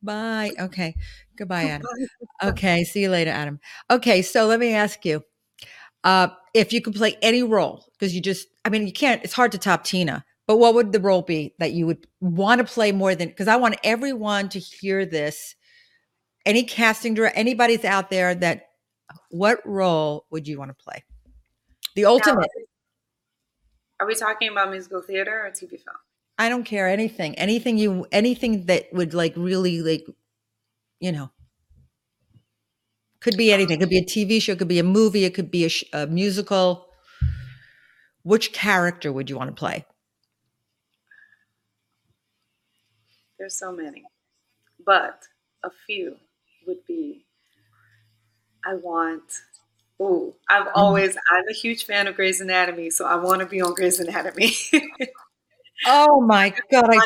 Bye. 0.01 0.51
Okay. 0.59 0.95
Goodbye, 1.39 1.63
Adam. 1.63 1.87
Okay. 2.43 2.83
See 2.83 3.01
you 3.01 3.09
later, 3.09 3.31
Adam. 3.31 3.59
Okay. 3.89 4.21
So 4.21 4.45
let 4.45 4.59
me 4.59 4.73
ask 4.73 5.03
you 5.05 5.23
uh, 6.03 6.27
if 6.53 6.71
you 6.71 6.81
could 6.81 6.95
play 6.95 7.17
any 7.21 7.43
role, 7.43 7.85
because 7.93 8.13
you 8.13 8.21
just, 8.21 8.47
I 8.65 8.69
mean, 8.69 8.85
you 8.85 8.93
can't, 8.93 9.23
it's 9.23 9.33
hard 9.33 9.51
to 9.53 9.57
top 9.57 9.83
Tina, 9.83 10.23
but 10.47 10.57
what 10.57 10.73
would 10.75 10.91
the 10.91 10.99
role 10.99 11.21
be 11.21 11.55
that 11.59 11.71
you 11.71 11.87
would 11.87 12.05
want 12.21 12.59
to 12.59 12.65
play 12.65 12.91
more 12.91 13.15
than, 13.15 13.29
because 13.29 13.47
I 13.47 13.55
want 13.55 13.77
everyone 13.83 14.49
to 14.49 14.59
hear 14.59 15.05
this. 15.05 15.55
Any 16.45 16.63
casting 16.63 17.13
director, 17.13 17.37
anybody's 17.37 17.83
out 17.83 18.09
there 18.09 18.35
that, 18.35 18.67
what 19.29 19.59
role 19.65 20.25
would 20.29 20.47
you 20.47 20.57
want 20.59 20.69
to 20.69 20.83
play? 20.83 21.03
The 21.95 22.03
Now, 22.03 22.09
ultimate. 22.09 22.49
are 23.99 24.07
we 24.07 24.15
talking 24.15 24.49
about 24.49 24.69
musical 24.69 25.01
theater 25.01 25.45
or 25.45 25.49
TV 25.51 25.71
film? 25.71 25.97
I 26.37 26.47
don't 26.47 26.63
care 26.63 26.87
anything, 26.87 27.35
anything 27.35 27.77
you, 27.77 28.05
anything 28.11 28.65
that 28.67 28.85
would 28.93 29.13
like 29.13 29.33
really 29.35 29.81
like, 29.81 30.05
you 30.99 31.11
know, 31.11 31.31
could 33.21 33.37
be 33.37 33.51
anything. 33.51 33.77
It 33.77 33.79
could 33.79 33.89
be 33.89 33.97
a 33.97 34.05
TV 34.05 34.39
show, 34.39 34.53
it 34.53 34.59
could 34.59 34.67
be 34.67 34.79
a 34.79 34.83
movie, 34.83 35.25
it 35.25 35.33
could 35.33 35.51
be 35.51 35.65
a, 35.65 35.69
sh- 35.69 35.83
a 35.93 36.07
musical. 36.07 36.87
Which 38.23 38.53
character 38.53 39.11
would 39.11 39.29
you 39.29 39.35
want 39.37 39.49
to 39.49 39.59
play? 39.59 39.85
There's 43.39 43.57
so 43.57 43.71
many, 43.71 44.03
but 44.85 45.27
a 45.63 45.71
few 45.71 46.19
would 46.67 46.85
be. 46.87 47.25
I 48.65 48.75
want. 48.75 49.41
Ooh, 50.01 50.35
I've 50.49 50.67
Mm. 50.67 50.73
always. 50.75 51.17
I'm 51.31 51.47
a 51.49 51.53
huge 51.53 51.85
fan 51.85 52.07
of 52.07 52.15
Grey's 52.15 52.41
Anatomy, 52.41 52.89
so 52.89 53.05
I 53.05 53.15
want 53.15 53.41
to 53.41 53.45
be 53.45 53.61
on 53.61 53.73
Grey's 53.73 53.99
Anatomy 53.99 54.53
Oh 55.85 56.21
my 56.21 56.55
god! 56.71 56.89
I 56.89 57.01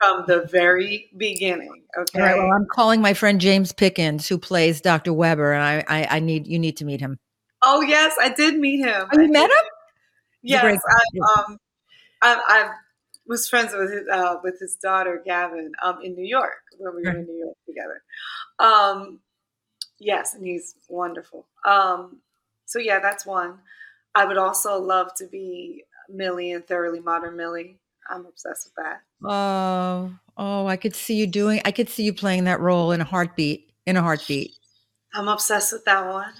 from 0.00 0.24
the 0.26 0.46
very 0.50 1.10
beginning. 1.16 1.82
Okay. 1.98 2.20
right. 2.20 2.36
Well, 2.36 2.50
I'm 2.52 2.66
calling 2.72 3.00
my 3.00 3.14
friend 3.14 3.40
James 3.40 3.72
Pickens, 3.72 4.28
who 4.28 4.38
plays 4.38 4.80
Dr. 4.80 5.12
Webber, 5.12 5.52
and 5.52 5.62
I, 5.62 5.84
I, 5.88 6.16
I 6.16 6.20
need 6.20 6.46
you 6.46 6.58
need 6.58 6.76
to 6.78 6.84
meet 6.84 7.00
him. 7.00 7.18
Oh 7.62 7.80
yes, 7.82 8.14
I 8.20 8.30
did 8.30 8.58
meet 8.58 8.78
him. 8.80 9.06
Oh, 9.12 9.18
you 9.18 9.24
I 9.24 9.28
met 9.28 9.48
did- 9.48 9.50
him? 9.50 9.64
Yes, 10.42 10.64
I, 10.64 11.40
um, 11.42 11.58
I, 12.22 12.40
I 12.48 12.70
was 13.26 13.46
friends 13.46 13.74
with 13.74 13.92
his, 13.92 14.02
uh, 14.10 14.36
with 14.42 14.58
his 14.58 14.76
daughter 14.76 15.22
Gavin 15.24 15.72
um, 15.82 15.98
in 16.02 16.14
New 16.14 16.24
York 16.24 16.62
when 16.78 16.96
we 16.96 17.02
were 17.02 17.18
in 17.18 17.26
New 17.26 17.36
York 17.38 17.56
together. 17.66 18.02
Um, 18.58 19.20
yes, 19.98 20.32
and 20.32 20.46
he's 20.46 20.74
wonderful. 20.88 21.46
Um, 21.66 22.20
so 22.64 22.78
yeah, 22.78 23.00
that's 23.00 23.26
one. 23.26 23.58
I 24.14 24.24
would 24.24 24.38
also 24.38 24.80
love 24.80 25.12
to 25.16 25.26
be 25.26 25.84
Millie 26.08 26.52
and 26.52 26.66
Thoroughly 26.66 27.00
Modern 27.00 27.36
Millie. 27.36 27.78
I'm 28.08 28.26
obsessed 28.26 28.68
with 28.68 28.84
that. 28.84 29.00
Oh, 29.28 30.14
oh, 30.36 30.66
I 30.66 30.76
could 30.76 30.94
see 30.94 31.14
you 31.14 31.26
doing. 31.26 31.60
I 31.64 31.72
could 31.72 31.88
see 31.88 32.02
you 32.04 32.12
playing 32.12 32.44
that 32.44 32.60
role 32.60 32.92
in 32.92 33.00
a 33.00 33.04
heartbeat. 33.04 33.72
In 33.86 33.96
a 33.96 34.02
heartbeat. 34.02 34.52
I'm 35.12 35.28
obsessed 35.28 35.72
with 35.72 35.84
that 35.84 36.06
one. 36.06 36.32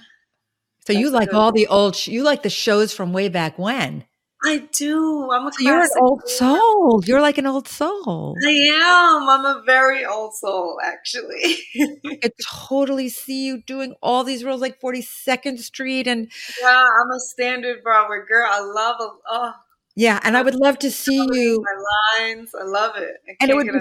So 0.87 0.93
you 0.93 1.11
That's 1.11 1.13
a 1.13 1.17
like 1.17 1.33
all 1.33 1.47
one. 1.47 1.53
the 1.55 1.67
old. 1.67 2.07
You 2.07 2.23
like 2.23 2.43
the 2.43 2.49
shows 2.49 2.93
from 2.93 3.13
way 3.13 3.29
back 3.29 3.59
when. 3.59 4.05
I 4.43 4.67
do. 4.73 5.29
I'm 5.31 5.45
a 5.45 5.53
So 5.53 5.61
you're 5.61 5.81
an 5.81 5.89
old 5.99 6.27
soul. 6.27 7.03
You're 7.05 7.21
like 7.21 7.37
an 7.37 7.45
old 7.45 7.67
soul. 7.67 8.35
I 8.43 8.49
am. 8.49 9.29
I'm 9.29 9.45
a 9.45 9.61
very 9.65 10.03
old 10.03 10.33
soul, 10.33 10.79
actually. 10.83 11.57
I 12.05 12.15
could 12.15 12.33
totally 12.43 13.09
see 13.09 13.45
you 13.45 13.61
doing 13.61 13.93
all 14.01 14.23
these 14.23 14.43
roles, 14.43 14.59
like 14.61 14.79
Forty 14.79 15.03
Second 15.03 15.59
Street, 15.59 16.07
and 16.07 16.31
yeah, 16.59 16.83
I'm 17.01 17.11
a 17.11 17.19
standard 17.19 17.83
Broadway 17.83 18.19
girl. 18.27 18.47
I 18.49 18.61
love 18.61 18.95
a, 18.99 19.09
oh, 19.29 19.53
yeah. 19.95 20.19
And 20.23 20.37
I 20.37 20.41
would 20.41 20.55
love 20.55 20.79
to 20.79 20.91
see 20.91 21.27
you. 21.31 21.63
my 21.63 22.25
lines. 22.25 22.51
I 22.59 22.63
love 22.63 22.95
it. 22.95 23.15
I 23.27 23.35
And 23.41 23.51
it 23.51 23.55
would 23.55 23.67
be. 23.67 23.79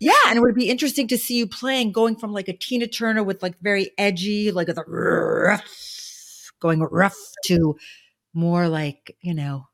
Yeah, 0.00 0.12
and 0.26 0.36
it 0.36 0.40
would 0.40 0.54
be 0.54 0.68
interesting 0.68 1.06
to 1.08 1.16
see 1.18 1.38
you 1.38 1.46
playing, 1.46 1.92
going 1.92 2.16
from 2.16 2.32
like 2.32 2.48
a 2.48 2.52
Tina 2.52 2.86
Turner 2.86 3.22
with 3.22 3.42
like 3.42 3.54
very 3.60 3.90
edgy, 3.96 4.50
like 4.50 4.66
the 4.66 4.84
rough, 4.86 5.62
going 6.60 6.80
rough 6.80 7.16
to 7.46 7.76
more 8.34 8.68
like 8.68 9.16
you 9.20 9.34
know, 9.34 9.68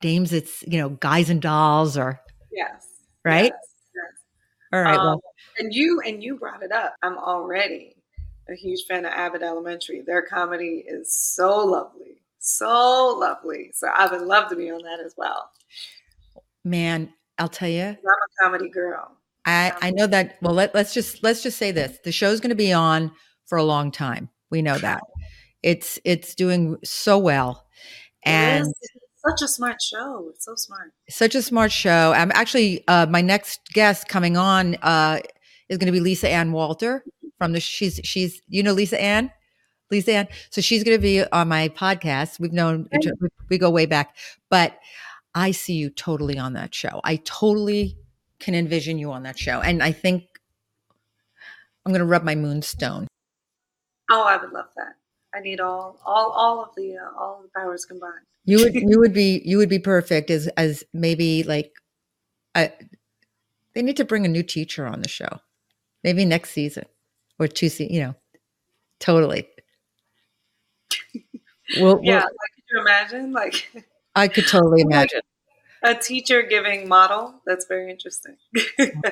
dames. 0.00 0.32
It's 0.32 0.64
you 0.66 0.78
know, 0.78 0.88
guys 0.88 1.30
and 1.30 1.40
dolls, 1.42 1.96
or 1.96 2.20
Yes. 2.50 2.86
right. 3.24 3.44
Yes. 3.44 3.52
yes. 3.94 4.12
All 4.72 4.82
right. 4.82 4.96
Um, 4.96 5.04
well, 5.04 5.22
and 5.58 5.74
you 5.74 6.00
and 6.04 6.22
you 6.22 6.36
brought 6.36 6.62
it 6.62 6.72
up. 6.72 6.94
I'm 7.02 7.18
already 7.18 7.94
a 8.48 8.54
huge 8.56 8.84
fan 8.86 9.04
of 9.04 9.12
Abbott 9.12 9.42
Elementary. 9.42 10.00
Their 10.00 10.22
comedy 10.22 10.84
is 10.86 11.14
so 11.14 11.64
lovely, 11.64 12.22
so 12.40 13.16
lovely. 13.18 13.70
So 13.74 13.88
I 13.88 14.10
would 14.10 14.22
love 14.22 14.48
to 14.50 14.56
be 14.56 14.70
on 14.70 14.82
that 14.82 15.00
as 15.04 15.14
well. 15.16 15.50
man, 16.64 17.12
I'll 17.38 17.48
tell 17.48 17.68
you. 17.68 17.82
I'm 17.82 17.96
a 17.96 18.42
comedy 18.42 18.68
girl. 18.68 19.16
I, 19.46 19.72
I 19.80 19.90
know 19.92 20.06
that. 20.06 20.36
Well, 20.42 20.54
let, 20.54 20.74
let's 20.74 20.92
just 20.92 21.22
let's 21.22 21.42
just 21.42 21.58
say 21.58 21.70
this: 21.72 21.98
the 22.04 22.12
show's 22.12 22.40
going 22.40 22.50
to 22.50 22.56
be 22.56 22.72
on 22.72 23.12
for 23.46 23.56
a 23.56 23.64
long 23.64 23.90
time. 23.90 24.28
We 24.50 24.62
know 24.62 24.78
that 24.88 25.02
it's 25.62 25.98
it's 26.04 26.34
doing 26.34 26.76
so 26.84 27.18
well, 27.18 27.66
and 28.24 28.66
such 29.26 29.42
a 29.42 29.48
smart 29.48 29.76
show. 29.82 30.30
It's 30.30 30.44
so 30.44 30.54
smart. 30.56 30.92
such 31.08 31.34
a 31.34 31.42
smart 31.42 31.72
show. 31.72 32.12
I'm 32.14 32.32
actually 32.34 32.84
uh, 32.88 33.06
my 33.06 33.20
next 33.20 33.60
guest 33.72 34.08
coming 34.08 34.36
on 34.36 34.76
uh, 34.76 35.20
is 35.68 35.78
going 35.78 35.86
to 35.86 35.92
be 35.92 36.00
Lisa 36.00 36.28
Ann 36.28 36.52
Walter 36.52 37.04
from 37.38 37.52
the 37.52 37.60
she's 37.60 38.00
she's 38.04 38.40
you 38.48 38.62
know 38.62 38.72
Lisa 38.72 39.00
Ann, 39.00 39.30
Lisa 39.90 40.12
Ann. 40.12 40.28
So 40.50 40.60
she's 40.60 40.84
going 40.84 40.96
to 40.96 41.02
be 41.02 41.24
on 41.24 41.48
my 41.48 41.68
podcast. 41.68 42.38
We've 42.40 42.52
known 42.52 42.88
we 43.48 43.58
go 43.58 43.70
way 43.70 43.86
back, 43.86 44.16
but 44.48 44.78
I 45.34 45.50
see 45.50 45.74
you 45.74 45.90
totally 45.90 46.38
on 46.38 46.54
that 46.54 46.74
show. 46.74 47.00
I 47.04 47.16
totally 47.16 47.96
can 48.38 48.54
envision 48.54 48.98
you 48.98 49.12
on 49.12 49.22
that 49.24 49.38
show, 49.38 49.60
and 49.60 49.82
I 49.82 49.92
think 49.92 50.24
I'm 51.84 51.92
going 51.92 52.00
to 52.00 52.06
rub 52.06 52.24
my 52.24 52.34
moonstone. 52.34 53.06
Oh, 54.10 54.24
I 54.24 54.36
would 54.36 54.52
love 54.52 54.66
that. 54.76 54.94
I 55.34 55.40
need 55.40 55.60
all 55.60 56.00
all 56.04 56.30
all 56.32 56.62
of 56.62 56.70
the 56.76 56.96
uh, 56.96 57.18
all 57.18 57.36
of 57.38 57.42
the 57.44 57.50
powers 57.54 57.84
combined. 57.84 58.24
You 58.44 58.58
would 58.58 58.74
you 58.74 58.98
would 58.98 59.12
be 59.12 59.42
you 59.44 59.58
would 59.58 59.68
be 59.68 59.78
perfect 59.78 60.30
as 60.30 60.48
as 60.56 60.84
maybe 60.92 61.42
like 61.44 61.72
a, 62.56 62.70
they 63.74 63.82
need 63.82 63.96
to 63.98 64.04
bring 64.04 64.24
a 64.24 64.28
new 64.28 64.42
teacher 64.42 64.86
on 64.86 65.02
the 65.02 65.08
show. 65.08 65.40
Maybe 66.02 66.24
next 66.24 66.50
season 66.50 66.86
or 67.38 67.46
two 67.46 67.68
se- 67.68 67.88
you 67.90 68.00
know. 68.00 68.14
Totally. 68.98 69.48
Well, 71.80 72.00
Yeah, 72.02 72.16
well, 72.16 72.24
like, 72.24 72.50
could 72.54 72.64
you 72.70 72.80
imagine 72.80 73.32
like 73.32 73.70
I 74.14 74.28
could 74.28 74.46
totally 74.46 74.82
imagine. 74.82 75.20
a 75.82 75.94
teacher 75.94 76.42
giving 76.42 76.88
model? 76.88 77.40
That's 77.46 77.66
very 77.66 77.90
interesting. 77.90 78.36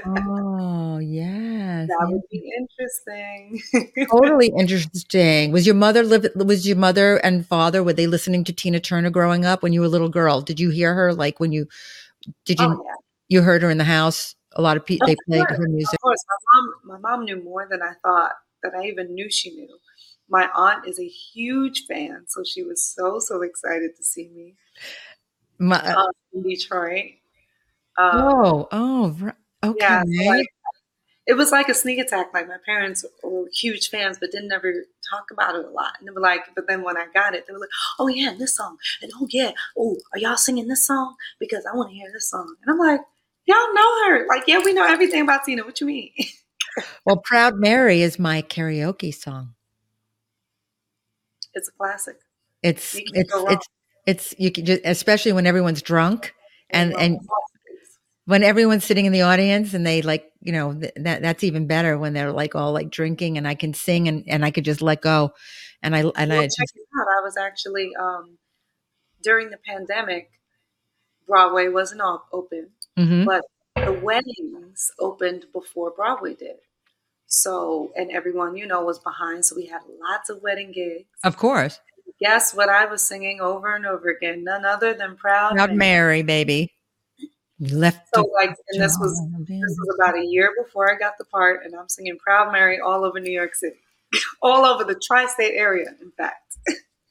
Oh, 0.04 0.98
yes. 0.98 1.88
That 1.88 2.08
would 2.10 2.22
be 2.30 2.52
interesting. 2.58 3.62
Totally 4.10 4.52
interesting. 4.58 5.52
Was 5.52 5.66
your 5.66 5.74
mother 5.74 6.02
live 6.02 6.26
was 6.34 6.66
your 6.66 6.76
mother 6.76 7.16
and 7.18 7.46
father 7.46 7.82
were 7.82 7.92
they 7.92 8.06
listening 8.06 8.44
to 8.44 8.52
Tina 8.52 8.80
Turner 8.80 9.10
growing 9.10 9.44
up 9.44 9.62
when 9.62 9.72
you 9.72 9.80
were 9.80 9.86
a 9.86 9.90
little 9.90 10.08
girl? 10.08 10.40
Did 10.40 10.60
you 10.60 10.70
hear 10.70 10.94
her 10.94 11.14
like 11.14 11.40
when 11.40 11.52
you 11.52 11.68
did 12.44 12.60
you 12.60 12.66
oh 12.66 12.82
yeah, 12.84 12.94
you 13.28 13.42
heard 13.42 13.62
her 13.62 13.70
in 13.70 13.78
the 13.78 13.84
house? 13.84 14.34
A 14.52 14.62
lot 14.62 14.76
of 14.76 14.84
people 14.84 15.06
they 15.06 15.16
played 15.28 15.46
course, 15.46 15.58
her 15.58 15.68
music. 15.68 15.94
of 15.94 16.00
course. 16.00 16.24
My 16.28 16.36
mom, 16.52 17.00
my 17.00 17.10
mom 17.10 17.24
knew 17.24 17.42
more 17.42 17.66
than 17.70 17.80
I 17.82 17.92
thought 18.02 18.32
that 18.62 18.72
I 18.74 18.86
even 18.86 19.14
knew 19.14 19.30
she 19.30 19.50
knew. 19.54 19.68
My 20.28 20.48
aunt 20.54 20.86
is 20.86 20.98
a 20.98 21.06
huge 21.06 21.86
fan, 21.86 22.24
so 22.28 22.42
she 22.44 22.62
was 22.62 22.82
so 22.82 23.18
so 23.18 23.42
excited 23.42 23.96
to 23.96 24.04
see 24.04 24.28
me 24.28 24.54
My, 25.58 25.78
um, 25.78 26.10
in 26.32 26.42
Detroit. 26.42 27.12
Um, 27.96 28.10
oh, 28.14 28.68
oh, 28.70 29.32
okay. 29.64 29.76
Yeah, 29.80 30.02
so 30.02 30.28
like, 30.28 30.46
it 31.28 31.36
was 31.36 31.52
like 31.52 31.68
a 31.68 31.74
sneak 31.74 31.98
attack. 31.98 32.28
Like 32.32 32.48
my 32.48 32.56
parents 32.64 33.04
were 33.22 33.48
huge 33.52 33.90
fans, 33.90 34.16
but 34.18 34.30
didn't 34.32 34.50
ever 34.50 34.72
talk 35.10 35.24
about 35.30 35.56
it 35.56 35.66
a 35.66 35.70
lot. 35.70 35.92
And 35.98 36.08
they 36.08 36.12
were 36.12 36.22
like, 36.22 36.40
but 36.56 36.66
then 36.66 36.82
when 36.82 36.96
I 36.96 37.06
got 37.12 37.34
it, 37.34 37.46
they 37.46 37.52
were 37.52 37.58
like, 37.58 37.68
oh 37.98 38.08
yeah, 38.08 38.34
this 38.38 38.56
song, 38.56 38.78
and 39.02 39.12
oh 39.16 39.26
yeah, 39.30 39.52
oh 39.76 39.96
are 40.12 40.18
y'all 40.18 40.38
singing 40.38 40.68
this 40.68 40.86
song? 40.86 41.16
Because 41.38 41.66
I 41.70 41.76
want 41.76 41.90
to 41.90 41.96
hear 41.96 42.10
this 42.12 42.30
song. 42.30 42.56
And 42.62 42.72
I'm 42.72 42.78
like, 42.78 43.00
y'all 43.44 43.74
know 43.74 44.06
her. 44.06 44.26
Like 44.26 44.44
yeah, 44.46 44.60
we 44.64 44.72
know 44.72 44.86
everything 44.86 45.20
about 45.20 45.44
Tina. 45.44 45.64
What 45.64 45.80
you 45.80 45.86
mean? 45.86 46.12
well, 47.04 47.20
Proud 47.24 47.56
Mary 47.56 48.00
is 48.00 48.18
my 48.18 48.40
karaoke 48.40 49.14
song. 49.14 49.54
It's 51.58 51.68
a 51.68 51.72
classic. 51.72 52.16
It's 52.62 52.94
it's 52.94 53.32
it's 53.34 53.66
it's 54.06 54.34
you 54.38 54.50
can 54.50 54.64
just 54.64 54.80
especially 54.84 55.32
when 55.32 55.46
everyone's 55.46 55.82
drunk 55.82 56.34
and 56.70 56.94
and 56.98 57.20
when 58.26 58.42
everyone's 58.42 58.84
sitting 58.84 59.06
in 59.06 59.12
the 59.12 59.22
audience 59.22 59.74
and 59.74 59.86
they 59.86 60.02
like 60.02 60.30
you 60.40 60.52
know 60.52 60.74
th- 60.74 60.92
that 60.96 61.22
that's 61.22 61.44
even 61.44 61.66
better 61.66 61.98
when 61.98 62.12
they're 62.12 62.32
like 62.32 62.54
all 62.54 62.72
like 62.72 62.90
drinking 62.90 63.38
and 63.38 63.46
I 63.48 63.54
can 63.54 63.74
sing 63.74 64.08
and 64.08 64.24
and 64.28 64.44
I 64.44 64.50
could 64.50 64.64
just 64.64 64.82
let 64.82 65.00
go 65.00 65.32
and 65.82 65.94
I 65.94 66.00
and 66.00 66.30
Well, 66.30 66.40
I 66.40 66.42
check 66.44 66.48
just 66.48 66.76
it 66.76 66.86
out. 67.00 67.06
I 67.20 67.22
was 67.24 67.36
actually 67.36 67.90
um, 67.98 68.38
during 69.22 69.50
the 69.50 69.58
pandemic. 69.66 70.30
Broadway 71.26 71.68
wasn't 71.68 72.00
op- 72.00 72.28
open, 72.32 72.70
Mhm. 72.98 73.24
but 73.26 73.42
the 73.76 73.92
weddings 73.92 74.90
opened 74.98 75.46
before 75.52 75.90
Broadway 75.90 76.34
did. 76.34 76.56
So, 77.28 77.92
and 77.94 78.10
everyone, 78.10 78.56
you 78.56 78.66
know, 78.66 78.82
was 78.82 78.98
behind. 78.98 79.44
So 79.44 79.54
we 79.54 79.66
had 79.66 79.82
lots 80.10 80.30
of 80.30 80.42
wedding 80.42 80.72
gigs. 80.72 81.06
of 81.24 81.36
course 81.36 81.80
Guess 82.20 82.52
what 82.52 82.68
I 82.68 82.86
was 82.86 83.00
singing 83.02 83.40
over 83.40 83.76
and 83.76 83.86
over 83.86 84.08
again? 84.08 84.42
None 84.42 84.64
other 84.64 84.92
than 84.92 85.14
Proud, 85.16 85.52
Proud 85.54 85.68
Mary. 85.68 85.76
Mary 85.76 86.22
baby 86.22 86.72
left 87.60 88.08
So, 88.14 88.28
like, 88.34 88.56
and 88.70 88.82
this 88.82 88.96
was 88.98 89.20
this 89.46 89.76
was 89.78 89.96
about 89.98 90.16
a 90.18 90.24
year 90.24 90.52
before 90.62 90.92
I 90.92 90.98
got 90.98 91.18
the 91.18 91.24
part, 91.24 91.64
and 91.64 91.74
I'm 91.74 91.88
singing 91.88 92.18
Proud 92.18 92.52
Mary 92.52 92.80
all 92.80 93.04
over 93.04 93.20
New 93.20 93.32
York 93.32 93.54
City, 93.54 93.76
all 94.42 94.64
over 94.64 94.84
the 94.84 95.00
tri-state 95.06 95.54
area. 95.54 95.86
In 96.00 96.10
fact, 96.12 96.56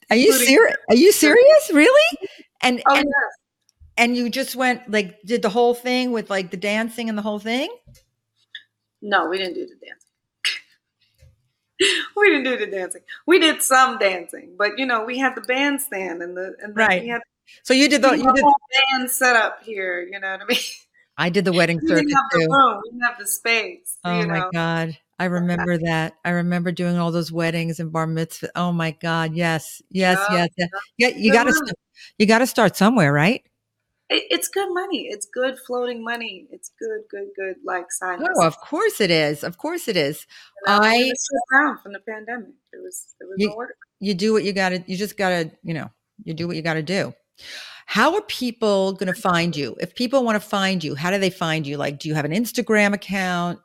Are 0.09 0.15
you 0.15 0.33
serious? 0.33 0.77
Are 0.89 0.95
you 0.95 1.11
serious? 1.11 1.71
Really? 1.73 2.29
And 2.61 2.81
oh 2.87 2.95
and, 2.95 3.05
yes, 3.05 3.33
and 3.97 4.17
you 4.17 4.29
just 4.29 4.55
went 4.55 4.89
like 4.89 5.21
did 5.23 5.41
the 5.41 5.49
whole 5.49 5.73
thing 5.73 6.11
with 6.11 6.29
like 6.29 6.51
the 6.51 6.57
dancing 6.57 7.09
and 7.09 7.17
the 7.17 7.21
whole 7.21 7.39
thing? 7.39 7.69
no, 9.01 9.27
we 9.27 9.37
didn't 9.37 9.53
do 9.53 9.65
the 9.65 9.75
dancing. 9.85 10.06
we 12.19 12.29
didn't 12.29 12.43
do 12.43 12.57
the 12.57 12.71
dancing. 12.71 13.01
We 13.25 13.39
did 13.39 13.61
some 13.61 13.97
dancing, 13.97 14.55
but 14.57 14.77
you 14.77 14.85
know, 14.85 15.05
we 15.05 15.17
had 15.17 15.35
the 15.35 15.41
bandstand 15.41 16.21
and 16.21 16.35
the 16.35 16.55
and 16.61 16.75
the, 16.75 16.79
Right. 16.79 17.01
we 17.01 17.09
had 17.09 17.21
So 17.63 17.73
you 17.73 17.89
did 17.89 18.01
the 18.01 18.09
the 18.09 18.17
you 18.17 18.33
did 18.33 18.43
whole 18.43 18.55
band 18.91 19.09
set 19.09 19.35
up 19.35 19.63
here. 19.63 20.01
You 20.01 20.19
know 20.19 20.31
what 20.31 20.41
I 20.41 20.45
mean? 20.45 20.59
I 21.17 21.29
did 21.29 21.45
the 21.45 21.53
wedding 21.53 21.79
We 21.81 21.87
circuit 21.87 22.07
didn't 22.07 22.15
have 22.15 22.31
the 22.31 22.47
room. 22.49 22.81
We 22.83 22.91
didn't 22.91 23.03
have 23.03 23.19
the 23.19 23.27
space. 23.27 23.97
Oh 24.03 24.25
my 24.25 24.39
know? 24.39 24.49
God. 24.51 24.97
I 25.19 25.25
remember 25.39 25.77
that. 25.79 26.13
I 26.23 26.29
remember 26.31 26.71
doing 26.71 26.97
all 26.97 27.11
those 27.11 27.31
weddings 27.31 27.79
and 27.79 27.91
bar 27.91 28.07
mitzvahs. 28.07 28.49
Oh 28.55 28.71
my 28.71 28.91
God. 28.91 29.33
Yes. 29.33 29.81
Yes. 29.89 30.19
Yeah, 30.31 30.47
yes. 30.57 30.69
Yeah. 30.97 31.09
You 31.09 31.31
gotta 31.31 31.53
you 32.17 32.25
gotta 32.25 32.47
start 32.47 32.75
somewhere, 32.75 33.11
right? 33.11 33.43
It, 34.09 34.23
it's 34.29 34.47
good 34.47 34.73
money. 34.73 35.07
It's 35.09 35.27
good 35.33 35.57
floating 35.67 36.03
money. 36.03 36.47
It's 36.51 36.71
good, 36.79 37.01
good, 37.11 37.27
good. 37.35 37.55
Like 37.65 37.91
side 37.91 38.19
Oh, 38.21 38.45
of 38.45 38.57
course 38.59 39.01
it 39.01 39.11
is. 39.11 39.43
Of 39.43 39.57
course 39.57 39.87
it 39.87 39.97
is. 39.97 40.25
Know, 40.65 40.79
I- 40.81 41.07
shut 41.07 41.61
down 41.61 41.77
from 41.83 41.93
the 41.93 41.99
pandemic. 41.99 42.53
It 42.73 42.81
was 42.81 43.15
it 43.19 43.25
was 43.25 43.35
You- 43.37 43.49
no 43.49 43.55
work. 43.55 43.75
You 43.99 44.13
do 44.13 44.33
what 44.33 44.43
you 44.43 44.53
gotta 44.53 44.83
you 44.87 44.95
just 44.97 45.17
gotta, 45.17 45.51
you 45.63 45.73
know, 45.73 45.89
you 46.23 46.33
do 46.33 46.47
what 46.47 46.55
you 46.55 46.61
gotta 46.61 46.83
do. 46.83 47.13
How 47.85 48.13
are 48.15 48.21
people 48.21 48.93
gonna 48.93 49.13
find 49.13 49.55
you? 49.55 49.75
If 49.79 49.95
people 49.95 50.23
want 50.23 50.41
to 50.41 50.47
find 50.47 50.83
you, 50.83 50.93
how 50.95 51.09
do 51.11 51.17
they 51.17 51.29
find 51.29 51.65
you? 51.65 51.77
Like, 51.77 51.99
do 51.99 52.09
you 52.09 52.15
have 52.15 52.25
an 52.25 52.31
Instagram 52.31 52.93
account? 52.93 53.59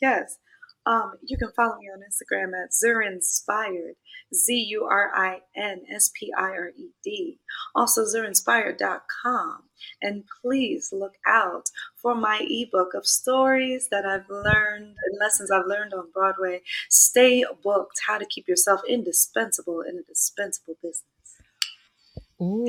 Yes. 0.00 0.38
Um, 0.86 1.14
you 1.22 1.36
can 1.36 1.50
follow 1.56 1.78
me 1.78 1.88
on 1.88 2.00
Instagram 2.00 2.52
at 2.54 2.70
Zurinspired, 2.70 3.96
Z 4.32 4.54
U 4.70 4.84
R 4.84 5.10
I 5.14 5.40
N 5.56 5.82
S 5.92 6.10
P 6.14 6.32
I 6.36 6.42
R 6.42 6.68
E 6.76 6.90
D. 7.02 7.38
Also, 7.74 8.02
Zurinspired.com. 8.02 9.62
And 10.00 10.24
please 10.42 10.90
look 10.92 11.14
out 11.26 11.64
for 12.00 12.14
my 12.14 12.40
ebook 12.48 12.94
of 12.94 13.06
stories 13.06 13.88
that 13.90 14.06
I've 14.06 14.30
learned 14.30 14.94
and 15.04 15.20
lessons 15.20 15.50
I've 15.50 15.66
learned 15.66 15.92
on 15.92 16.10
Broadway. 16.14 16.62
Stay 16.88 17.44
booked 17.62 18.00
How 18.06 18.18
to 18.18 18.26
Keep 18.26 18.48
Yourself 18.48 18.80
Indispensable 18.88 19.80
in 19.80 19.98
a 19.98 20.02
Dispensable 20.02 20.76
Business. 20.82 21.10
Ooh. 22.40 22.66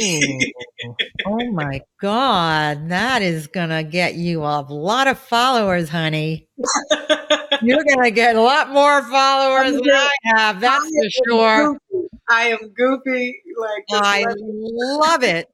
oh 1.26 1.52
my 1.52 1.82
God. 2.02 2.90
That 2.90 3.22
is 3.22 3.48
gonna 3.48 3.84
get 3.84 4.16
you 4.16 4.44
a 4.44 4.66
lot 4.70 5.08
of 5.08 5.20
followers, 5.20 5.90
honey. 5.90 6.48
You're 7.62 7.84
gonna 7.84 8.12
get 8.12 8.36
a 8.36 8.42
lot 8.42 8.72
more 8.72 9.02
followers 9.04 9.74
than 9.74 9.90
I 9.92 10.12
have, 10.36 10.60
that's 10.60 10.86
I 10.86 10.90
for 10.90 11.10
sure. 11.30 11.80
goofy. 11.92 12.08
I 12.30 12.42
am 12.48 12.74
goofy. 12.76 13.42
Like, 13.58 13.84
I 13.92 14.24
let- 14.24 14.38
love 14.40 15.24
it. 15.24 15.48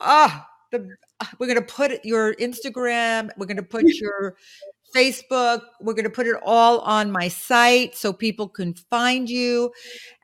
Oh, 0.00 0.44
the 0.72 0.88
we're 1.38 1.48
gonna 1.48 1.62
put 1.62 2.04
your 2.04 2.34
Instagram, 2.36 3.30
we're 3.36 3.46
gonna 3.46 3.62
put 3.62 3.84
your 4.00 4.36
Facebook, 4.94 5.62
we're 5.80 5.94
gonna 5.94 6.10
put 6.10 6.26
it 6.26 6.36
all 6.44 6.80
on 6.80 7.10
my 7.10 7.28
site 7.28 7.96
so 7.96 8.12
people 8.12 8.48
can 8.48 8.74
find 8.74 9.28
you. 9.28 9.72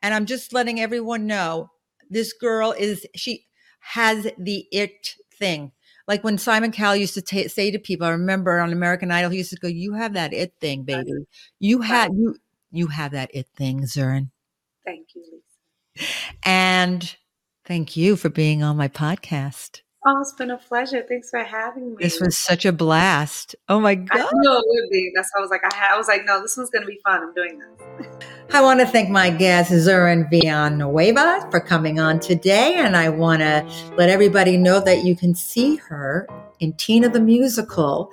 And 0.01 0.13
I'm 0.13 0.25
just 0.25 0.53
letting 0.53 0.79
everyone 0.79 1.27
know 1.27 1.69
this 2.09 2.33
girl 2.33 2.71
is 2.77 3.05
she 3.15 3.45
has 3.79 4.27
the 4.37 4.65
it 4.71 5.15
thing. 5.37 5.71
Like 6.07 6.23
when 6.23 6.37
Simon 6.37 6.71
Cowell 6.71 6.95
used 6.95 7.15
to 7.15 7.21
ta 7.21 7.47
say 7.47 7.71
to 7.71 7.79
people, 7.79 8.05
I 8.05 8.11
remember 8.11 8.59
on 8.59 8.71
American 8.71 9.11
Idol, 9.11 9.31
he 9.31 9.37
used 9.37 9.49
to 9.51 9.57
go, 9.57 9.67
"You 9.67 9.93
have 9.93 10.13
that 10.13 10.33
it 10.33 10.53
thing, 10.59 10.83
baby. 10.83 11.11
You 11.59 11.81
have 11.81 12.11
you 12.13 12.37
you 12.71 12.87
have 12.87 13.11
that 13.11 13.31
it 13.33 13.47
thing, 13.55 13.81
Zurin." 13.81 14.29
Thank 14.85 15.07
you, 15.15 15.23
Lisa. 15.23 16.11
And 16.43 17.15
thank 17.65 17.97
you 17.97 18.15
for 18.15 18.29
being 18.29 18.61
on 18.61 18.77
my 18.77 18.87
podcast. 18.87 19.81
Oh, 20.07 20.21
it's 20.21 20.33
been 20.33 20.51
a 20.51 20.57
pleasure. 20.57 21.03
Thanks 21.07 21.31
for 21.31 21.43
having 21.43 21.95
me. 21.95 21.97
This 21.99 22.21
was 22.21 22.37
such 22.37 22.63
a 22.65 22.71
blast. 22.71 23.55
Oh 23.67 23.79
my 23.79 23.95
God. 23.95 24.19
I 24.19 24.29
knew 24.31 24.51
it 24.51 24.63
would 24.67 24.89
be. 24.91 25.11
That's 25.15 25.31
why 25.33 25.39
I 25.39 25.41
was 25.41 25.49
like, 25.49 25.63
I, 25.63 25.75
had, 25.75 25.95
I 25.95 25.97
was 25.97 26.07
like, 26.07 26.25
no, 26.25 26.39
this 26.43 26.55
one's 26.55 26.69
gonna 26.69 26.85
be 26.85 26.99
fun. 27.03 27.23
I'm 27.23 27.33
doing 27.33 27.59
this. 27.59 28.07
I 28.55 28.61
want 28.61 28.79
to 28.79 28.85
thank 28.85 29.09
my 29.09 29.31
guest, 29.31 29.69
Zurin 29.69 30.29
Villanueva, 30.29 31.45
for 31.51 31.59
coming 31.59 31.99
on 31.99 32.21
today. 32.21 32.75
And 32.75 32.95
I 32.95 33.09
want 33.09 33.41
to 33.41 33.69
let 33.97 34.07
everybody 34.07 34.55
know 34.55 34.79
that 34.79 35.03
you 35.03 35.13
can 35.13 35.35
see 35.35 35.75
her 35.75 36.25
in 36.61 36.71
Tina 36.71 37.09
the 37.09 37.19
Musical 37.19 38.09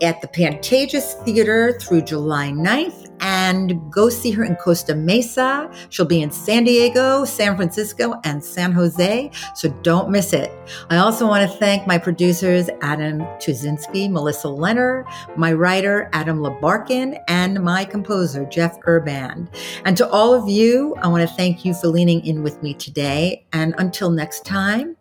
at 0.00 0.22
the 0.22 0.28
Pantages 0.28 1.22
Theater 1.26 1.78
through 1.78 2.02
July 2.02 2.52
9th 2.52 3.11
and 3.22 3.80
go 3.90 4.08
see 4.10 4.30
her 4.32 4.44
in 4.44 4.56
Costa 4.56 4.94
Mesa. 4.94 5.70
She'll 5.88 6.04
be 6.04 6.20
in 6.20 6.30
San 6.30 6.64
Diego, 6.64 7.24
San 7.24 7.56
Francisco, 7.56 8.20
and 8.24 8.44
San 8.44 8.72
Jose, 8.72 9.30
so 9.54 9.68
don't 9.82 10.10
miss 10.10 10.32
it. 10.32 10.50
I 10.90 10.98
also 10.98 11.26
want 11.26 11.50
to 11.50 11.58
thank 11.58 11.86
my 11.86 11.96
producers, 11.96 12.68
Adam 12.82 13.20
Tuzinski, 13.38 14.10
Melissa 14.10 14.48
Leonard, 14.48 15.06
my 15.36 15.52
writer, 15.52 16.10
Adam 16.12 16.40
Labarkin, 16.40 17.18
and 17.28 17.62
my 17.62 17.84
composer, 17.84 18.44
Jeff 18.46 18.76
Urban. 18.84 19.48
And 19.84 19.96
to 19.96 20.08
all 20.10 20.34
of 20.34 20.48
you, 20.48 20.94
I 20.96 21.08
want 21.08 21.26
to 21.28 21.34
thank 21.36 21.64
you 21.64 21.74
for 21.74 21.86
leaning 21.86 22.26
in 22.26 22.42
with 22.42 22.62
me 22.62 22.74
today. 22.74 23.46
And 23.52 23.74
until 23.78 24.10
next 24.10 24.44
time, 24.44 24.96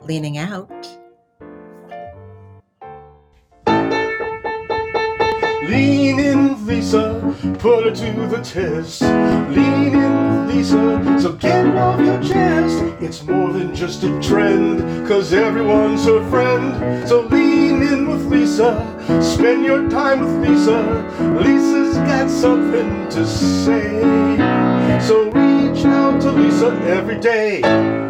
leaning 0.00 0.38
out. 0.38 1.03
Lean 5.68 6.20
in, 6.20 6.66
Lisa, 6.66 7.34
put 7.58 7.84
her 7.84 7.90
to 7.90 8.26
the 8.28 8.40
test. 8.42 9.00
Lean 9.00 9.94
in, 9.94 10.46
Lisa, 10.48 11.18
so 11.20 11.32
get 11.32 11.66
it 11.66 11.76
off 11.76 11.98
your 12.00 12.22
chest. 12.22 12.82
It's 13.00 13.22
more 13.24 13.50
than 13.50 13.74
just 13.74 14.02
a 14.02 14.20
trend, 14.20 15.08
cause 15.08 15.32
everyone's 15.32 16.04
her 16.04 16.22
friend. 16.28 17.08
So 17.08 17.22
lean 17.22 17.82
in 17.82 18.10
with 18.10 18.26
Lisa, 18.26 18.76
spend 19.22 19.64
your 19.64 19.88
time 19.88 20.20
with 20.20 20.48
Lisa. 20.48 20.82
Lisa's 21.40 21.96
got 21.96 22.28
something 22.28 23.08
to 23.08 23.26
say. 23.26 24.00
So 25.00 25.30
reach 25.30 25.84
out 25.86 26.20
to 26.22 26.30
Lisa 26.30 26.68
every 26.84 27.18
day. 27.18 28.03